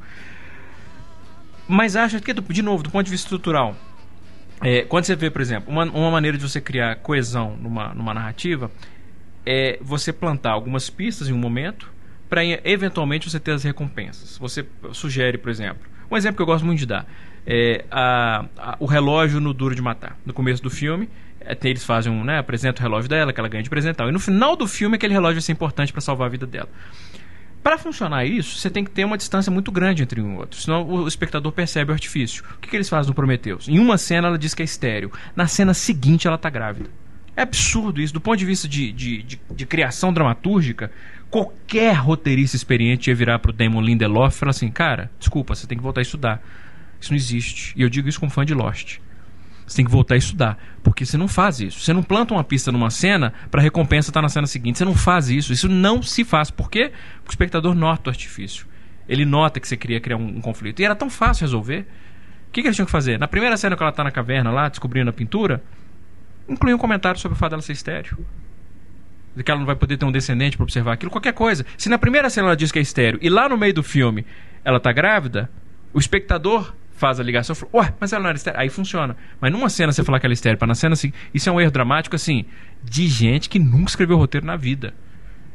[1.67, 3.75] Mas acho que, de novo, do ponto de vista estrutural,
[4.61, 8.13] é, quando você vê, por exemplo, uma, uma maneira de você criar coesão numa, numa
[8.13, 8.69] narrativa
[9.45, 11.89] é você plantar algumas pistas em um momento
[12.29, 14.37] para eventualmente você ter as recompensas.
[14.37, 17.05] Você sugere, por exemplo, um exemplo que eu gosto muito de dar
[17.45, 20.15] é a, a- o relógio no Duro de Matar.
[20.25, 21.09] No começo do filme,
[21.43, 24.11] até eles fazem um, né, apresentam o relógio dela, que ela ganha de presente e
[24.11, 26.69] no final do filme, aquele relógio vai ser importante para salvar a vida dela.
[27.63, 30.59] Para funcionar isso, você tem que ter uma distância muito grande entre um e outro,
[30.59, 32.43] senão o espectador percebe o artifício.
[32.57, 33.67] O que, que eles fazem no Prometheus?
[33.67, 36.89] Em uma cena ela diz que é estéreo, na cena seguinte ela tá grávida.
[37.35, 40.91] É absurdo isso, do ponto de vista de, de, de, de criação dramatúrgica,
[41.29, 45.77] qualquer roteirista experiente ia virar pro Damon Lindelof e falar assim, cara, desculpa, você tem
[45.77, 46.43] que voltar a estudar.
[46.99, 47.73] Isso não existe.
[47.75, 48.99] E eu digo isso como fã de Lost.
[49.71, 50.57] Você tem que voltar a estudar.
[50.83, 51.79] Porque você não faz isso.
[51.79, 54.77] Você não planta uma pista numa cena para recompensa estar tá na cena seguinte.
[54.77, 55.53] Você não faz isso.
[55.53, 56.51] Isso não se faz.
[56.51, 56.91] Por quê?
[57.15, 58.65] Porque o espectador nota o artifício.
[59.07, 60.81] Ele nota que você queria criar um, um conflito.
[60.81, 61.87] E era tão fácil resolver.
[62.49, 63.17] O que, que eles tinham que fazer?
[63.17, 65.63] Na primeira cena que ela está na caverna lá, descobrindo a pintura,
[66.49, 68.17] incluir um comentário sobre o fato dela ser estéreo.
[69.33, 71.65] De que ela não vai poder ter um descendente para observar aquilo, qualquer coisa.
[71.77, 74.25] Se na primeira cena ela diz que é estéreo e lá no meio do filme
[74.65, 75.49] ela está grávida,
[75.93, 78.59] o espectador faz a ligação e fala, ué, mas ela não era estéreo.
[78.59, 79.17] Aí funciona.
[79.41, 81.51] Mas numa cena você falar que ela é estéreo, para na cena assim, isso é
[81.51, 82.45] um erro dramático, assim,
[82.83, 84.93] de gente que nunca escreveu roteiro na vida.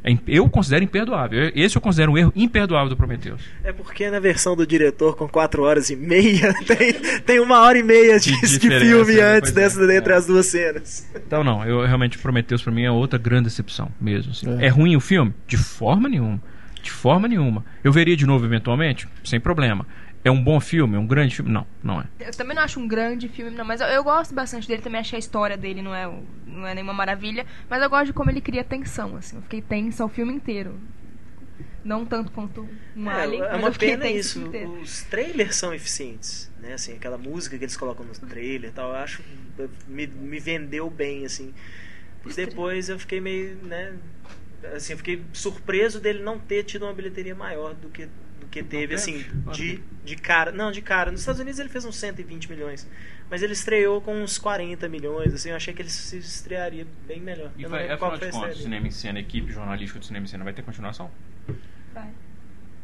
[0.02, 1.52] É eu considero imperdoável.
[1.54, 3.40] Esse eu considero um erro imperdoável do Prometheus.
[3.62, 7.78] É porque na versão do diretor, com 4 horas e meia, tem, tem uma hora
[7.78, 9.36] e meia de, de, de filme né?
[9.36, 9.96] antes dessa, é.
[9.96, 11.08] entre as duas cenas.
[11.14, 14.32] Então, não, eu realmente Prometheus pra mim é outra grande decepção mesmo.
[14.32, 14.60] Assim.
[14.60, 14.66] É.
[14.66, 15.32] é ruim o filme?
[15.46, 16.40] De forma nenhuma.
[16.82, 17.64] De forma nenhuma.
[17.82, 19.08] Eu veria de novo eventualmente?
[19.24, 19.86] Sem problema.
[20.26, 20.96] É um bom filme?
[20.96, 21.52] É um grande filme?
[21.52, 22.06] Não, não é.
[22.18, 25.00] Eu também não acho um grande filme, não, mas eu, eu gosto bastante dele, também
[25.00, 26.12] achei a história dele não é,
[26.44, 29.36] não é nenhuma maravilha, mas eu gosto de como ele cria tensão, assim.
[29.36, 30.80] Eu fiquei tensa o filme inteiro.
[31.84, 34.50] Não tanto quanto no é, Alien, É uma pena isso.
[34.82, 36.72] Os trailers são eficientes, né?
[36.72, 39.22] Assim, aquela música que eles colocam no trailer e tal, eu acho
[39.86, 41.54] me, me vendeu bem, assim.
[42.28, 43.94] E depois eu fiquei meio, né?
[44.74, 48.08] Assim, eu fiquei surpreso dele não ter tido uma bilheteria maior do que
[48.50, 50.52] que teve, assim, de, de cara.
[50.52, 51.10] Não, de cara.
[51.10, 52.88] Nos Estados Unidos ele fez uns 120 milhões.
[53.28, 57.20] Mas ele estreou com uns 40 milhões, assim, eu achei que ele se estrearia bem
[57.20, 57.50] melhor.
[57.58, 60.52] E vai, afinal de contas, Cinema em Cena, equipe jornalística do Cinema em Cena, vai
[60.52, 61.10] ter continuação?
[61.92, 62.10] Vai.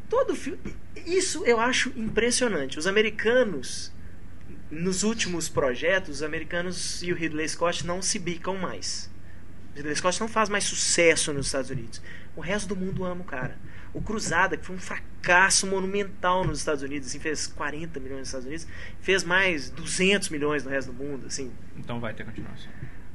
[0.08, 0.58] Todo filme.
[1.06, 2.76] Isso eu acho impressionante.
[2.76, 3.92] Os americanos,
[4.68, 9.10] nos últimos projetos, os americanos e o Ridley Scott não se bicam mais.
[9.72, 12.02] O Ridley Scott não faz mais sucesso nos Estados Unidos.
[12.34, 13.56] O resto do mundo ama o cara.
[13.94, 18.28] O Cruzada, que foi um fracasso monumental nos Estados Unidos, assim, fez 40 milhões nos
[18.28, 18.66] Estados Unidos,
[19.00, 21.52] fez mais 200 milhões no resto do mundo, assim.
[21.76, 22.70] Então vai ter continuação.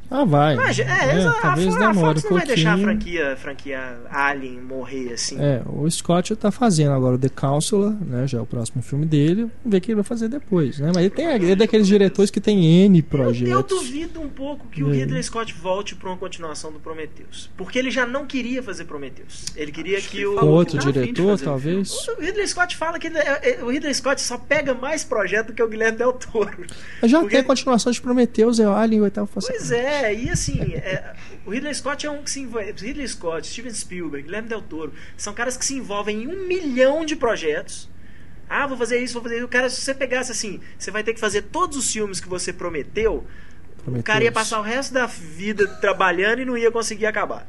[0.09, 0.55] Ah, vai.
[0.55, 3.97] Mas, é, é, a, talvez a, a Fox não um vai deixar a franquia, franquia
[4.09, 5.37] Alien morrer assim.
[5.39, 8.25] É, o Scott tá fazendo agora o The Counselor, né?
[8.25, 9.41] Já é o próximo filme dele.
[9.41, 10.91] Vamos ver o que ele vai fazer depois, né?
[10.93, 13.51] Mas ele tem ele é daqueles diretores que tem N projetos.
[13.51, 17.49] Eu, eu duvido um pouco que o Ridley Scott volte para uma continuação do Prometheus.
[17.57, 19.45] Porque ele já não queria fazer Prometheus.
[19.55, 20.35] Ele queria que, que o.
[20.35, 22.07] Com outro diretor, talvez.
[22.07, 25.47] O Ridley Scott fala que ele, é, é, o Ridley Scott só pega mais projeto
[25.47, 26.65] do que o Guilherme Del Toro.
[27.01, 27.35] Mas já Porque...
[27.35, 31.13] tem a continuação de Prometheus, é Alien e o Pois é, e assim é,
[31.45, 32.71] o Ridley Scott é um que se envolve.
[32.71, 37.05] Ridley Scott, Steven Spielberg, Guilherme Del Toro, são caras que se envolvem em um milhão
[37.05, 37.89] de projetos.
[38.49, 39.45] Ah, vou fazer isso, vou fazer isso.
[39.45, 42.29] O cara, se você pegasse assim, você vai ter que fazer todos os filmes que
[42.29, 43.25] você prometeu,
[43.77, 44.01] Prometeus.
[44.01, 47.47] o cara ia passar o resto da vida trabalhando e não ia conseguir acabar.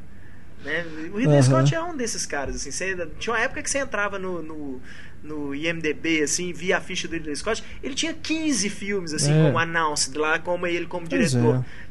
[0.64, 0.84] Né?
[1.12, 1.42] O Ridley uhum.
[1.42, 2.57] Scott é um desses caras.
[2.57, 4.80] Assim, você, tinha uma época que você entrava no, no,
[5.22, 9.44] no, IMDB, assim, via a ficha do Ridley Scott, ele tinha 15 filmes, assim, é.
[9.44, 11.64] como announced lá, como ele como diretor.
[11.84, 11.88] É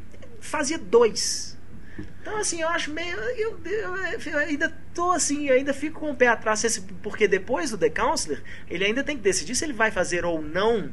[0.48, 1.58] fazia dois.
[2.22, 3.16] Então, assim, eu acho meio.
[3.16, 7.78] Eu, eu, eu, ainda tô assim, ainda fico com o pé atrás, porque depois do
[7.78, 8.40] The Counselor,
[8.70, 10.92] ele ainda tem que decidir se ele vai fazer ou não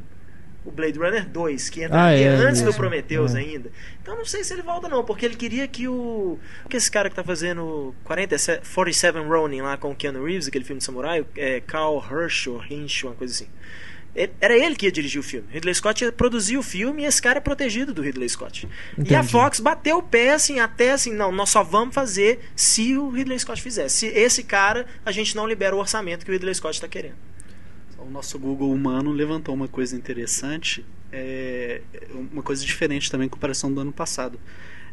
[0.65, 3.41] o Blade Runner 2, que entraria ah, é, antes do Prometheus é.
[3.41, 3.71] ainda.
[4.01, 6.39] Então não sei se ele volta não, porque ele queria que o
[6.69, 10.65] que esse cara que tá fazendo 47, 47 Ronin lá com o Keanu Reeves, aquele
[10.65, 13.49] filme de samurai, é Carl Hirsch ou Hinch, uma coisa assim.
[14.41, 15.49] Era ele que ia dirigir o filme.
[15.51, 18.69] Ridley Scott ia produzir o filme e esse cara é protegido do Ridley Scott.
[18.93, 19.13] Entendi.
[19.13, 22.97] E a Fox bateu o pé assim, até assim, não, nós só vamos fazer se
[22.97, 23.89] o Ridley Scott fizer.
[23.89, 27.17] Se esse cara, a gente não libera o orçamento que o Ridley Scott está querendo.
[27.99, 31.81] O nosso Google humano levantou uma coisa interessante, é,
[32.33, 34.39] uma coisa diferente também em comparação do ano passado.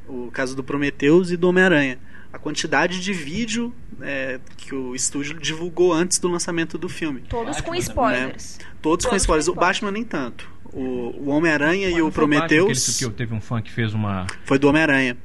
[0.07, 1.99] O caso do Prometheus e do Homem-Aranha
[2.33, 7.21] a quantidade de vídeo é, que o estúdio divulgou antes do lançamento do filme.
[7.21, 8.57] Todos Batman, com spoilers.
[8.57, 8.65] Né?
[8.81, 9.47] Todos, Todos, com spoilers.
[9.47, 10.49] O Batman nem tanto.
[10.73, 12.97] O, o Homem-Aranha e o Prometheus.
[12.97, 14.25] Que teve um fã que fez uma.
[14.45, 15.17] Foi do Homem-Aranha.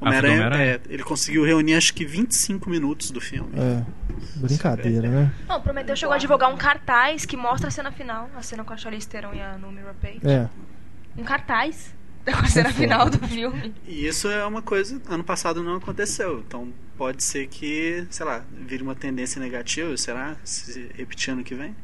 [0.00, 3.50] Ah, Homem-Aranha, Homem é, ele conseguiu reunir acho que 25 minutos do filme.
[3.56, 3.82] É,
[4.36, 5.32] brincadeira, né?
[5.48, 8.64] Não, o Prometheus chegou a divulgar um cartaz que mostra a cena final, a cena
[8.64, 10.20] com a Charlize Theron e a Numi Rapace.
[10.24, 10.48] É.
[11.16, 11.94] Um cartaz
[12.32, 13.74] da cena final do filme.
[13.86, 16.42] E isso é uma coisa, ano passado não aconteceu.
[16.46, 20.36] Então pode ser que, sei lá, vire uma tendência negativa, será?
[20.44, 21.74] Se repetir ano que vem?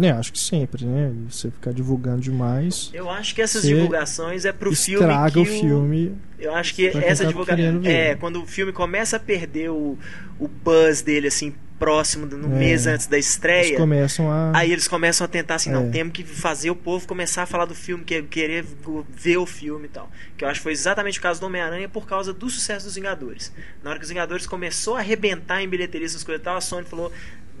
[0.00, 1.12] É, acho que sempre, né?
[1.28, 2.90] Você ficar divulgando demais.
[2.94, 5.04] Eu acho que essas divulgações é pro filme.
[5.04, 6.16] Estraga o filme.
[6.38, 7.82] Eu acho que essa tá divulgação.
[7.84, 9.98] É, quando o filme começa a perder o,
[10.38, 12.58] o buzz dele, assim, próximo, no É.
[12.58, 13.76] mês antes da Eles estreia.
[13.76, 14.52] começam a.
[14.56, 15.90] Aí eles começam a tentar assim, não, É.
[15.90, 18.64] temos que fazer o povo começar a falar do filme, que- querer
[19.10, 20.10] ver o filme e tal.
[20.36, 22.94] Que eu acho que foi exatamente o caso do Homem-Aranha por causa do sucesso dos
[22.94, 23.52] Vingadores.
[23.82, 26.60] Na hora que os Vingadores começou a arrebentar em bilheteria essas coisas e tal, a
[26.60, 27.12] Sony falou: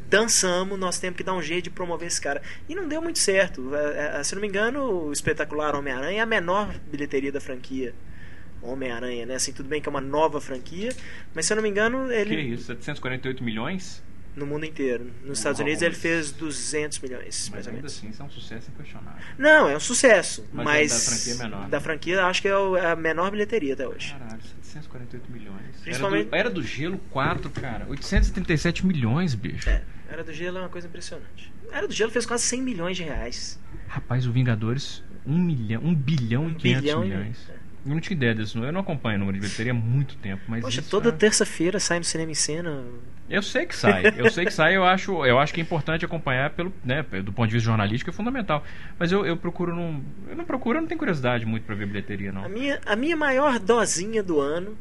[0.08, 2.40] dançamos, nós temos que dar um jeito de promover esse cara.
[2.68, 3.74] E não deu muito certo.
[3.74, 7.94] É, é, Se não me engano, o espetacular Homem-Aranha é a menor bilheteria da franquia.
[8.60, 9.34] Homem-Aranha, né?
[9.34, 10.90] Assim, tudo bem que é uma nova franquia,
[11.34, 12.66] mas se eu não me engano, Que ele isso?
[12.66, 14.00] 748 milhões?
[14.34, 15.10] No mundo inteiro.
[15.24, 18.24] Nos Estados Uau, Unidos ele fez 200 milhões, Mas mais ou ainda assim, isso é
[18.24, 19.20] um sucesso inquestionável.
[19.38, 21.68] Não, é um sucesso, Mas mas, é da franquia menor.
[21.68, 24.12] Da franquia, acho que é é a menor bilheteria até hoje.
[24.12, 25.76] Caralho, 748 milhões.
[25.82, 27.86] Principalmente- Era do, era do Gelo 4, cara.
[27.88, 29.68] 837 milhões, bicho.
[29.68, 31.52] É, Era do Gelo é uma coisa impressionante.
[31.70, 33.58] Era do Gelo fez quase 100 milhões de reais.
[33.88, 37.36] Rapaz, o Vingadores, 1 milhão, 1 bilhão e 500 bilhão e- milhões.
[37.50, 37.61] é.
[37.84, 38.64] Eu não tinha ideia disso, não.
[38.66, 41.80] eu não acompanho o número de bilheteria há muito tempo, mas Poxa, toda é- terça-feira
[41.80, 42.82] sai no Cinema em Cena.
[43.28, 46.04] Eu sei que sai, eu sei que sai, eu acho, eu acho que é importante
[46.04, 48.62] acompanhar pelo, né, do ponto de vista jornalístico é fundamental.
[48.98, 51.86] Mas eu, eu procuro não, eu não procuro, eu não tenho curiosidade muito pra ver
[51.86, 52.44] bilheteria não.
[52.44, 54.76] A minha, a minha maior dosinha do ano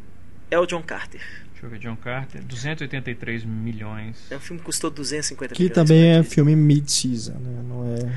[0.49, 1.21] é o John Carter.
[1.53, 4.29] Deixa eu ver, John Carter, 283 milhões.
[4.31, 5.75] É um filme que custou 250 Que milhões.
[5.75, 7.63] também é filme mid-season, né?
[7.67, 8.11] Não é.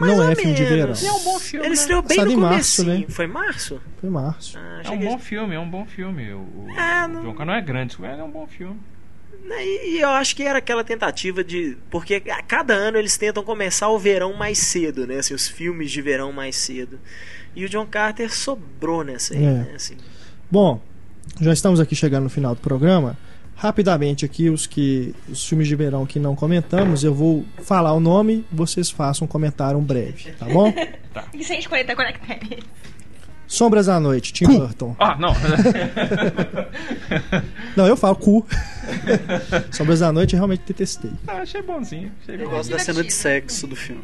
[0.00, 0.76] Mais não é filme de verão.
[0.84, 1.04] menos.
[1.04, 1.66] É um bom filme.
[1.66, 1.74] Ele né?
[1.80, 3.04] estreou bem Passado no em março, né?
[3.08, 3.80] Foi março?
[4.00, 4.58] Foi março.
[4.58, 6.32] Ah, É um que bom filme, é um bom filme.
[6.32, 8.78] O, o É, não- John Carter não é grande, mas é um bom filme.
[9.44, 11.76] Né, E e eu acho que era aquela tentativa de.
[11.90, 15.16] Porque a cada ano eles tentam começar o verão mais cedo, né?
[15.18, 16.98] Assim, os filmes de verão mais cedo.
[17.54, 19.50] E o John Carter sobrou nessa aí, É.
[19.52, 19.72] né?
[19.74, 19.96] Assim,
[20.50, 20.80] Bom,
[21.40, 23.16] já estamos aqui chegando no final do programa.
[23.62, 28.00] Rapidamente aqui, os que os filmes de verão que não comentamos, eu vou falar o
[28.00, 30.74] nome, vocês façam um comentário breve, tá bom?
[31.32, 32.64] E 140 caracteres.
[33.46, 34.96] Sombras à Noite, Tim Burton.
[34.98, 35.32] Ah, não.
[37.76, 38.46] Não, eu falo cu.
[39.70, 41.12] Sombras à Noite eu realmente detestei.
[41.28, 42.10] Ah, achei bonzinho.
[42.22, 44.02] Achei Eu gosto da cena de sexo do filme.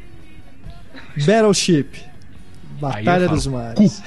[1.26, 1.88] Battleship.
[2.78, 4.02] Batalha dos Mares.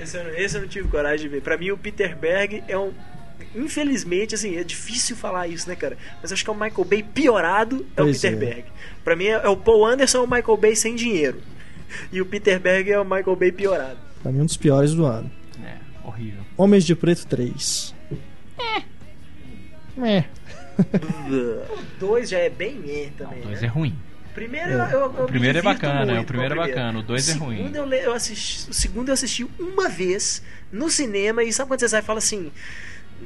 [0.00, 1.42] esse, eu, esse eu não tive coragem de ver.
[1.42, 2.92] Pra mim, o Peter Berg é um.
[3.54, 5.96] Infelizmente, assim, é difícil falar isso, né, cara?
[6.20, 8.36] Mas acho que é o Michael Bay piorado, é Pois o Peter é.
[8.36, 8.64] Berg.
[9.04, 11.40] Pra mim, é o Paul Anderson ou o Michael Bay sem dinheiro.
[12.10, 13.98] E o Peter Berg é o Michael Bay piorado.
[14.22, 15.30] Pra mim, um dos piores do ano.
[15.62, 16.42] É, horrível.
[16.56, 17.94] Homens de Preto 3.
[20.02, 20.24] É.
[21.30, 23.38] O 2 já é bem também.
[23.38, 23.66] O 2 né?
[23.66, 23.96] é ruim.
[24.34, 26.98] Primeiro eu, eu, eu O primeiro me é bacana, muito é, o primeiro é bacana,
[26.98, 27.56] o dois é ruim.
[27.58, 30.42] segundo Eu, eu assisti, o segundo eu assisti uma vez
[30.72, 32.50] no cinema e sabe quando você sai e fala assim.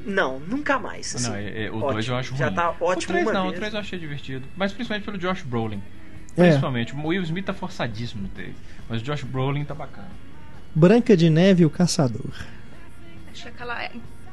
[0.05, 1.15] Não, nunca mais.
[1.15, 1.93] assim, não, é- é- o ótimo.
[1.93, 2.39] 2 eu acho ruim.
[2.39, 3.55] Já tá ótimo o 3 uma não, vez.
[3.55, 4.47] o 3 eu achei divertido.
[4.56, 5.82] Mas principalmente pelo Josh Brolin.
[6.36, 6.43] É.
[6.43, 6.94] Principalmente.
[6.94, 8.55] O Will Smith tá forçadíssimo no 3.
[8.89, 10.09] Mas o Josh Brolin tá bacana.
[10.74, 12.31] Branca de Neve e o Caçador.
[13.32, 13.89] Acho que aquela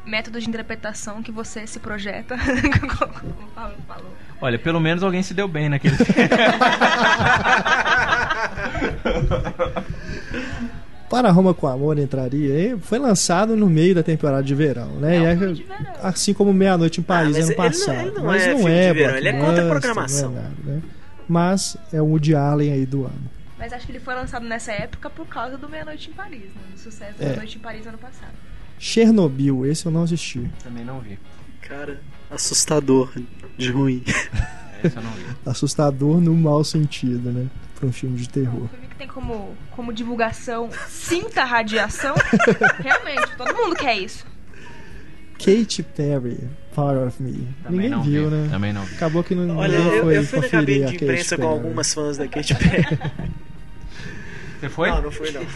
[0.05, 2.37] método de interpretação que você se projeta.
[2.37, 4.15] Como o Paulo falou.
[4.39, 6.29] Olha, pelo menos alguém se deu bem naquele filme.
[11.09, 12.59] Para Roma com Amor entraria.
[12.69, 12.79] hein?
[12.81, 15.17] Foi lançado no meio da temporada de verão, né?
[15.17, 15.85] É um E filme de verão.
[16.01, 17.99] Assim como Meia Noite em Paris Ah, mas ano ele não- passado.
[18.07, 20.31] ele não mas é não filme é de verão, ele é contra programação.
[20.31, 20.81] não é nada, né?
[21.27, 23.31] Mas é o Woody Allen aí do ano.
[23.57, 26.41] Mas acho que ele foi lançado nessa época por causa do Meia Noite em Paris,
[26.41, 26.61] né?
[26.73, 27.29] Do sucesso É.
[27.29, 28.33] da Noite em Paris ano passado.
[28.77, 30.49] Chernobyl, esse eu não assisti.
[30.63, 31.17] Também não vi.
[31.61, 31.99] Cara,
[32.29, 33.11] assustador
[33.57, 34.03] de ruim.
[34.87, 35.25] Esse eu não vi.
[35.45, 37.47] Assustador no mau sentido, né?
[37.79, 38.63] Pra um filme de terror.
[38.63, 42.15] Um filme que tem como, como divulgação cinta radiação.
[42.79, 44.25] Realmente, todo mundo quer isso.
[45.37, 46.39] Katy Perry,
[46.73, 47.47] Part of Me.
[47.63, 48.35] Também Ninguém não viu, vi.
[48.35, 48.47] né?
[48.49, 48.95] Também não vi.
[48.95, 51.47] Acabou que não Olha, ninguém eu, foi eu fui na cabine a de imprensa com
[51.47, 52.85] algumas fãs da Katy Perry.
[54.65, 54.89] Você foi?
[54.89, 55.41] Não, não fui não.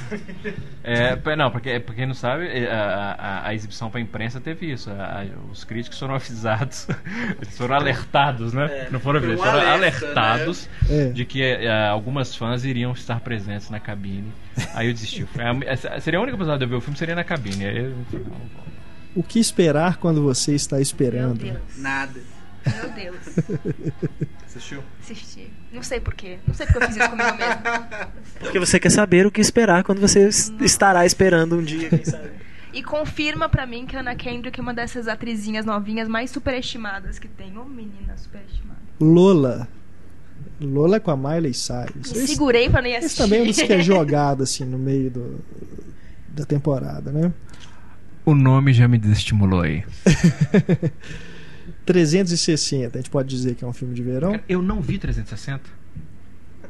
[0.84, 4.72] É, não, porque pra quem não sabe, é, a, a, a exibição pra imprensa teve
[4.72, 4.90] isso.
[4.90, 6.88] A- a- os críticos foram avisados,
[7.42, 8.66] eles foram alertados, né?
[8.66, 11.06] É, não foram um avisados, foram alerta, alertados É.
[11.10, 14.32] de que é, algumas fãs iriam estar presentes na cabine.
[14.74, 15.26] Aí eu desisti.
[16.02, 17.66] Seria a única possibilidade de eu ver o filme, seria na cabine.
[17.66, 17.94] Aí eu.
[19.16, 21.60] O que esperar quando você está esperando?
[21.78, 22.20] Nada.
[22.66, 23.18] Meu Deus.
[24.46, 24.84] Assistiu?
[25.02, 25.48] Assisti.
[25.72, 26.38] Não sei porquê.
[26.48, 27.62] Não sei porque eu fiz isso comigo mesmo.
[28.40, 32.04] Porque você quer saber o que esperar quando você es- estará esperando um dia, quem
[32.04, 32.30] sabe.
[32.74, 37.18] E confirma pra mim que a Ana Kendrick é uma dessas atrizinhas novinhas mais superestimadas
[37.18, 37.58] que tem.
[37.58, 38.80] Ô menina superestimada.
[39.00, 39.68] Lola.
[40.62, 42.12] Lola com a Miley Cyrus.
[42.12, 43.24] Me Esse, segurei pra nem esse assistir.
[43.24, 45.40] também é um dos que é jogado assim no meio do,
[46.30, 47.32] da temporada, né?
[48.26, 49.84] O nome já me desestimulou aí.
[51.94, 54.40] 360, a gente pode dizer que é um filme de verão.
[54.48, 55.80] Eu não vi 360.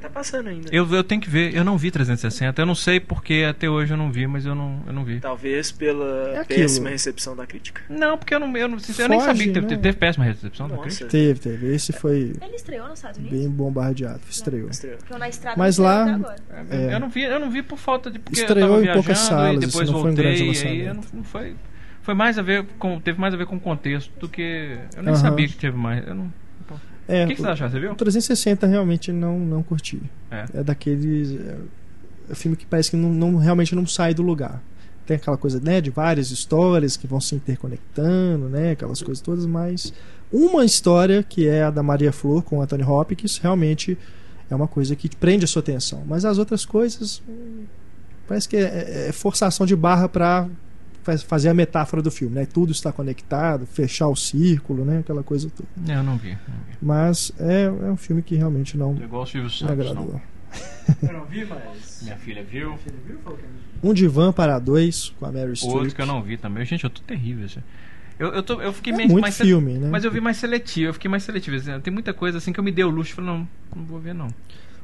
[0.02, 0.70] Tá passando ainda.
[0.72, 3.94] Eu, eu tenho que ver, eu não vi 360, eu não sei porque até hoje
[3.94, 5.20] eu não vi, mas eu não, eu não vi.
[5.20, 7.82] Talvez pela É péssima recepção da crítica.
[7.90, 9.78] Não, porque eu não, eu não, eu nem Foge, sabia que teve, né?
[9.78, 10.88] teve péssima recepção da Nossa.
[10.88, 11.10] crítica.
[11.10, 11.76] Teve, teve.
[11.76, 13.38] Esse foi Ele estreou nos Estados Unidos?
[13.38, 14.22] bem bombardeado.
[14.30, 14.70] Estreou.
[14.70, 14.98] Estreou.
[15.00, 16.36] Porque eu na estrada Mas lá- agora.
[16.72, 16.94] É.
[16.94, 19.18] Eu não vi, eu não vi por falta de porque Estreou eu tava em poucas
[19.20, 21.56] salas, e depois assim, não foi um grande voltei, e aí não, não foi
[22.02, 25.04] foi mais a ver com teve mais a ver com o contexto do que eu
[25.04, 25.22] nem Aham.
[25.22, 26.06] sabia que teve mais.
[26.08, 26.34] Eu não,
[27.08, 27.70] É, o que, que você achou?
[27.70, 27.92] Você viu?
[27.92, 30.02] O 360 realmente não, não curti.
[30.32, 30.46] É.
[30.54, 31.32] É daqueles.
[31.40, 31.58] É,
[32.32, 34.62] é filme que parece que não, não- realmente não sai do lugar.
[35.08, 39.44] Tem aquela coisa, né, de várias histórias que vão se interconectando, né, aquelas coisas todas,
[39.48, 39.92] mas
[40.32, 43.98] uma história que é a da Maria Flor com Anthony Hopkins realmente
[44.52, 46.04] é uma coisa que prende a sua atenção.
[46.08, 47.64] Mas as outras coisas hum,
[48.28, 50.48] parece que é, é forçação de barra para
[51.18, 52.46] fazer a metáfora do filme, né?
[52.46, 55.70] Tudo está conectado, fechar o círculo, né, aquela coisa toda.
[55.92, 56.30] É, eu não vi.
[56.32, 56.78] Não vi.
[56.82, 59.72] Mas é, é um filme que realmente não É igual o Silvio Santos.
[59.72, 60.14] agradou.
[60.14, 61.10] Não.
[61.10, 62.02] Eu não vi, mas.
[62.04, 62.78] Minha filha viu.
[63.84, 65.76] Um divã para dois com a Mary Streep.
[65.76, 66.66] Outro que eu não vi também.
[66.66, 67.46] Gente, eu tô terrível.
[67.46, 67.62] assim.
[68.18, 69.88] Eu, eu, tô, eu fiquei É meio muito mais filme, né?
[69.90, 71.56] Mas eu vi mais seletivo, eu fiquei mais seletivo.
[71.56, 73.86] assim, Tem muita coisa assim que eu me dei o luxo e falei, não, não
[73.86, 74.28] vou ver não.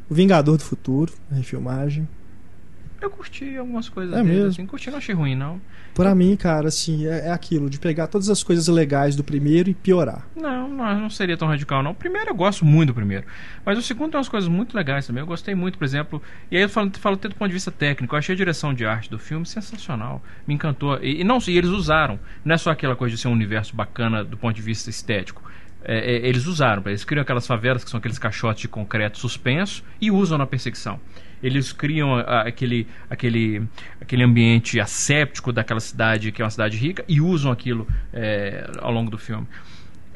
[0.10, 2.07] O Vingador do Futuro, a refilmagem.
[3.01, 4.49] Eu curti algumas coisas É dele, mesmo?
[4.49, 5.61] assim, curti, não achei ruim, não.
[5.93, 9.69] Pra mim, cara, assim, é, é aquilo de pegar todas as coisas legais do primeiro
[9.69, 10.26] e piorar.
[10.35, 11.91] Não, não, não seria tão radical, não.
[11.91, 13.26] O primeiro eu gosto muito do primeiro.
[13.65, 15.22] Mas o segundo tem umas coisas muito legais também.
[15.22, 16.22] Eu gostei muito, por exemplo.
[16.49, 18.15] E aí eu falo, falo até do ponto de vista técnico.
[18.15, 20.22] Eu achei a direção de arte do filme sensacional.
[20.47, 20.97] Me encantou.
[21.01, 22.19] E, e não, e eles usaram.
[22.43, 25.44] Não é só aquela coisa de ser um universo bacana do ponto de vista estético.
[25.88, 26.82] É, é, eles usaram.
[26.86, 30.99] Eles criam aquelas favelas que são aqueles caixotes de concreto suspenso e usam na perseguição.
[31.44, 33.62] Eles criam a- aquele, aquele,
[34.02, 38.91] aquele ambiente asséptico daquela cidade que é uma cidade rica e usam aquilo é, ao
[38.91, 39.45] longo do filme.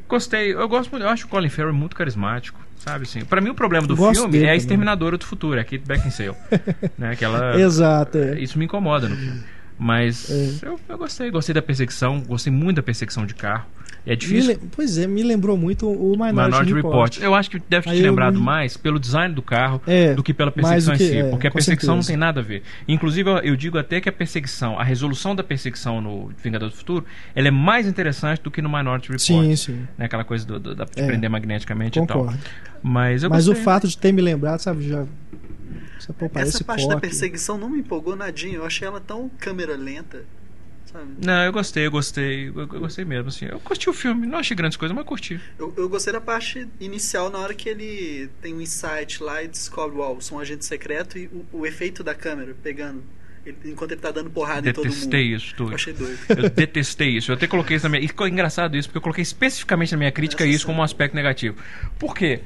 [0.08, 3.24] Gostei, eu gosto muito, eu acho o Colin Farrell muito carismático, sabe assim.
[3.24, 4.56] Para mim o problema do filme é a.
[4.56, 6.34] Exterminadora do Futuro, é a Kate Beckinsale,
[6.98, 7.16] né?
[7.16, 8.40] Que ela, Exato, é.
[8.40, 9.44] isso me incomoda no filme.
[9.80, 10.68] Mas É.
[10.68, 13.66] eu, eu gostei, gostei da perseguição, gostei muito da perseguição de carro.
[14.06, 14.54] É difícil.
[14.54, 16.94] le- Pois é, me lembrou muito o Minority, Minority Report.
[17.16, 17.22] Report.
[17.22, 20.24] Eu acho que deve ter te lembrado me- mais pelo design do carro É, do
[20.24, 21.18] que pela perseguição que- em si.
[21.18, 22.14] é, porque a perseguição não certeza.
[22.14, 22.64] tem nada a ver.
[22.88, 26.76] Inclusive, eu, eu digo até que a perseguição, a resolução da perseguição no Vingador do
[26.76, 29.22] Futuro, ela é mais interessante do que no Minority Report.
[29.22, 29.88] Sim, sim.
[29.98, 30.06] Né?
[30.06, 32.34] Aquela coisa do, do- da, de É, prender magneticamente Concordo.
[32.34, 32.52] e tal.
[32.82, 35.06] Mas eu Mas o fato de ter me lembrado, sabe, já.
[36.00, 38.56] Essa, pô, parece Essa parte da perseguição não me empolgou nadinha.
[38.56, 40.26] Eu achei ela tão câmera lenta.
[40.86, 41.06] Sabe?
[41.24, 42.48] Não, eu gostei, eu gostei.
[42.48, 43.46] Eu, eu gostei mesmo, assim.
[43.46, 45.40] Eu curti o filme, não achei grandes coisas, mas curti.
[45.60, 49.48] Eu, eu gostei da parte inicial, na hora que ele tem um insight lá e
[49.48, 53.04] descobre, uau, sou um agente secreto e o, o efeito da câmera pegando.
[53.66, 54.94] enquanto ele tá dando porrada em todo mundo.
[54.94, 55.72] Detestei isso tudo.
[55.72, 56.20] Eu achei doido.
[56.30, 57.32] Eu detestei isso.
[57.32, 58.04] Eu até coloquei isso na minha.
[58.04, 60.84] E ficou engraçado isso, porque eu coloquei especificamente na minha crítica Essa isso como um
[60.84, 61.58] aspecto negativo.
[62.00, 62.42] Por quê?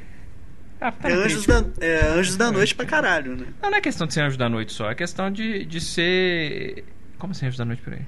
[0.84, 3.45] Ah, É anjos, da, é anjos da noite pra caralho, né?
[3.61, 6.84] Não, não é questão de ser anjo da noite só, é questão de, de ser.
[7.18, 8.01] Como assim, anjo da noite, peraí?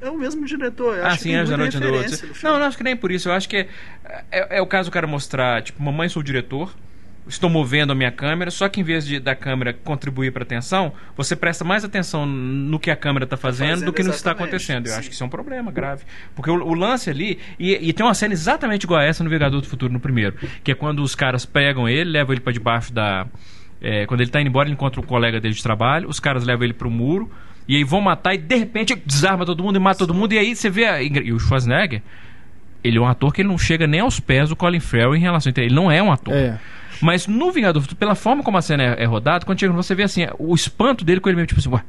[0.00, 0.98] É o mesmo diretor.
[0.98, 2.42] Eu ah, sim, tem Anjo da Noite referência outro.
[2.42, 3.28] Não, não, acho que nem por isso.
[3.28, 3.68] Eu acho que é,
[4.30, 6.74] é, é o caso do cara mostrar, tipo, mamãe sou o diretor,
[7.28, 10.92] estou movendo a minha câmera, só que em vez de da câmera contribuir para atenção,
[11.16, 14.16] você presta mais atenção no que a câmera está fazendo, fazendo, do que no que
[14.16, 14.86] está acontecendo.
[14.86, 14.98] Eu sim.
[14.98, 16.04] acho que isso é um problema grave.
[16.34, 19.30] Porque o, o lance ali, e, e tem uma cena exatamente igual a essa no
[19.30, 22.52] Vingador do Futuro no primeiro, que é quando os caras pegam ele, levam ele para
[22.52, 23.26] debaixo da.
[23.80, 26.44] é, quando ele tá indo embora, ele encontra um colega dele de trabalho, os caras
[26.44, 27.30] levam ele pro muro,
[27.66, 30.38] e aí vão matar, e de repente desarma todo mundo e mata todo mundo, e
[30.38, 30.84] aí você vê.
[30.86, 32.02] A, e o Schwarzenegger,
[32.84, 35.20] ele é um ator que ele não chega nem aos pés do Colin Farrell em
[35.20, 35.52] relação.
[35.56, 36.32] Ele não é um ator.
[36.32, 36.58] É.
[37.00, 39.72] Mas no Vingador do Futuro, pela forma como a cena é, é rodada, quando chega,
[39.72, 41.82] você vê assim, o espanto dele com ele mesmo, tipo assim, ué,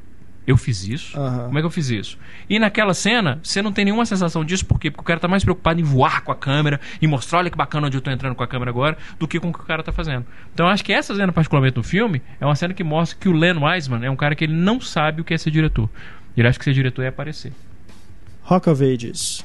[0.48, 1.20] eu fiz isso?
[1.20, 1.48] Aham.
[1.48, 2.18] Como é que eu fiz isso?
[2.50, 4.90] E naquela cena, você não tem nenhuma sensação disso, por quê?
[4.90, 7.58] Porque o cara tá mais preocupado em voar com a câmera e mostrar, olha que
[7.58, 9.64] bacana onde eu tô entrando com a câmera agora, do que com o que o
[9.64, 10.26] cara tá fazendo.
[10.54, 13.28] Então eu acho que essa cena, particularmente no filme, é uma cena que mostra que
[13.28, 15.90] o Len Wiseman é um cara que ele não sabe o que é ser diretor.
[16.36, 17.52] Ele acha que ser diretor é aparecer.
[18.44, 19.44] Rock of Ages.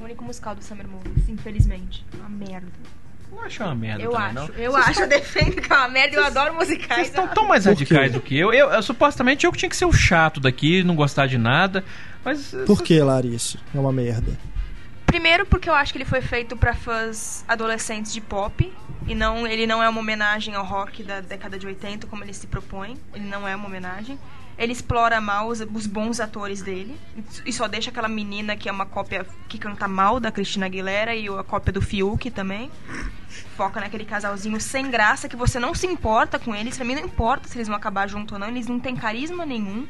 [0.00, 2.02] O único musical do Summer Movies, infelizmente.
[2.14, 2.68] Uma merda.
[3.34, 4.34] Não acho uma merda Eu também, acho.
[4.34, 4.46] não.
[4.56, 6.16] Eu acho, eu defendo que é uma merda.
[6.16, 6.94] Eu adoro musicais.
[6.94, 8.52] Vocês estão tão mais radicais do que eu.
[8.52, 11.84] Eu, eu- Supostamente eu que tinha que ser o chato daqui, não gostar de nada.
[12.24, 12.54] Mas.
[12.66, 13.58] Por que, Larissa?
[13.74, 14.32] É uma merda.
[15.06, 18.72] Primeiro porque eu acho que ele foi feito pra fãs adolescentes de pop
[19.06, 22.32] e não ele não é uma homenagem ao rock da década de 80 como ele
[22.34, 22.96] se propõe.
[23.14, 24.18] Ele não é uma homenagem.
[24.56, 26.96] Ele explora mal os, os bons atores dele
[27.44, 31.14] e só deixa aquela menina que é uma cópia que canta mal da Cristina Aguilera
[31.14, 32.70] e a cópia do Fiuk também.
[33.56, 36.76] Foca naquele casalzinho sem graça que você não se importa com eles.
[36.76, 38.48] Pra mim não importa se eles vão acabar junto ou não.
[38.48, 39.86] Eles não têm carisma nenhum.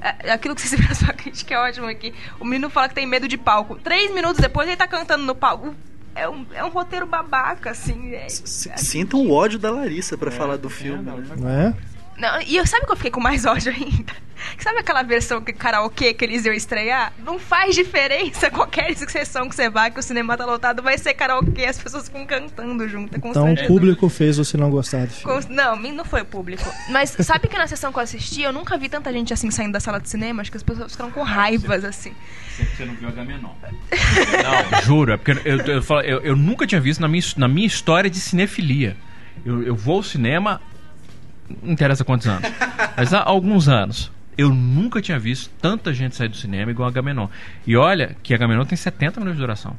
[0.00, 2.12] É, Aquilo que vocês viram na sua crítica é ótimo aqui.
[2.38, 3.76] O menino fala que tem medo de palco.
[3.76, 5.74] Três minutos depois ele tá cantando no palco.
[6.14, 8.12] é um, é um roteiro babaca, assim.
[8.12, 11.74] É, é Sintam o ódio da Larissa pra falar do filme, né?
[12.22, 14.12] Não e eu, sabe que eu fiquei com mais ódio ainda?
[14.58, 17.12] Sabe aquela versão que karaokê que eles iam estrear?
[17.24, 21.14] Não faz diferença qualquer sessão que você vá, que o cinema tá lotado, vai ser
[21.14, 23.14] karaokê, as pessoas ficam cantando junto.
[23.14, 25.44] É Então o público fez você não gostar do filme.
[25.48, 26.64] Não, mim não foi o público.
[26.90, 29.72] Mas sabe que na sessão que eu assisti, eu nunca vi tanta gente assim saindo
[29.72, 32.12] da sala de cinema, acho que as pessoas ficaram com raivas, assim.
[32.76, 33.50] Você não viu Agamenon.
[34.72, 37.66] Não, juro, é porque eu, eu, eu- eu nunca tinha visto na minha, na minha
[37.66, 38.96] história de cinefilia.
[39.44, 40.60] Eu, eu vou ao cinema,
[41.62, 42.48] não interessa quantos anos,
[42.96, 44.10] mas há alguns anos.
[44.36, 47.28] Eu nunca tinha visto tanta gente sair do cinema igual Agamenon.
[47.66, 49.76] E olha que Agamenon tem 70 minutos de duração.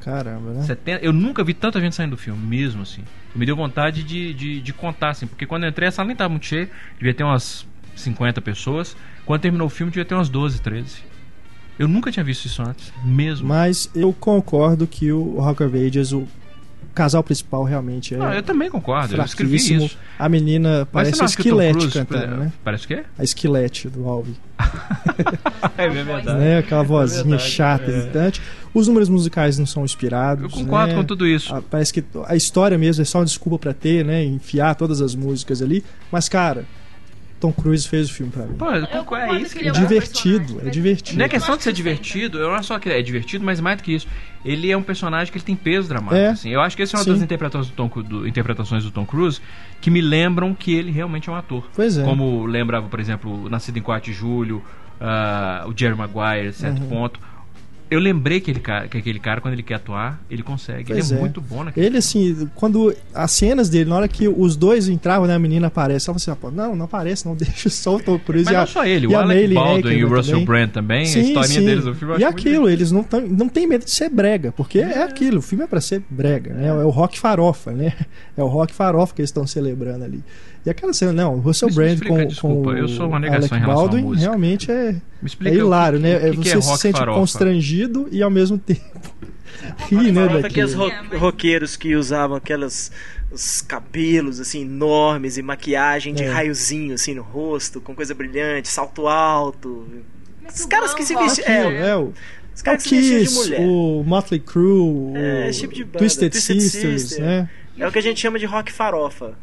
[0.00, 0.62] Caramba, né?
[0.62, 3.02] 70, eu nunca vi tanta gente saindo do filme, mesmo assim.
[3.34, 6.12] Me deu vontade de, de, de contar, assim, porque quando eu entrei a sala nem
[6.12, 7.66] estava muito cheia, devia ter umas
[7.96, 8.96] 50 pessoas.
[9.26, 11.02] Quando terminou o filme, devia ter umas 12, 13.
[11.78, 13.48] Eu nunca tinha visto isso antes, mesmo.
[13.48, 16.26] Mas eu concordo que o Rock of Ages, o
[16.98, 19.96] casal principal realmente é Não, eu também concordo, eu escrevi isso.
[20.18, 22.52] A menina parece a esquilete cantando, né?
[22.64, 23.04] Parece o quê?
[23.16, 24.34] A esquilete do Alvin.
[25.76, 26.32] É verdade.
[26.32, 26.58] Né?
[26.58, 27.96] Aquela vozinha verdade, chata, é.
[27.96, 28.42] irritante.
[28.74, 30.42] Os números musicais não são inspirados.
[30.44, 30.98] Eu concordo né?
[30.98, 31.54] com tudo isso.
[31.54, 34.24] Ah, Parece que a história mesmo é só uma desculpa pra ter, né?
[34.24, 35.84] Enfiar todas as músicas ali.
[36.10, 36.64] Mas, cara,
[37.40, 38.54] Tom Cruise fez o filme pra mim.
[38.56, 41.18] Pô, eu é isso que ele É é divertido, é divertido.
[41.18, 43.76] Não é questão de ser divertido, eu não é só que é divertido, mas mais
[43.76, 44.06] do que isso.
[44.44, 46.16] Ele é um personagem que ele tem peso dramático.
[46.16, 46.28] É.
[46.28, 46.50] assim.
[46.50, 47.12] Eu acho que essa é uma Sim.
[47.12, 49.40] das interpretações do, Tom, do- interpretações do Tom Cruise
[49.80, 51.64] que me lembram que ele realmente é um ator.
[51.74, 52.04] Pois é.
[52.04, 54.62] Como lembrava, por exemplo, Nascido em 4 de Julho,
[55.00, 56.88] ah, o Jerry Maguire, certo Uhum.
[56.88, 57.20] ponto.
[57.90, 60.92] Eu lembrei que, ele, que aquele cara, quando ele quer atuar, ele consegue.
[60.92, 61.20] Pois ele é, é.
[61.20, 65.26] muito bom naquele Ele, assim, quando as cenas dele, na hora que os dois entravam,
[65.26, 68.18] né, a menina aparece, ela assim: "Ah, não, não aparece, não, deixa só o Tom
[68.18, 70.16] Cruise Mas e a, não só ele, o a Alec Maylene Baldwin e o Ackerman
[70.16, 70.44] Russell.
[70.44, 71.66] Brand também, a Sim, historinha sim.
[71.66, 74.80] deles no filme E aquilo, eles não, tão, não tem medo de ser brega, porque
[74.80, 76.68] é, aquilo, o filme é pra ser brega, né?
[76.68, 77.92] É o rock farofa, né?
[78.36, 80.22] É o rock farofa que eles estão celebrando ali.
[80.66, 83.56] E aquela cena, não, o Russell Brand com, desculpa, com eu sou uma o negação
[83.56, 84.90] Alec Baldwin realmente é,
[85.44, 86.16] é o hilário, que- né?
[86.16, 87.18] o que, que Você é se sente farofa?
[87.20, 88.82] constrangido e ao mesmo tempo
[89.88, 92.90] ri, né, aqueles ro É, roqueiros que usavam aquelas
[93.30, 96.30] os cabelos assim enormes e maquiagem de É.
[96.30, 99.86] raiozinho assim no rosto, com coisa brilhante, salto alto.
[100.54, 102.08] Os o caras que se vestiam, é, é, o,
[102.54, 103.60] os é o caras que se vestiam de Kiss, mulher.
[103.68, 107.24] o Motley Crue, É, o tipo de banda, Twisted, Twisted Sisters, Sister.
[107.24, 107.48] né?
[107.78, 109.34] É o que a gente chama de rock farofa.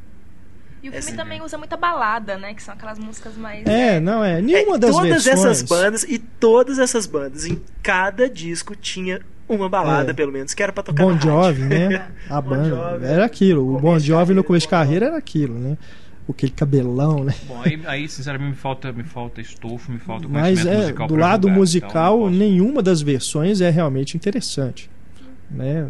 [0.86, 2.54] E o filme Essa- também usa muita balada, né?
[2.54, 3.66] Que são aquelas músicas mais.
[3.66, 4.40] É, não é.
[4.40, 5.46] Nenhuma É, das todas versões.
[5.46, 10.14] essas bandas e todas essas bandas em cada disco tinha uma balada É.
[10.14, 11.20] pelo menos que era pra tocar Bon.
[11.20, 12.08] Jovi, né?
[12.30, 12.70] A Bon banda.
[12.70, 13.76] Jovi, era aquilo.
[13.76, 15.76] O Bon Jovi no começo de carreira era aquilo, né?
[16.30, 17.34] Aquele cabelão, né?
[17.48, 21.08] Bom, aí, aí, sinceramente me falta, me falta estofo, me falta Mas conhecimento é, musical
[21.08, 22.30] do lado então musical, posso.
[22.32, 24.88] nenhuma das versões é realmente interessante.
[25.50, 25.88] Né?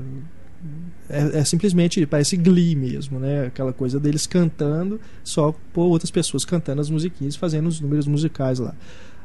[1.10, 3.45] É, é simplesmente, parece Glee mesmo, né?
[3.48, 8.57] Aquela coisa deles cantando, só por outras pessoas cantando as musiquinhas, fazendo os números musicais
[8.60, 8.73] lá.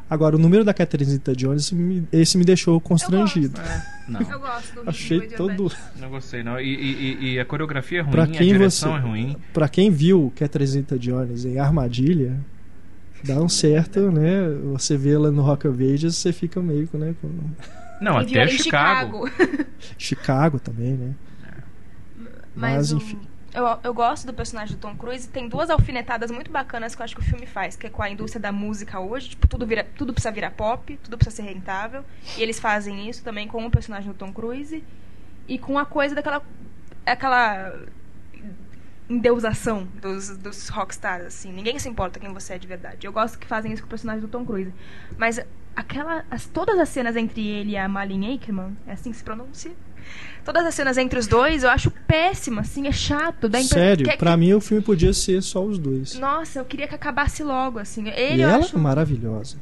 [0.08, 3.58] Agora, o número da Catherine Zeta-Jones, me- esse me deixou constrangido.
[4.08, 5.72] Não, Eu gosto do Achei e todo...
[6.00, 6.58] não gostei não.
[6.60, 6.92] E, e-
[7.30, 9.36] e- e a coreografia é ruim, Pra a quem direção você- é ruim.
[9.54, 12.40] Pra quem viu Catherine Zeta-Jones em Armadilha,
[13.24, 14.48] dá um certo, né?
[14.72, 17.14] Você vê ela no Rock of Ages, você fica meio, né?
[17.22, 17.28] Com...
[18.02, 19.30] Não, viu até em Chicago.
[19.96, 21.14] Chicago também, né?
[22.54, 23.20] Mas, Mas, o- enfim.
[23.52, 25.28] Eu, eu gosto do personagem do Tom Cruise.
[25.28, 28.00] Tem duas alfinetadas muito bacanas que eu acho que o filme faz, que é com
[28.00, 29.30] a indústria da música hoje.
[29.30, 32.04] Tipo, tudo, vira, tudo precisa virar pop, tudo precisa ser rentável.
[32.36, 34.84] E eles fazem isso também com o personagem do Tom Cruise.
[35.48, 36.42] E com a coisa daquela.
[37.04, 37.74] aquela
[39.08, 41.52] endeusação dos, dos rockstars, assim.
[41.52, 43.06] Ninguém se importa quem você é de verdade.
[43.06, 44.72] Eu gosto que fazem isso com o personagem do Tom Cruise.
[45.18, 45.40] Mas
[45.74, 46.24] aquela.
[46.30, 49.72] As, todas as cenas entre ele e a Malin Aikman, é assim que se pronuncia?
[50.44, 53.48] Todas as cenas entre os dois eu acho péssima, assim, é chato.
[53.48, 56.18] Dá Sério, que- pra mim o filme podia ser só os dois.
[56.18, 58.08] Nossa, eu queria que acabasse logo, assim.
[58.08, 58.76] Ele e ela acho.
[58.76, 59.56] é maravilhosa.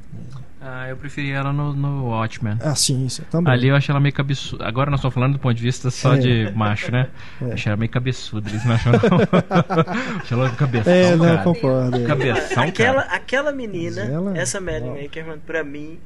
[0.60, 2.58] Ah, eu preferi ela no, no Watchmen.
[2.60, 3.52] Ah, sim, isso também.
[3.52, 4.66] Ali eu achei ela meio cabeçuda.
[4.66, 6.18] Agora nós estamos falando do ponto de vista só É.
[6.18, 7.08] de macho, né?
[7.40, 7.52] É.
[7.52, 8.98] Achei ela meio cabeçuda, eles não acham não.
[10.20, 11.42] achei ela cabeção, É, não, cara.
[11.44, 11.96] concordo.
[11.96, 12.04] é.
[12.04, 13.14] Cabeção, aquela, cara.
[13.16, 15.04] aquela menina, ela- essa Madeline Uau.
[15.06, 15.98] Ackerman, pra mim,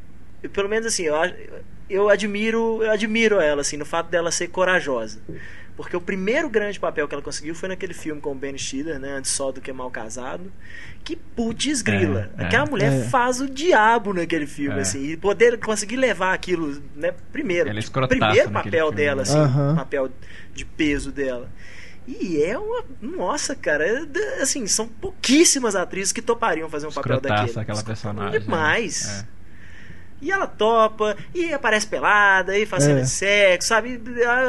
[0.49, 1.15] pelo menos assim, eu,
[1.89, 5.21] eu admiro, eu admiro ela assim, no fato dela ser corajosa.
[5.75, 8.99] Porque o primeiro grande papel que ela conseguiu foi naquele filme com o Ben Stiller,
[8.99, 10.53] né, Antes Só do que Mal Casado.
[11.03, 12.31] Que putz grila.
[12.37, 12.47] É, é.
[12.47, 13.05] Aquela mulher É.
[13.05, 14.83] faz o diabo naquele filme, É.
[14.83, 15.03] assim.
[15.03, 17.71] E poder conseguir levar aquilo, né, primeiro.
[17.71, 19.23] Ela é tipo, primeiro papel filme, dela, né?
[19.23, 19.75] assim, Aham.
[19.75, 20.11] papel
[20.55, 21.49] de peso dela.
[22.07, 22.85] E é uma.
[23.01, 27.59] Nossa, cara, é assim, são pouquíssimas atrizes que topariam fazer um papel daquele.
[27.59, 28.41] aquela personagem.
[28.41, 29.07] Demais.
[29.07, 29.27] né?
[30.23, 33.01] E ela topa, e aparece pelada, e faz É.
[33.01, 34.01] de sexo, sabe?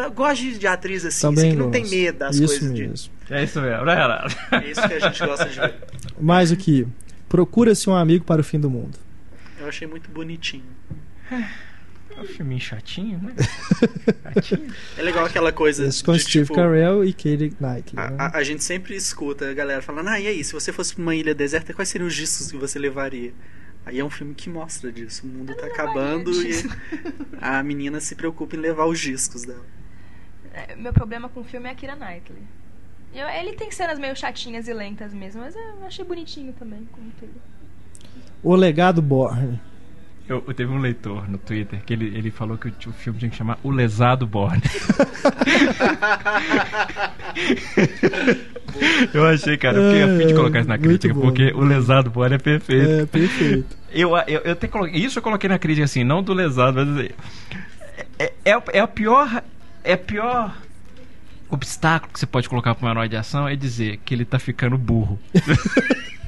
[0.06, 2.74] Eu gosto de, de atriz assim, assim, que não tem medo das Isso coisas.
[2.74, 3.12] de- mesmo.
[3.30, 4.36] É isso mesmo, né, Renato?
[4.52, 5.74] É isso que a gente gosta de ver.
[6.22, 6.86] Mais o que?
[7.28, 9.00] Procura-se um amigo para o fim do mundo.
[9.60, 10.64] Eu achei muito bonitinho.
[11.32, 13.34] É um filminho chatinho, né?
[14.36, 14.68] chatinho.
[14.98, 17.95] É legal aquela coisa Esse com de, Steve tipo, Carell e Katie Knightley.
[17.98, 18.16] a, né?
[18.20, 21.02] a- a gente sempre escuta a galera falando, ah, e aí, se você fosse pra
[21.02, 23.34] uma ilha deserta, quais seriam os discos que você levaria?
[23.86, 25.26] Aí é um filme que mostra disso.
[25.26, 26.52] O mundo tá acabando e
[27.42, 29.66] a menina se preocupa em levar os discos dela.
[30.54, 32.44] É, Meu problema com o filme é a Kira Knightley.
[33.14, 37.12] Eu- ele tem cenas meio chatinhas e lentas mesmo, mas eu achei bonitinho também, como
[37.20, 37.34] tudo.
[38.42, 39.60] O Legado Borne.
[40.28, 43.20] Eu, eu teve um leitor no Twitter que ele, ele falou que o, o filme
[43.20, 44.62] tinha que chamar O Lesado Borne.
[49.14, 51.62] eu achei, cara, eu fiquei a fim de colocar isso na É, crítica, porque o
[51.62, 52.90] Lesado Borne é perfeito.
[52.90, 53.76] É, perfeito.
[53.91, 56.98] Eu, eu, eu até coloquei, isso eu coloquei na crítica assim, não do lesado, mas
[56.98, 57.10] assim,
[58.18, 59.44] é, é, é a pior.
[59.84, 60.56] É a pior
[61.50, 64.40] obstáculo que você pode colocar para um herói de ação é dizer que ele tá
[64.40, 65.20] ficando burro.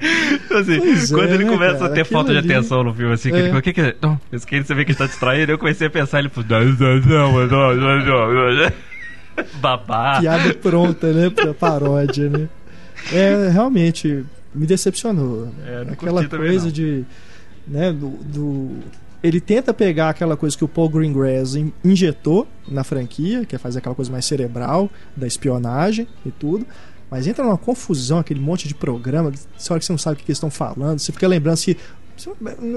[0.00, 1.92] assim, Pois é, quando ele né, começa cara?
[1.92, 3.40] a ter falta de ali- atenção no filme, assim, que É.
[3.48, 3.96] ele, o que que é?
[4.00, 6.30] Não, esse que você vê que ele tá distraído, eu comecei a pensar, ele
[9.60, 10.20] babá.
[10.20, 11.30] Piada pronta, né?
[11.30, 12.48] Pra paródia, né?
[13.12, 14.24] É, realmente,
[14.54, 15.48] me decepcionou.
[15.66, 16.72] É, aquela coisa não.
[16.72, 17.04] de.
[17.66, 18.78] Né, do, do-
[19.22, 23.58] Ele tenta pegar aquela coisa que o Paul Greengrass in- injetou na franquia, que é
[23.58, 26.66] fazer aquela coisa mais cerebral, da espionagem e tudo.
[27.10, 30.24] Mas entra numa confusão, aquele monte de programa, só que você não sabe o que
[30.24, 31.76] que eles estão falando, você fica lembrando se.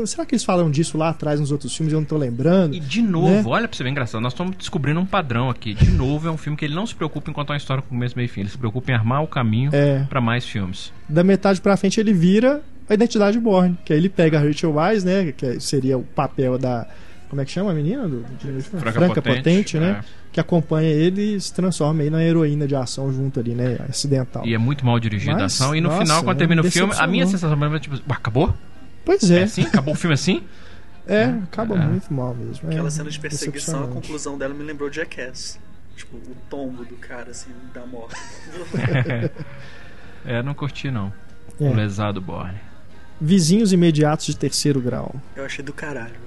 [0.05, 2.73] Será que eles falam disso lá atrás nos outros filmes eu não tô lembrando?
[2.75, 3.43] E de novo, Né?
[3.45, 5.73] olha pra você ver engraçado, nós estamos descobrindo um padrão aqui.
[5.73, 7.89] De novo, é um filme que ele não se preocupa em contar uma história com
[7.89, 8.39] começo, meio e fim.
[8.41, 10.05] Ele se preocupa em armar o caminho É.
[10.09, 10.91] pra mais filmes.
[11.09, 14.73] da metade pra frente ele vira a identidade Borne, que aí ele pega a Rachel
[14.75, 16.87] Weisz, né, que seria o papel da
[17.33, 18.07] como é que chama a menina?
[18.07, 20.01] Do, de- Franca Potente, né?
[20.01, 20.05] é.
[20.31, 23.79] Que acompanha ele e se transforma aí na heroína de ação junto ali, né?
[23.89, 24.45] Acidental.
[24.45, 25.75] E é muito mal dirigida a ação.
[25.75, 28.01] E no nossa, final, quando é, termina o filme, a minha sensação é tipo, "Ué,
[28.07, 28.53] acabou?
[29.03, 29.63] Pois É é, assim?
[29.63, 30.43] Acabou o filme assim?
[31.07, 31.79] é, acaba É.
[31.79, 32.69] muito mal mesmo.
[32.69, 35.59] Aquela é, cena de perseguição, a conclusão dela me lembrou Jackass.
[35.97, 38.15] Tipo, o tombo do cara, assim, da morte.
[40.23, 41.11] é, não curti não.
[41.59, 41.67] É.
[41.67, 42.59] O lesado Borne.
[43.19, 45.15] Vizinhos imediatos de terceiro grau.
[45.35, 46.21] Eu achei do caralho.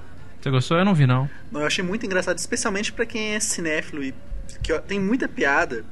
[0.47, 0.78] Você gostou?
[0.78, 1.28] Eu não vi não.
[1.51, 4.14] Não, eu achei muito engraçado, especialmente pra quem é cinéfilo e
[4.62, 5.85] que ó, tem muita piada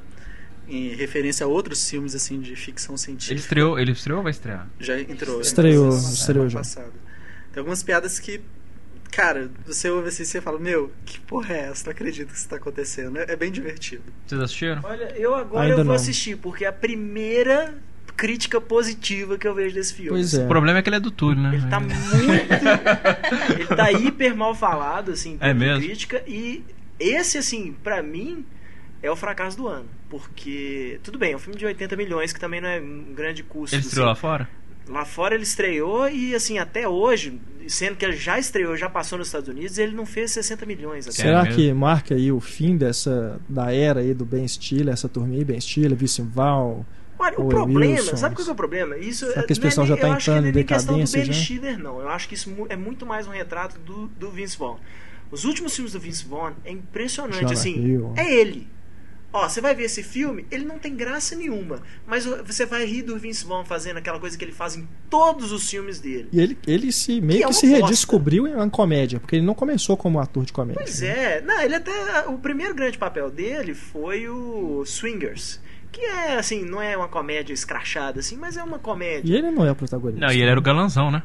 [0.68, 3.40] em referência a outros filmes assim de ficção Ele científica.
[3.40, 4.68] estreou, ele estreou ou vai estrear?
[4.78, 5.40] Já entrou.
[5.40, 6.58] Estreou, entrou estreou já.
[6.60, 6.92] passada.
[7.52, 8.42] Tem algumas piadas que,
[9.10, 11.86] cara, você ouve assim e você fala, meu, que porra é essa?
[11.86, 13.18] Não acredito que isso tá acontecendo.
[13.18, 14.04] É, é bem divertido.
[14.24, 14.82] Vocês assistiram?
[14.84, 15.94] Olha, eu agora Ainda eu vou não.
[15.94, 17.74] assistir, porque a primeira
[18.16, 20.10] crítica positiva que eu vejo desse filme.
[20.10, 20.44] Pois é.
[20.44, 21.54] O problema é que ele é do Túlio, né?
[21.54, 21.94] Ele tá muito.
[23.58, 25.82] ele tá hiper mal falado, assim, É mesmo?
[25.84, 26.22] crítica.
[26.26, 26.62] E
[26.98, 28.44] esse, assim, pra mim,
[29.02, 29.86] é o fracasso do ano.
[30.08, 33.42] Porque, tudo bem, é um filme de 80 milhões, que também não é um grande
[33.42, 33.74] custo.
[33.74, 34.20] Ele estreou lá assim.
[34.20, 34.48] fora?
[34.88, 39.18] Lá fora ele estreou e, assim, até hoje, sendo que ele já estreou, já passou
[39.18, 41.06] nos Estados Unidos, ele não fez 60 milhões.
[41.06, 41.16] Até.
[41.16, 41.56] Será mesmo?
[41.56, 45.44] que marca aí o fim dessa da era aí do Ben Stiller, essa turminha aí,
[45.44, 46.84] Ben Stiller, Vice Val?
[47.18, 48.16] Olha, o Ou problema, Wilson.
[48.16, 48.96] sabe qual que é o problema?
[48.98, 50.94] Isso Será que esse não é pessoal já tá que entrando é em nem questão
[50.94, 51.40] do decadência Ben já?
[51.42, 52.00] Stiller, não.
[52.00, 54.76] Eu acho que isso mu- é muito mais um retrato do, do Vince Vaughn.
[55.30, 57.74] Os últimos filmes do Vince Vaughn é impressionante, Jonah assim.
[57.80, 58.12] Hill.
[58.16, 58.68] É ele.
[59.32, 61.82] Ó, você vai ver esse filme, ele não tem graça nenhuma.
[62.06, 64.86] Mas o- você vai rir do Vince Vaughn fazendo aquela coisa que ele faz em
[65.10, 66.28] todos os filmes dele.
[66.32, 67.84] E ele, ele se meio Que é que uma se bosta.
[67.86, 70.80] redescobriu em uma comédia, porque ele não começou como ator de comédia.
[70.84, 71.08] Pois né?
[71.38, 71.40] é.
[71.40, 72.28] Não, ele até.
[72.28, 75.60] O primeiro grande papel dele foi o Swingers.
[75.94, 79.30] Que é, assim, não é uma comédia escrachada, assim, mas é uma comédia.
[79.32, 80.26] E ele não é o protagonista.
[80.26, 81.22] Não, e ele era o galanzão, né?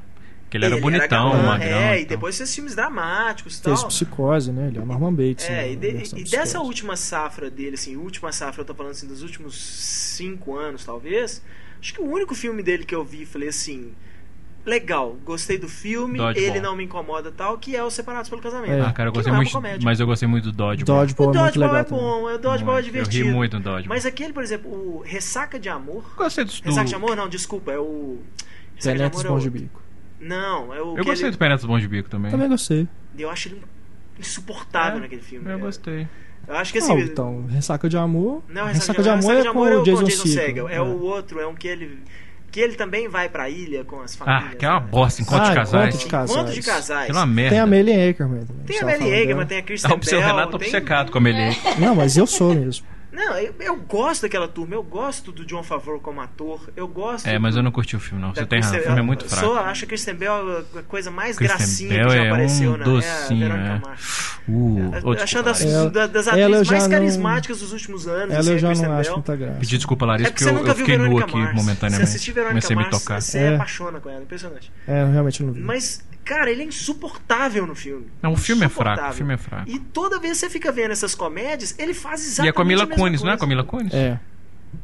[0.47, 1.67] Que ele era Ele bonitão, galã, magrão.
[1.79, 3.75] É, e depois fez filmes dramáticos e tal.
[3.75, 4.67] Fez psicose, né?
[4.67, 5.45] Ele é o Norman Bates.
[5.49, 8.91] É, né, e, de- e dessa última safra dele, assim, última safra, eu tô falando
[8.91, 11.41] assim, dos últimos cinco anos, talvez.
[11.81, 13.91] Acho que o único filme dele que eu vi, falei assim,
[14.69, 16.49] legal, gostei do filme, Dodgeball.
[16.49, 18.71] ele não me incomoda tal, que é o Separados pelo Casamento.
[18.71, 18.81] É.
[18.81, 19.51] Ah, cara, eu gostei não é muito.
[19.51, 19.79] comédia.
[19.83, 20.99] mas eu gostei muito do Dodgeball.
[20.99, 22.85] Dodgeball O é muito Dodgeball legal é bom, o Dodgeball é Muito.
[22.85, 23.23] divertido.
[23.25, 23.95] Eu ri muito no Dodgeball.
[23.95, 26.13] Mas aquele, por exemplo, o Ressaca de Amor.
[26.15, 26.51] Gostei do.
[26.63, 26.95] Ressaca de do...
[26.95, 28.19] Amor, não, desculpa, é o.
[28.75, 29.49] Ressaca de Amor é Bons de.
[29.49, 29.81] Bico.
[30.21, 30.97] Não, é o.
[30.97, 32.29] Eu gostei ele- do Penetas Bons de Bico também.
[32.31, 32.87] Também gostei.
[33.17, 33.61] Eu acho ele
[34.17, 35.49] insuportável É, naquele filme.
[35.49, 35.59] Eu É.
[35.59, 36.07] gostei.
[36.47, 36.93] Eu acho que assim.
[36.93, 38.43] Ah, então, Ressaca de Amor.
[38.49, 40.67] Não, Ressaca de Amor é com o Jason Segel.
[40.67, 41.99] É o outro, é um que ele.
[42.51, 44.55] Que ele também vai pra ilha com as Ah, famílias.
[44.55, 44.87] que é uma né?
[44.89, 45.83] bosta, encontro Ah, de casais.
[45.95, 46.31] Encontro de casais.
[46.31, 47.05] Encontro de casais.
[47.05, 47.49] Que é uma merda.
[47.51, 48.63] Tem a Melly Ackerman também.
[48.65, 49.45] Tem a Egerman, dela.
[49.45, 51.57] tem a Kristen Não, pro seu Bell, Renato tá tem- obcecado com a Melly.
[51.77, 52.85] Não, mas eu sou mesmo.
[53.19, 57.27] Não, eu, eu gosto daquela turma, eu gosto do John Favreau como ator, eu gosto.
[57.27, 58.33] É, mas do- eu não curti o filme, não.
[58.33, 58.79] Você tem razão.
[58.79, 59.45] O filme é muito eu fraco.
[59.45, 62.71] Sou, acho que Bell é a coisa mais Kristen gracinha Bell que já é apareceu
[62.71, 63.79] um na docinho, é, é.
[63.79, 64.39] Mars.
[64.47, 65.43] Uh, É, oh, achando
[66.07, 68.31] das eu atrizes mais não- carismáticas dos últimos anos.
[68.31, 69.59] Ela assim, eu já não acho muita graça.
[69.59, 71.55] Pedi desculpa, Larissa, É porque eu, eu fiquei nu aqui Mars.
[71.55, 72.07] momentaneamente.
[72.09, 73.21] Você assistir Verônica Comecei a me Mars, tocar.
[73.21, 73.55] você É.
[73.55, 74.71] apaixona com ela, impressionante.
[74.87, 75.59] É, eu realmente não vi.
[75.61, 78.05] Mas, cara, ele é insuportável no filme.
[78.21, 79.67] Não, o filme é fraco, o filme é fraco.
[79.67, 82.61] E toda vez que você fica vendo essas comédias, ele faz E exatamente é com
[82.61, 83.91] a Mila Kunis, não é com a Mila Kunis?
[83.91, 84.19] É,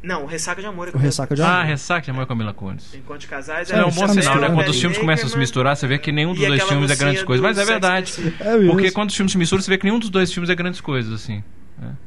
[0.02, 1.66] Não, o Ressaca de Amor é o Ressaca de Ah, Amor.
[1.66, 2.92] Ressaca de Amor é com a Mila Kunis.
[2.94, 4.50] Enquanto de Casais Isso é um bom sinal, né?
[4.50, 6.90] Quando os filmes começam a se misturar, você vê que nenhum dos E dois filmes
[6.90, 7.42] é grandes coisas.
[7.42, 8.12] Mas é verdade.
[8.40, 8.66] É.
[8.66, 10.80] Porque quando os filmes se misturam, você vê que nenhum dos dois filmes é grandes
[10.80, 11.44] coisas, assim.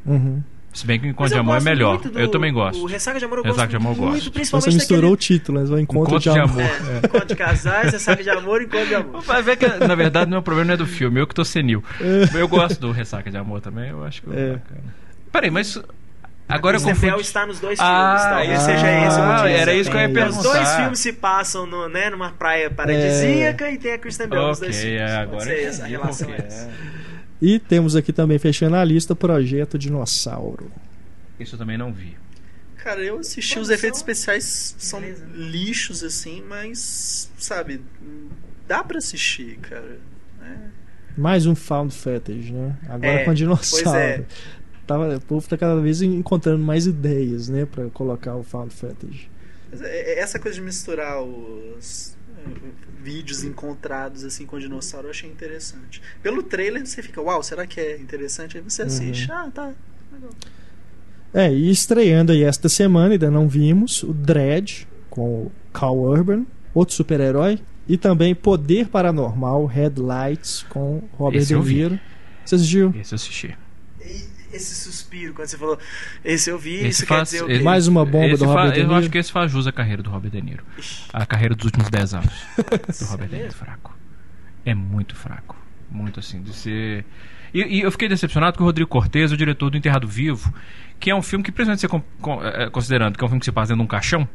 [0.06, 0.44] Uhum.
[0.72, 1.98] Se bem que o Encontro de Amor é melhor.
[2.00, 2.82] do- Eu também gosto.
[2.82, 4.24] O Ressaca de Amor eu Ressaca gosto de Amor eu muito, gosto.
[4.26, 5.14] Você principalmente misturou daquele...
[5.14, 6.62] o título, mas o encontro, Encontro de Amor.
[6.62, 9.22] É, encontro de casais, Ressaca de Amor e Encontro de Amor.
[9.22, 11.84] Vai ver que, na verdade, meu problema não é do filme, eu que tô senil.
[12.34, 14.40] Eu gosto do Ressaca de Amor também, eu acho que É.
[14.40, 14.82] é bacana.
[15.32, 15.82] Peraí, mas.
[16.48, 17.12] Agora eu Kristen confundo.
[17.14, 19.48] Bell está nos dois Ah, filmes, talvez ah, seja esse o motivo.
[19.50, 20.50] era isso que eu ia Os Os perguntar.
[20.58, 24.58] dois filmes se passam no, né, numa praia paradisíaca e tem a Kristen Bell nos
[24.58, 25.00] Ok, dois filmes.
[25.02, 26.70] é, Pode agora ser eu essa relação é.
[27.42, 30.72] E temos aqui também, fechando a lista, Projeto Dinossauro.
[31.40, 32.18] Isso eu também não vi.
[32.78, 35.26] Cara, eu assisti, os efeitos especiais são Beleza.
[35.36, 37.82] lixos, assim, mas, sabe,
[38.68, 40.00] dá pra assistir, cara.
[40.42, 40.56] É.
[41.18, 42.78] Mais um Found Footage, né?
[42.88, 43.84] Agora É, com dinossauro.
[43.84, 44.26] pois é.
[44.88, 47.66] Tava, o povo tá cada vez encontrando mais ideias, né?
[47.66, 48.74] Pra colocar o Found.
[49.72, 52.16] Mas é- é- Essa coisa de misturar os
[53.02, 56.02] vídeos encontrados assim com dinossauro eu achei interessante.
[56.22, 58.58] Pelo trailer você fica, uau, será que é interessante?
[58.58, 59.32] Aí você assiste.
[59.32, 59.74] Ah, tá.
[60.12, 60.32] Legal.
[61.34, 66.46] É, e estreando aí esta semana, ainda não vimos, o Dredd, com o Carl Urban,
[66.74, 71.56] outro super-herói, e também Poder Paranormal, Headlights, com Robert De.
[71.56, 72.00] Niro.
[72.46, 72.94] Você assistiu?
[73.00, 73.58] Esse eu assisti.
[74.02, 75.78] E Esse suspiro, quando você falou,
[76.26, 77.54] esse eu vi, Esse isso faz- quer dizer o quê?
[77.54, 79.00] esse- Mais uma bomba do fa- Robert De Eu Niro.
[79.00, 80.64] acho que esse faz jus à carreira do Robert De Niro.
[81.14, 82.34] A carreira dos últimos 10 anos
[83.00, 83.96] do Robert De Niro é fraco.
[84.66, 85.56] É muito fraco.
[85.92, 87.06] Muito assim, de ser.
[87.54, 90.54] E, e eu fiquei decepcionado com o Rodrigo Cortez, o diretor do Enterrado Vivo,
[91.00, 93.52] que é um filme que, principalmente você eh, considerando que é um filme que se
[93.52, 94.28] passa dentro de um caixão,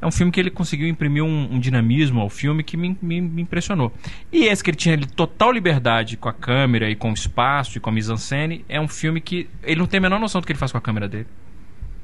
[0.00, 3.20] é um filme que ele conseguiu imprimir um, um dinamismo ao filme que me, me-
[3.20, 3.92] me impressionou.
[4.32, 7.78] E esse que ele tinha ali, total liberdade com a câmera e com o espaço
[7.78, 10.46] e com a mise-en-scène, é um filme que ele não tem a menor noção do
[10.46, 11.26] que ele faz com a câmera dele.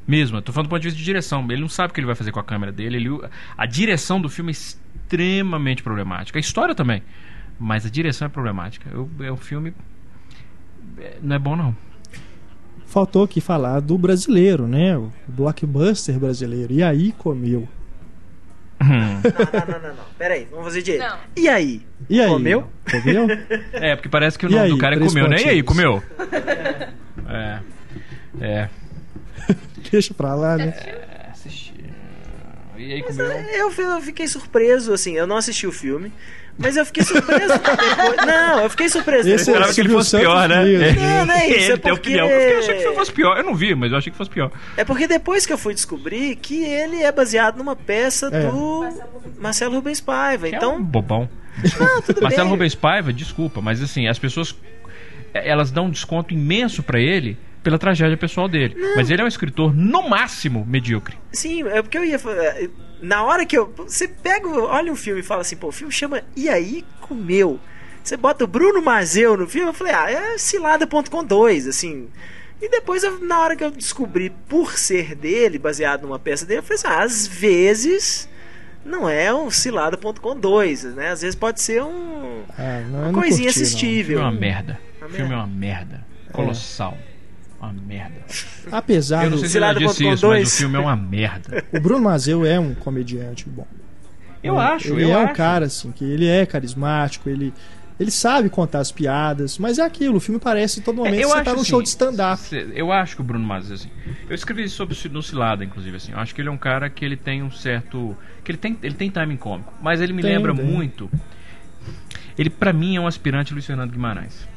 [0.08, 1.46] Mesmo, eu tô falando do ponto de vista de direção.
[1.50, 2.96] Ele não sabe o que ele vai fazer com a câmera dele.
[2.96, 3.20] Ele,
[3.56, 6.38] a direção do filme é extremamente problemática.
[6.38, 7.02] A história também.
[7.58, 8.88] Mas a direção é problemática.
[8.90, 9.72] Eu- é um filme.
[10.98, 11.76] é, Não é bom, não.
[12.86, 14.96] Faltou aqui falar do brasileiro, né?
[14.96, 16.72] O blockbuster brasileiro.
[16.72, 17.68] E aí comeu.
[18.80, 20.04] Não, não, não, não, não.
[20.18, 21.06] Pera aí, vamos fazer direito.
[21.06, 21.18] Não.
[21.36, 21.82] E aí?
[22.08, 22.28] E aí?
[22.28, 22.70] Comeu?
[22.90, 23.26] Comeu?
[23.72, 25.36] É, porque parece que o nome aí, do cara é comeu, né?
[25.40, 26.02] E aí, comeu?
[27.32, 27.60] É.
[28.40, 28.68] É.
[29.90, 30.74] Deixa pra lá, né?
[32.80, 33.26] E aí, comeu?
[33.26, 36.12] Eu, eu fiquei surpreso, assim, eu não assisti o filme,
[36.58, 37.76] mas eu fiquei surpreso depois.
[38.26, 39.48] Não, eu fiquei surpreso Esse Eu depois.
[39.48, 40.64] esperava que ele fosse Santos pior, né?
[40.64, 41.00] mesmo.
[41.00, 42.26] Não, não é isso, é porque- opinião.
[42.28, 43.36] Eu achei que o filme fosse pior.
[43.38, 44.50] Eu não vi, mas eu achei que fosse pior.
[44.76, 48.46] É porque depois que eu fui descobrir que ele é baseado numa peça É.
[48.50, 48.88] do
[49.38, 50.48] Marcelo Rubens Paiva.
[50.48, 51.28] Que é um Então, bobão.
[51.78, 52.50] não, tudo Marcelo bem.
[52.52, 54.54] Rubens Paiva, desculpa, mas assim, as pessoas
[55.32, 58.74] elas dão um desconto imenso pra ele pela tragédia pessoal dele.
[58.96, 61.16] Mas ele é um escritor, no máximo, medíocre.
[61.32, 62.54] Sim, é porque eu ia falar.
[63.02, 63.72] Na hora que eu.
[63.78, 67.58] Você pega, olha o filme e fala assim, pô, o filme chama E aí comeu.
[68.02, 72.08] Você bota o Bruno Mazeu no filme, eu falei, ah, é cilada.com 2, assim.
[72.60, 76.60] E depois, eu- na hora que eu descobri por ser dele, baseado numa peça dele,
[76.60, 78.28] eu falei assim, ah, às vezes
[78.84, 81.10] não é um cilada.com 2, né?
[81.10, 83.66] Às vezes pode ser um, Ah, não, uma não coisinha curti, não.
[83.66, 84.18] O filme assistível.
[84.18, 84.80] é uma merda.
[84.98, 85.44] Uma O filme é merda.
[85.44, 86.06] uma merda.
[86.32, 86.96] Colossal.
[87.60, 88.14] Uma merda.
[88.72, 89.46] Apesar Eu não do.
[89.46, 90.54] se ele já disse isso, mas dois.
[90.54, 91.62] o filme é uma merda.
[91.72, 93.66] O Bruno Mazeu é um comediante bom.
[94.42, 95.34] Eu acho, Ele eu é um acho.
[95.34, 97.52] cara, assim, que ele é carismático, ele.
[97.98, 101.26] Ele sabe contar as piadas, mas é aquilo, o filme parece todo momento É, que
[101.26, 102.40] você tá num assim, show de stand-up.
[102.74, 103.90] Eu acho que o Bruno Massa, assim.
[104.26, 106.12] Eu escrevi sobre o no Cilada, inclusive, assim.
[106.12, 108.16] Eu acho que ele é um cara que ele tem um certo.
[108.42, 109.70] que ele tem, ele tem timing cômico.
[109.82, 110.64] Mas ele me Tem, lembra tem.
[110.64, 111.10] muito.
[112.38, 114.48] Ele, pra mim, é um aspirante Luiz Fernando Guimarães.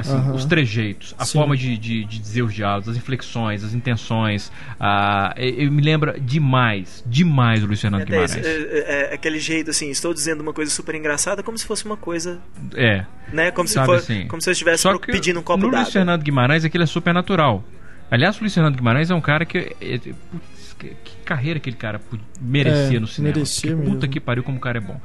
[0.00, 0.32] Assim, Aham.
[0.34, 1.38] os trejeitos, a Sim.
[1.40, 4.52] forma de, de, de dizer os diálogos, as inflexões, as intenções.
[4.78, 8.46] A, ele me lembra demais, demais o Luiz Fernando esse- Guimarães.
[8.46, 11.84] é, é- é aquele jeito assim, estou dizendo uma coisa super engraçada como se fosse
[11.84, 12.38] uma coisa,
[12.76, 13.04] É.
[13.32, 13.50] né?
[13.50, 14.28] Como se, for, assim.
[14.28, 15.92] como se eu estivesse Só pro- que pedindo um copo no Luiz d'água.
[15.92, 17.64] Fernando Guimarães aquilo é super natural.
[18.08, 19.58] Aliás, o Luiz Fernando Guimarães é um cara que.
[19.58, 22.00] é- é- putz, que, que carreira aquele cara
[22.40, 23.34] merecia É, no cinema.
[23.34, 24.08] merecia Que puta mesmo.
[24.08, 25.00] que pariu como o cara é bom.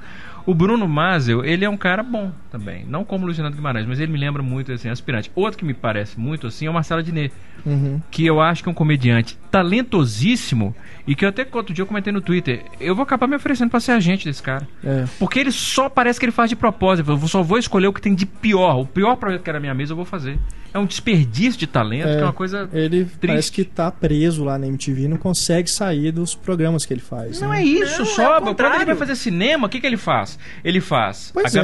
[0.46, 2.86] O Bruno Mazel, ele é um cara bom também.
[2.86, 5.32] Não como o Renato Guimarães, mas ele me lembra muito, assim, aspirante.
[5.34, 7.32] Outro que me parece muito, assim, é o Marcelo Diné.
[7.66, 8.02] Uhum.
[8.12, 10.76] Que eu acho que é um comediante talentosíssimo
[11.06, 12.64] e que eu até outro dia eu comentei no Twitter.
[12.80, 14.68] Eu vou acabar me oferecendo pra ser agente desse cara.
[14.84, 15.06] É.
[15.20, 17.12] Porque ele só parece que ele faz de propósito.
[17.12, 18.80] Eu só vou escolher o que tem de pior.
[18.80, 20.40] O pior projeto que era na minha mesa eu vou fazer.
[20.74, 22.68] É um desperdício de talento, É, que é uma coisa.
[22.74, 23.28] Ele triste.
[23.28, 27.40] parece que tá preso lá na MTV, não consegue sair dos programas que ele faz.
[27.40, 27.60] Não né?
[27.62, 28.34] é isso, Não, é só.
[28.36, 30.40] ao Quando ele vai fazer cinema, o que, que ele faz?
[30.64, 31.60] Ele faz Pois é.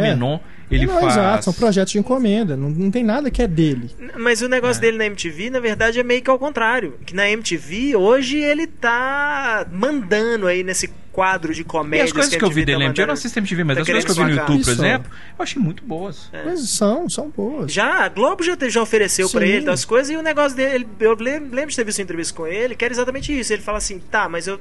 [0.71, 1.13] Ele não, faz.
[1.13, 2.55] Exato, são projetos de encomenda.
[2.55, 3.89] Não, não tem nada que é dele.
[4.17, 4.81] Mas o negócio É.
[4.81, 6.95] dele na MTV, na verdade, é meio que ao contrário.
[7.05, 12.05] Que na MTV, hoje, ele tá mandando aí nesse quadro de E comédia.
[12.05, 13.87] as coisas que, eu vi dele na MTV, eu não assisto MTV, mas tá as
[13.87, 16.29] coisas que eu vi no YouTube, por exemplo, eu achei muito boas.
[16.45, 17.73] Mas são, são boas.
[17.73, 19.37] Já, a Globo já, te- já ofereceu Sim.
[19.37, 21.99] pra ele das coisas e o negócio dele, ele- eu lembro, lembro de ter visto
[21.99, 23.51] uma entrevista com ele, que era exatamente isso.
[23.51, 24.59] Ele fala assim: tá, mas eu.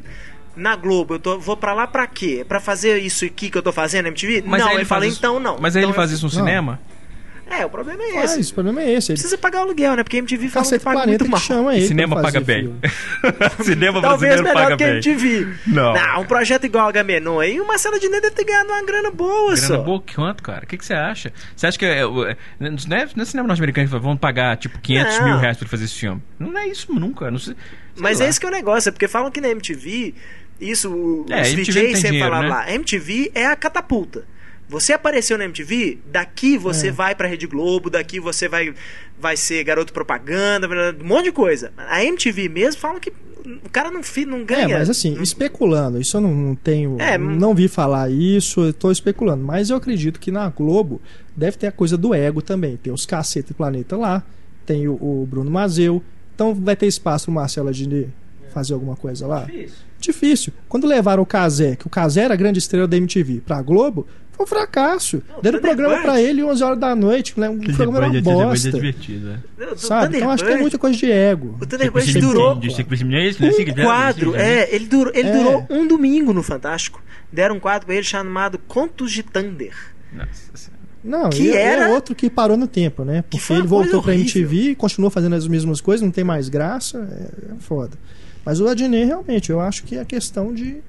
[0.58, 2.44] Na Globo, eu tô, vou pra lá pra quê?
[2.46, 4.42] Pra fazer isso aqui que eu tô fazendo na MTV?
[4.46, 5.56] Mas não, aí ele, fala, faz isso- então não.
[5.60, 6.38] Mas aí Então ele faz eu- isso no Não.
[6.46, 6.80] cinema?
[7.50, 8.50] É, o problema é esse.
[8.50, 9.10] o problema é esse.
[9.10, 10.02] Ele Precisa pagar o aluguel, né?
[10.02, 11.40] Porque a MTV fala que paga muito mal.
[11.40, 11.86] chama ele.
[11.86, 12.74] cinema paga fazer bem.
[13.64, 14.96] cinema Talvez melhor que a bem.
[14.96, 15.48] MTV.
[15.66, 15.94] Não.
[15.94, 19.10] Não, um projeto igual a Gamenon aí, o Marcelo Diné deve ter ganhado uma grana
[19.10, 19.78] boa, Grana só.
[19.82, 20.64] boa quanto, cara?
[20.64, 21.32] O que, que você acha?
[21.56, 22.68] Você acha que é, é, não
[22.98, 25.24] é, não é cinema norte-americano que fala, vão pagar tipo 500 Não.
[25.24, 26.22] mil reais pra ele fazer esse filme?
[26.38, 27.30] Não é isso nunca.
[27.30, 28.26] Não sei, sei Mas lá.
[28.26, 30.14] é esse que é o negócio, é porque falam que na MTV,
[30.60, 32.54] isso o- É, os MTV tem sempre dinheiro, falavam né?
[32.54, 34.24] lá, a MTV é a catapulta.
[34.68, 36.58] Você apareceu na MTV, daqui É.
[36.58, 38.74] você vai pra Rede Globo, daqui você vai,
[39.18, 40.68] vai ser garoto propaganda,
[41.00, 41.72] um monte de coisa.
[41.76, 43.10] A MTV mesmo falam que
[43.64, 44.78] o cara não, não É, ganha.
[44.78, 47.00] mas assim, especulando, isso eu não, não tenho.
[47.00, 49.42] É, não vi falar isso, eu tô especulando.
[49.42, 51.00] Mas eu acredito que na Globo
[51.34, 52.76] deve ter a coisa do ego também.
[52.76, 54.22] Tem os Cacete Planeta lá,
[54.66, 56.02] tem o, o Bruno Mazeu.
[56.34, 58.10] Então vai ter espaço pro Marcelo Adnet
[58.52, 59.44] fazer alguma coisa lá?
[59.44, 59.87] Difícil.
[60.00, 60.52] Difícil.
[60.68, 64.06] Quando levaram o Casé, que o Casé era a grande estrela da MTV, pra Globo,
[64.32, 65.18] foi um fracasso.
[65.42, 65.76] Deram Thunderbird.
[65.76, 67.48] programa pra ele 11 horas da noite, né?
[67.50, 68.70] um programa era uma bosta.
[68.70, 68.94] né?
[69.76, 70.16] Sabe?
[70.18, 71.56] Então acho que tem Thunderbird- muita coisa de ego.
[71.60, 72.84] O Thunderbird durou assim,
[73.70, 75.32] um quadro, é, ele, durou, ele É.
[75.36, 77.02] durou um domingo no Fantástico.
[77.32, 79.72] Deram um quadro pra ele chamado Contos de Thunder.
[80.12, 80.70] Nossa.
[81.04, 83.22] Não, Que e é era- outro que parou no tempo, né?
[83.30, 84.42] Porque ele voltou pra horrível.
[84.42, 87.96] MTV, continuou fazendo as mesmas coisas, não tem mais graça, é, é foda.
[88.44, 90.82] Mas o Adnet, realmente, eu acho que é a questão de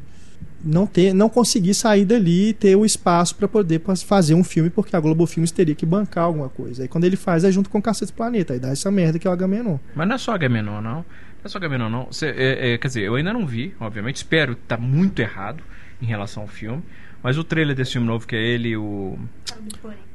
[0.63, 4.69] não ter, não conseguir sair dali e ter o espaço pra poder fazer um filme,
[4.69, 6.83] porque a Globo Filmes teria que bancar alguma coisa.
[6.83, 9.27] Aí quando ele faz, é junto com o Cacete Planeta, aí dá essa merda que
[9.27, 9.77] é o Agamenon.
[9.95, 10.91] Mas não é só Agamenon, não.
[10.91, 11.05] Não
[11.45, 12.11] é só Agamenon, não.
[12.11, 14.17] Cê, é, é, quer dizer, eu ainda não vi, obviamente.
[14.17, 15.63] Espero tá muito errado
[16.01, 16.83] em relação ao filme.
[17.21, 19.17] Mas o trailer desse filme novo, que é ele e o.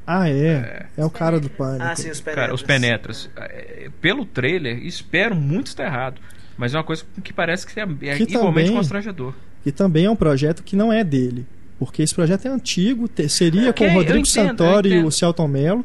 [0.06, 0.86] Ah, é.
[0.96, 1.84] É, o cara do pânico.
[1.84, 2.44] Ah, sim, os penetras.
[2.44, 3.30] Cara, os penetras.
[3.36, 6.20] É, Pelo trailer, espero muito estar errado.
[6.56, 9.34] Mas é uma coisa que parece que é, é Que igualmente também- constrangedor.
[9.66, 11.46] E também é um projeto que não é dele.
[11.78, 15.10] Porque esse projeto é antigo, te- seria com Ok, o Rodrigo entendo, Santoro e o
[15.10, 15.84] Celton Mello.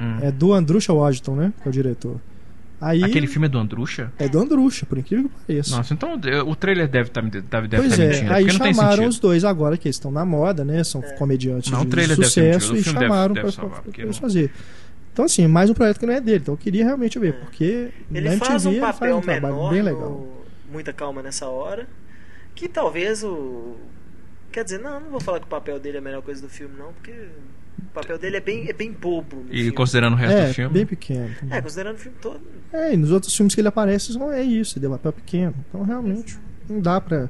[0.00, 0.18] Hum.
[0.22, 1.52] É do Andrusha Washington, né?
[1.62, 2.16] Que é o diretor.
[2.80, 4.10] Aí Aquele filme é do Andrucha?
[4.18, 5.76] é do Andrusha, por incrível que pareça.
[5.76, 8.32] Nossa, então eh, o trailer deve estar deve, deve pois tá é, mentindo.
[8.32, 10.82] aí porque não tem chamaram os dois agora que eles estão na moda, né?
[10.82, 13.82] São comediantes Não, o de trailer deve ser sucesso e chamaram deve pra, salvar, pra-
[13.82, 14.50] porque pra eles não- fazer.
[15.12, 16.38] Então, assim, mais um projeto que não é dele.
[16.38, 19.54] Então eu queria realmente ver, porque Ele na faz um ele papel faz um trabalho
[19.54, 20.28] menor bem no legal.
[20.72, 21.86] Muita Calma Nessa Hora.
[22.54, 23.76] Que talvez o...
[24.52, 26.48] Quer dizer, não, não vou falar que o papel dele é a melhor coisa do
[26.48, 29.36] filme, não, porque o papel dele é bem, é bem bobo.
[29.46, 29.72] no E filme.
[29.72, 30.74] considerando o resto É, do filme.
[30.74, 31.30] bem pequeno.
[31.50, 32.40] É, considerando o filme todo.
[32.72, 35.12] É, e nos outros filmes que ele aparece só é isso, ele é um papel
[35.12, 35.54] pequeno.
[35.68, 36.36] Então realmente
[36.68, 37.28] não dá pra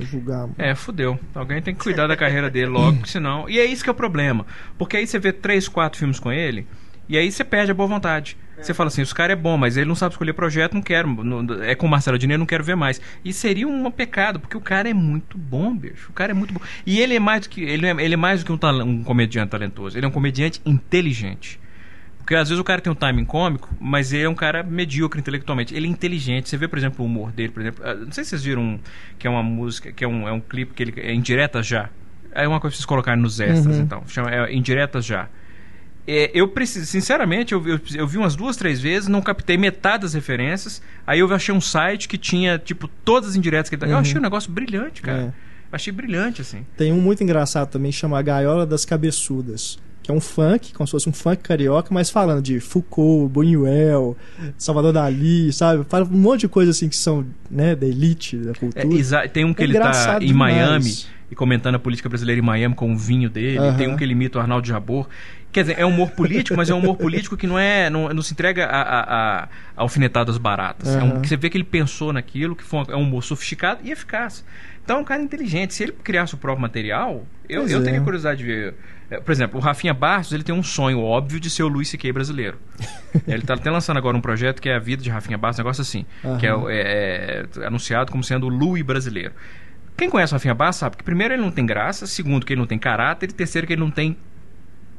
[0.00, 0.48] julgar.
[0.58, 1.18] É, fudeu.
[1.34, 3.48] Alguém tem que cuidar da carreira dele logo, porque senão.
[3.48, 4.44] E é isso que é o problema.
[4.76, 6.66] Porque aí você vê três, quatro filmes com ele,
[7.08, 8.36] e aí você perde a boa vontade.
[8.56, 11.08] Você fala assim, esse cara é bom, mas ele não sabe escolher projeto, não quero.
[11.24, 13.00] não- é com o Marcelo Dinheiro, não quero ver mais.
[13.24, 16.08] E seria um pecado, porque o cara é muito bom, bicho.
[16.10, 16.60] O cara é muito bom.
[16.86, 17.62] E ele é mais do que.
[17.62, 19.98] Ele é, ele é mais do que um, um comediante talentoso.
[19.98, 21.60] Ele é um comediante inteligente.
[22.18, 25.20] Porque às vezes o cara tem um timing cômico, mas ele é um cara medíocre
[25.20, 25.74] intelectualmente.
[25.74, 26.48] Ele é inteligente.
[26.48, 27.84] Você vê, por exemplo, o humor dele, por exemplo.
[27.84, 28.78] ah, Não sei se vocês viram um,
[29.18, 31.90] que é uma música, que é um, é um clipe que ele é indiretas já.
[32.32, 33.82] É uma coisa que vocês colocarem nos extras, Uhum.
[33.82, 34.02] então.
[34.06, 35.28] Chama é, indiretas já.
[36.06, 39.56] É, eu preciso, sinceramente, eu, vi- eu, eu vi umas duas, três vezes, não captei
[39.56, 40.82] metade das referências.
[41.06, 43.86] Aí eu achei um site que tinha, tipo, todas as indiretas que ele tá.
[43.86, 43.98] Eu Uhum.
[44.00, 45.18] achei um negócio brilhante, cara.
[45.18, 45.24] É.
[45.24, 45.32] Eu
[45.72, 46.64] achei brilhante, assim.
[46.76, 49.78] Tem um muito engraçado também, chama Gaiola das Cabeçudas.
[50.02, 54.14] Que é um funk, como se fosse um funk carioca, mas falando de Foucault, Buñuel,
[54.58, 55.82] Salvador Dali, sabe?
[55.88, 58.94] Fala um monte de coisas assim que são, né, da elite da É, cultura.
[58.94, 60.54] exa- tem um que É ele tá em demais.
[60.54, 60.94] Miami
[61.30, 63.56] e comentando a política brasileira em Miami com o vinho dele.
[63.56, 63.76] Aham.
[63.78, 65.08] Tem um que ele imita o Arnaldo Jabor.
[65.54, 67.88] Quer dizer, é humor político, mas é um humor político que não é.
[67.88, 70.96] não, não se entrega a, a, a alfinetadas baratas.
[70.96, 73.80] É um, você vê que ele pensou naquilo, que foi um, é um humor sofisticado
[73.84, 74.44] e eficaz.
[74.82, 75.72] Então é um cara inteligente.
[75.72, 78.02] Se ele criasse o próprio material, eu, eu teria é.
[78.02, 78.74] curiosidade de ver.
[79.08, 81.88] É, por exemplo, o Rafinha Barros ele tem um sonho óbvio de ser o Luiz
[81.88, 82.12] C.K.
[82.12, 82.58] brasileiro.
[83.24, 85.62] ele está até lançando agora um projeto que é a vida de Rafinha Barros, um
[85.62, 86.36] negócio assim, uhum.
[86.36, 89.32] que é, é, é, anunciado como sendo o Louis brasileiro.
[89.96, 92.60] Quem conhece o Rafinha Barros sabe que primeiro ele não tem graça, segundo que ele
[92.60, 94.16] não tem caráter e terceiro que ele não tem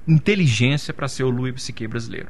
[0.08, 1.88] inteligência para ser o Louis C.K.
[1.88, 2.28] brasileiro.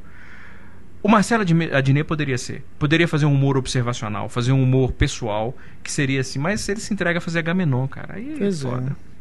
[1.01, 2.63] O Marcelo Adnet poderia ser.
[2.79, 6.91] Poderia fazer um humor observacional, fazer um humor pessoal, que seria assim, mas ele se
[6.91, 8.15] entrega a fazer Gamenon, cara.
[8.15, 8.97] Aí é pois é foda.
[8.99, 9.14] É.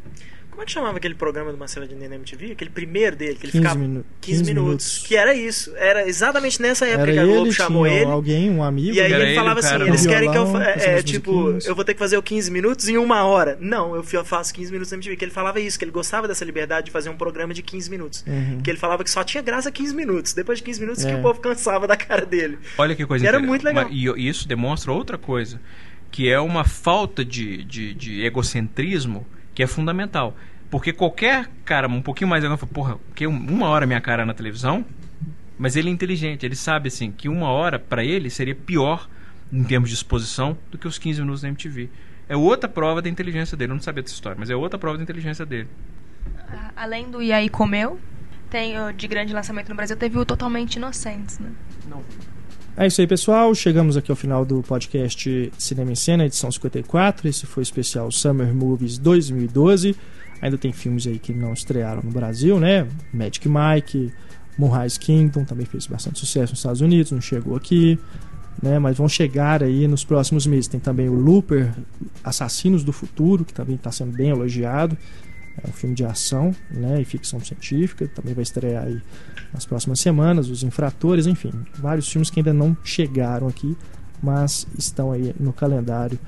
[0.55, 2.53] Como é que chamava aquele programa do Marcelo Adnet na MTV?
[2.53, 5.03] Aquele primeiro dele, que ele ficava 15, 15 minutos, minutos.
[5.05, 5.73] Que era isso.
[5.75, 8.05] Era exatamente nessa época era que a Globo chamou ele.
[8.05, 8.95] alguém, um amigo.
[8.95, 10.57] E aí ele, ele falava assim, eles querem que eu...
[10.57, 13.57] É, é tipo, eu vou ter que fazer o 15 minutos em uma hora.
[13.59, 15.17] Não, eu faço 15 minutos na MTV.
[15.17, 17.89] Que ele falava isso, que ele gostava dessa liberdade de fazer um programa de 15
[17.89, 18.23] minutos.
[18.25, 18.61] Uhum.
[18.61, 20.31] Que ele falava que só tinha graça 15 minutos.
[20.31, 21.11] Depois de 15 minutos é.
[21.11, 22.59] que o povo cansava da cara dele.
[22.77, 23.89] Olha que coisa Era muito legal.
[23.91, 25.59] E isso demonstra outra coisa.
[26.09, 30.35] Que é uma falta de, de, de egocentrismo que é fundamental
[30.69, 34.33] porque qualquer cara um pouquinho mais agora fala, porra, que uma hora minha cara na
[34.33, 34.85] televisão,
[35.57, 39.07] mas ele é inteligente, ele sabe assim que uma hora para ele seria pior
[39.53, 41.89] em termos de exposição do que os 15 minutos da MTV.
[42.27, 44.97] É outra prova da inteligência dele, eu não sabia dessa história, mas é outra prova
[44.97, 45.69] da inteligência dele.
[46.75, 47.99] Além do E aí comeu,
[48.49, 51.51] tem de grande lançamento no Brasil, teve o Totalmente Inocentes, né?
[51.87, 52.03] Não.
[52.77, 53.55] É isso aí, pessoal.
[53.55, 57.25] Chegamos aqui ao final do podcast Cinema em Cena, edição 54.
[57.25, 59.95] Esse foi o especial Summer Movies 2012.
[60.41, 62.85] Ainda tem filmes aí que não estrearam no Brasil, né?
[63.13, 64.11] Magic Mike,
[64.57, 67.97] Moonrise Kingdom também fez bastante sucesso nos Estados Unidos, não chegou aqui,
[68.61, 68.77] né?
[68.77, 70.67] Mas vão chegar aí nos próximos meses.
[70.67, 71.73] Tem também o Looper,
[72.25, 74.97] Assassinos do Futuro, que também está sendo bem elogiado.
[75.63, 77.01] É um filme de ação, né?
[77.01, 79.01] E ficção científica, também vai estrear aí
[79.53, 80.49] nas próximas semanas.
[80.49, 83.75] Os Infratores, enfim, vários filmes que ainda não chegaram aqui,
[84.21, 86.19] mas estão aí no calendário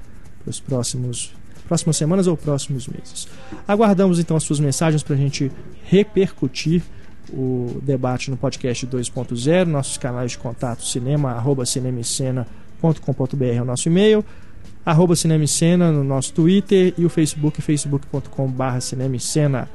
[0.44, 1.34] para os próximos
[1.68, 3.28] próximas semanas ou próximos meses.
[3.68, 5.52] Aguardamos então as suas mensagens para a gente
[5.84, 6.82] repercutir
[7.30, 14.24] o debate no podcast 2.0, nossos canais de contato cinema, arroba é o nosso e-mail,
[14.88, 19.68] arroba cinemicena no nosso Twitter e o Facebook, facebook.com.br cinemicena.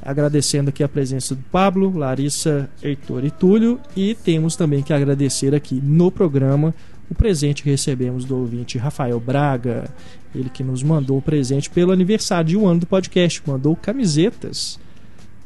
[0.00, 5.56] Agradecendo aqui a presença do Pablo, Larissa, Heitor e Túlio e temos também que agradecer
[5.56, 6.72] aqui no programa
[7.10, 9.90] o presente que recebemos do ouvinte Rafael Braga,
[10.32, 14.78] ele que nos mandou o presente pelo aniversário de um ano do podcast, mandou camisetas,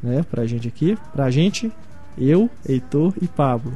[0.02, 1.72] né, pra gente aqui, pra gente,
[2.18, 3.72] eu, Heitor e Pablo.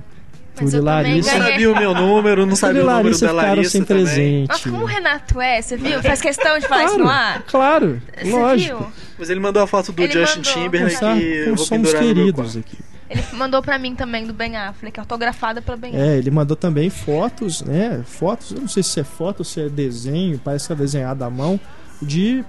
[0.54, 1.38] Tudo e Larissa.
[1.38, 4.04] Não sabia o meu número, não sabia o número Larissa da Larissa sem também.
[4.04, 4.48] presente.
[4.48, 6.02] Mas como o Renato é, você viu?
[6.02, 7.42] Faz questão de falar claro, isso no ar?
[7.42, 8.78] Claro, você lógico.
[8.78, 8.92] Viu?
[9.18, 10.52] Mas ele mandou a foto do ele Justin mandou.
[10.52, 12.78] Timberlake que eu vou somos queridos aqui.
[13.08, 16.08] Ele mandou para mim também do Ben Affleck, autografada pela Ben Affleck.
[16.08, 18.02] É, ele mandou também fotos, né?
[18.06, 21.22] Fotos, eu não sei se é foto ou se é desenho, parece que é desenhado
[21.22, 21.60] à mão,
[22.00, 22.42] de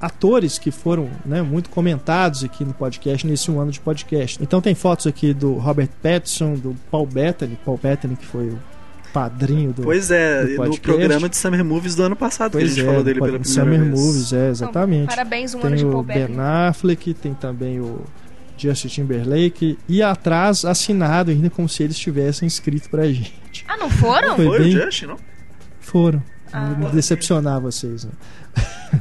[0.00, 4.42] atores que foram né, muito comentados aqui no podcast, nesse um ano de podcast.
[4.42, 8.58] Então tem fotos aqui do Robert Pattinson, do Paul Bettany, Paul Bettany que foi o
[9.12, 12.70] padrinho do Pois é, do no programa de Summer Movies do ano passado pois que
[12.70, 14.00] a gente é, falou dele pela primeira Summer vez.
[14.00, 15.02] Movies, é, exatamente.
[15.04, 16.36] Então, parabéns, um tem ano de Paul Bettany.
[16.36, 18.04] Ben Affleck, tem também o
[18.56, 23.64] Justin Timberlake e atrás assinado ainda como se eles tivessem escrito pra gente.
[23.66, 24.36] Ah, não foram?
[24.36, 24.68] Foi, Foi bem...
[24.68, 25.16] o Justin, não?
[25.80, 26.22] Foram.
[26.52, 28.04] Ah, Vou decepcionar vocês.
[28.04, 28.10] Né?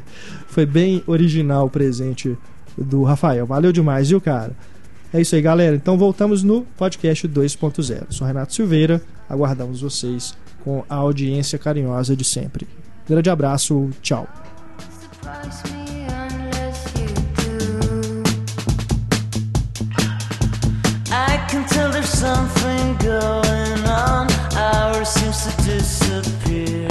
[0.50, 2.38] Foi bem original o presente
[2.78, 3.46] do Rafael.
[3.46, 4.52] Valeu demais, viu, cara?
[5.14, 5.76] É isso aí, galera.
[5.76, 8.06] Então voltamos no podcast 2.0.
[8.10, 9.02] Sou Renato Silveira.
[9.30, 12.68] Aguardamos vocês com a audiência carinhosa de sempre.
[13.08, 14.28] Grande abraço, tchau.
[25.10, 26.89] seems to disappear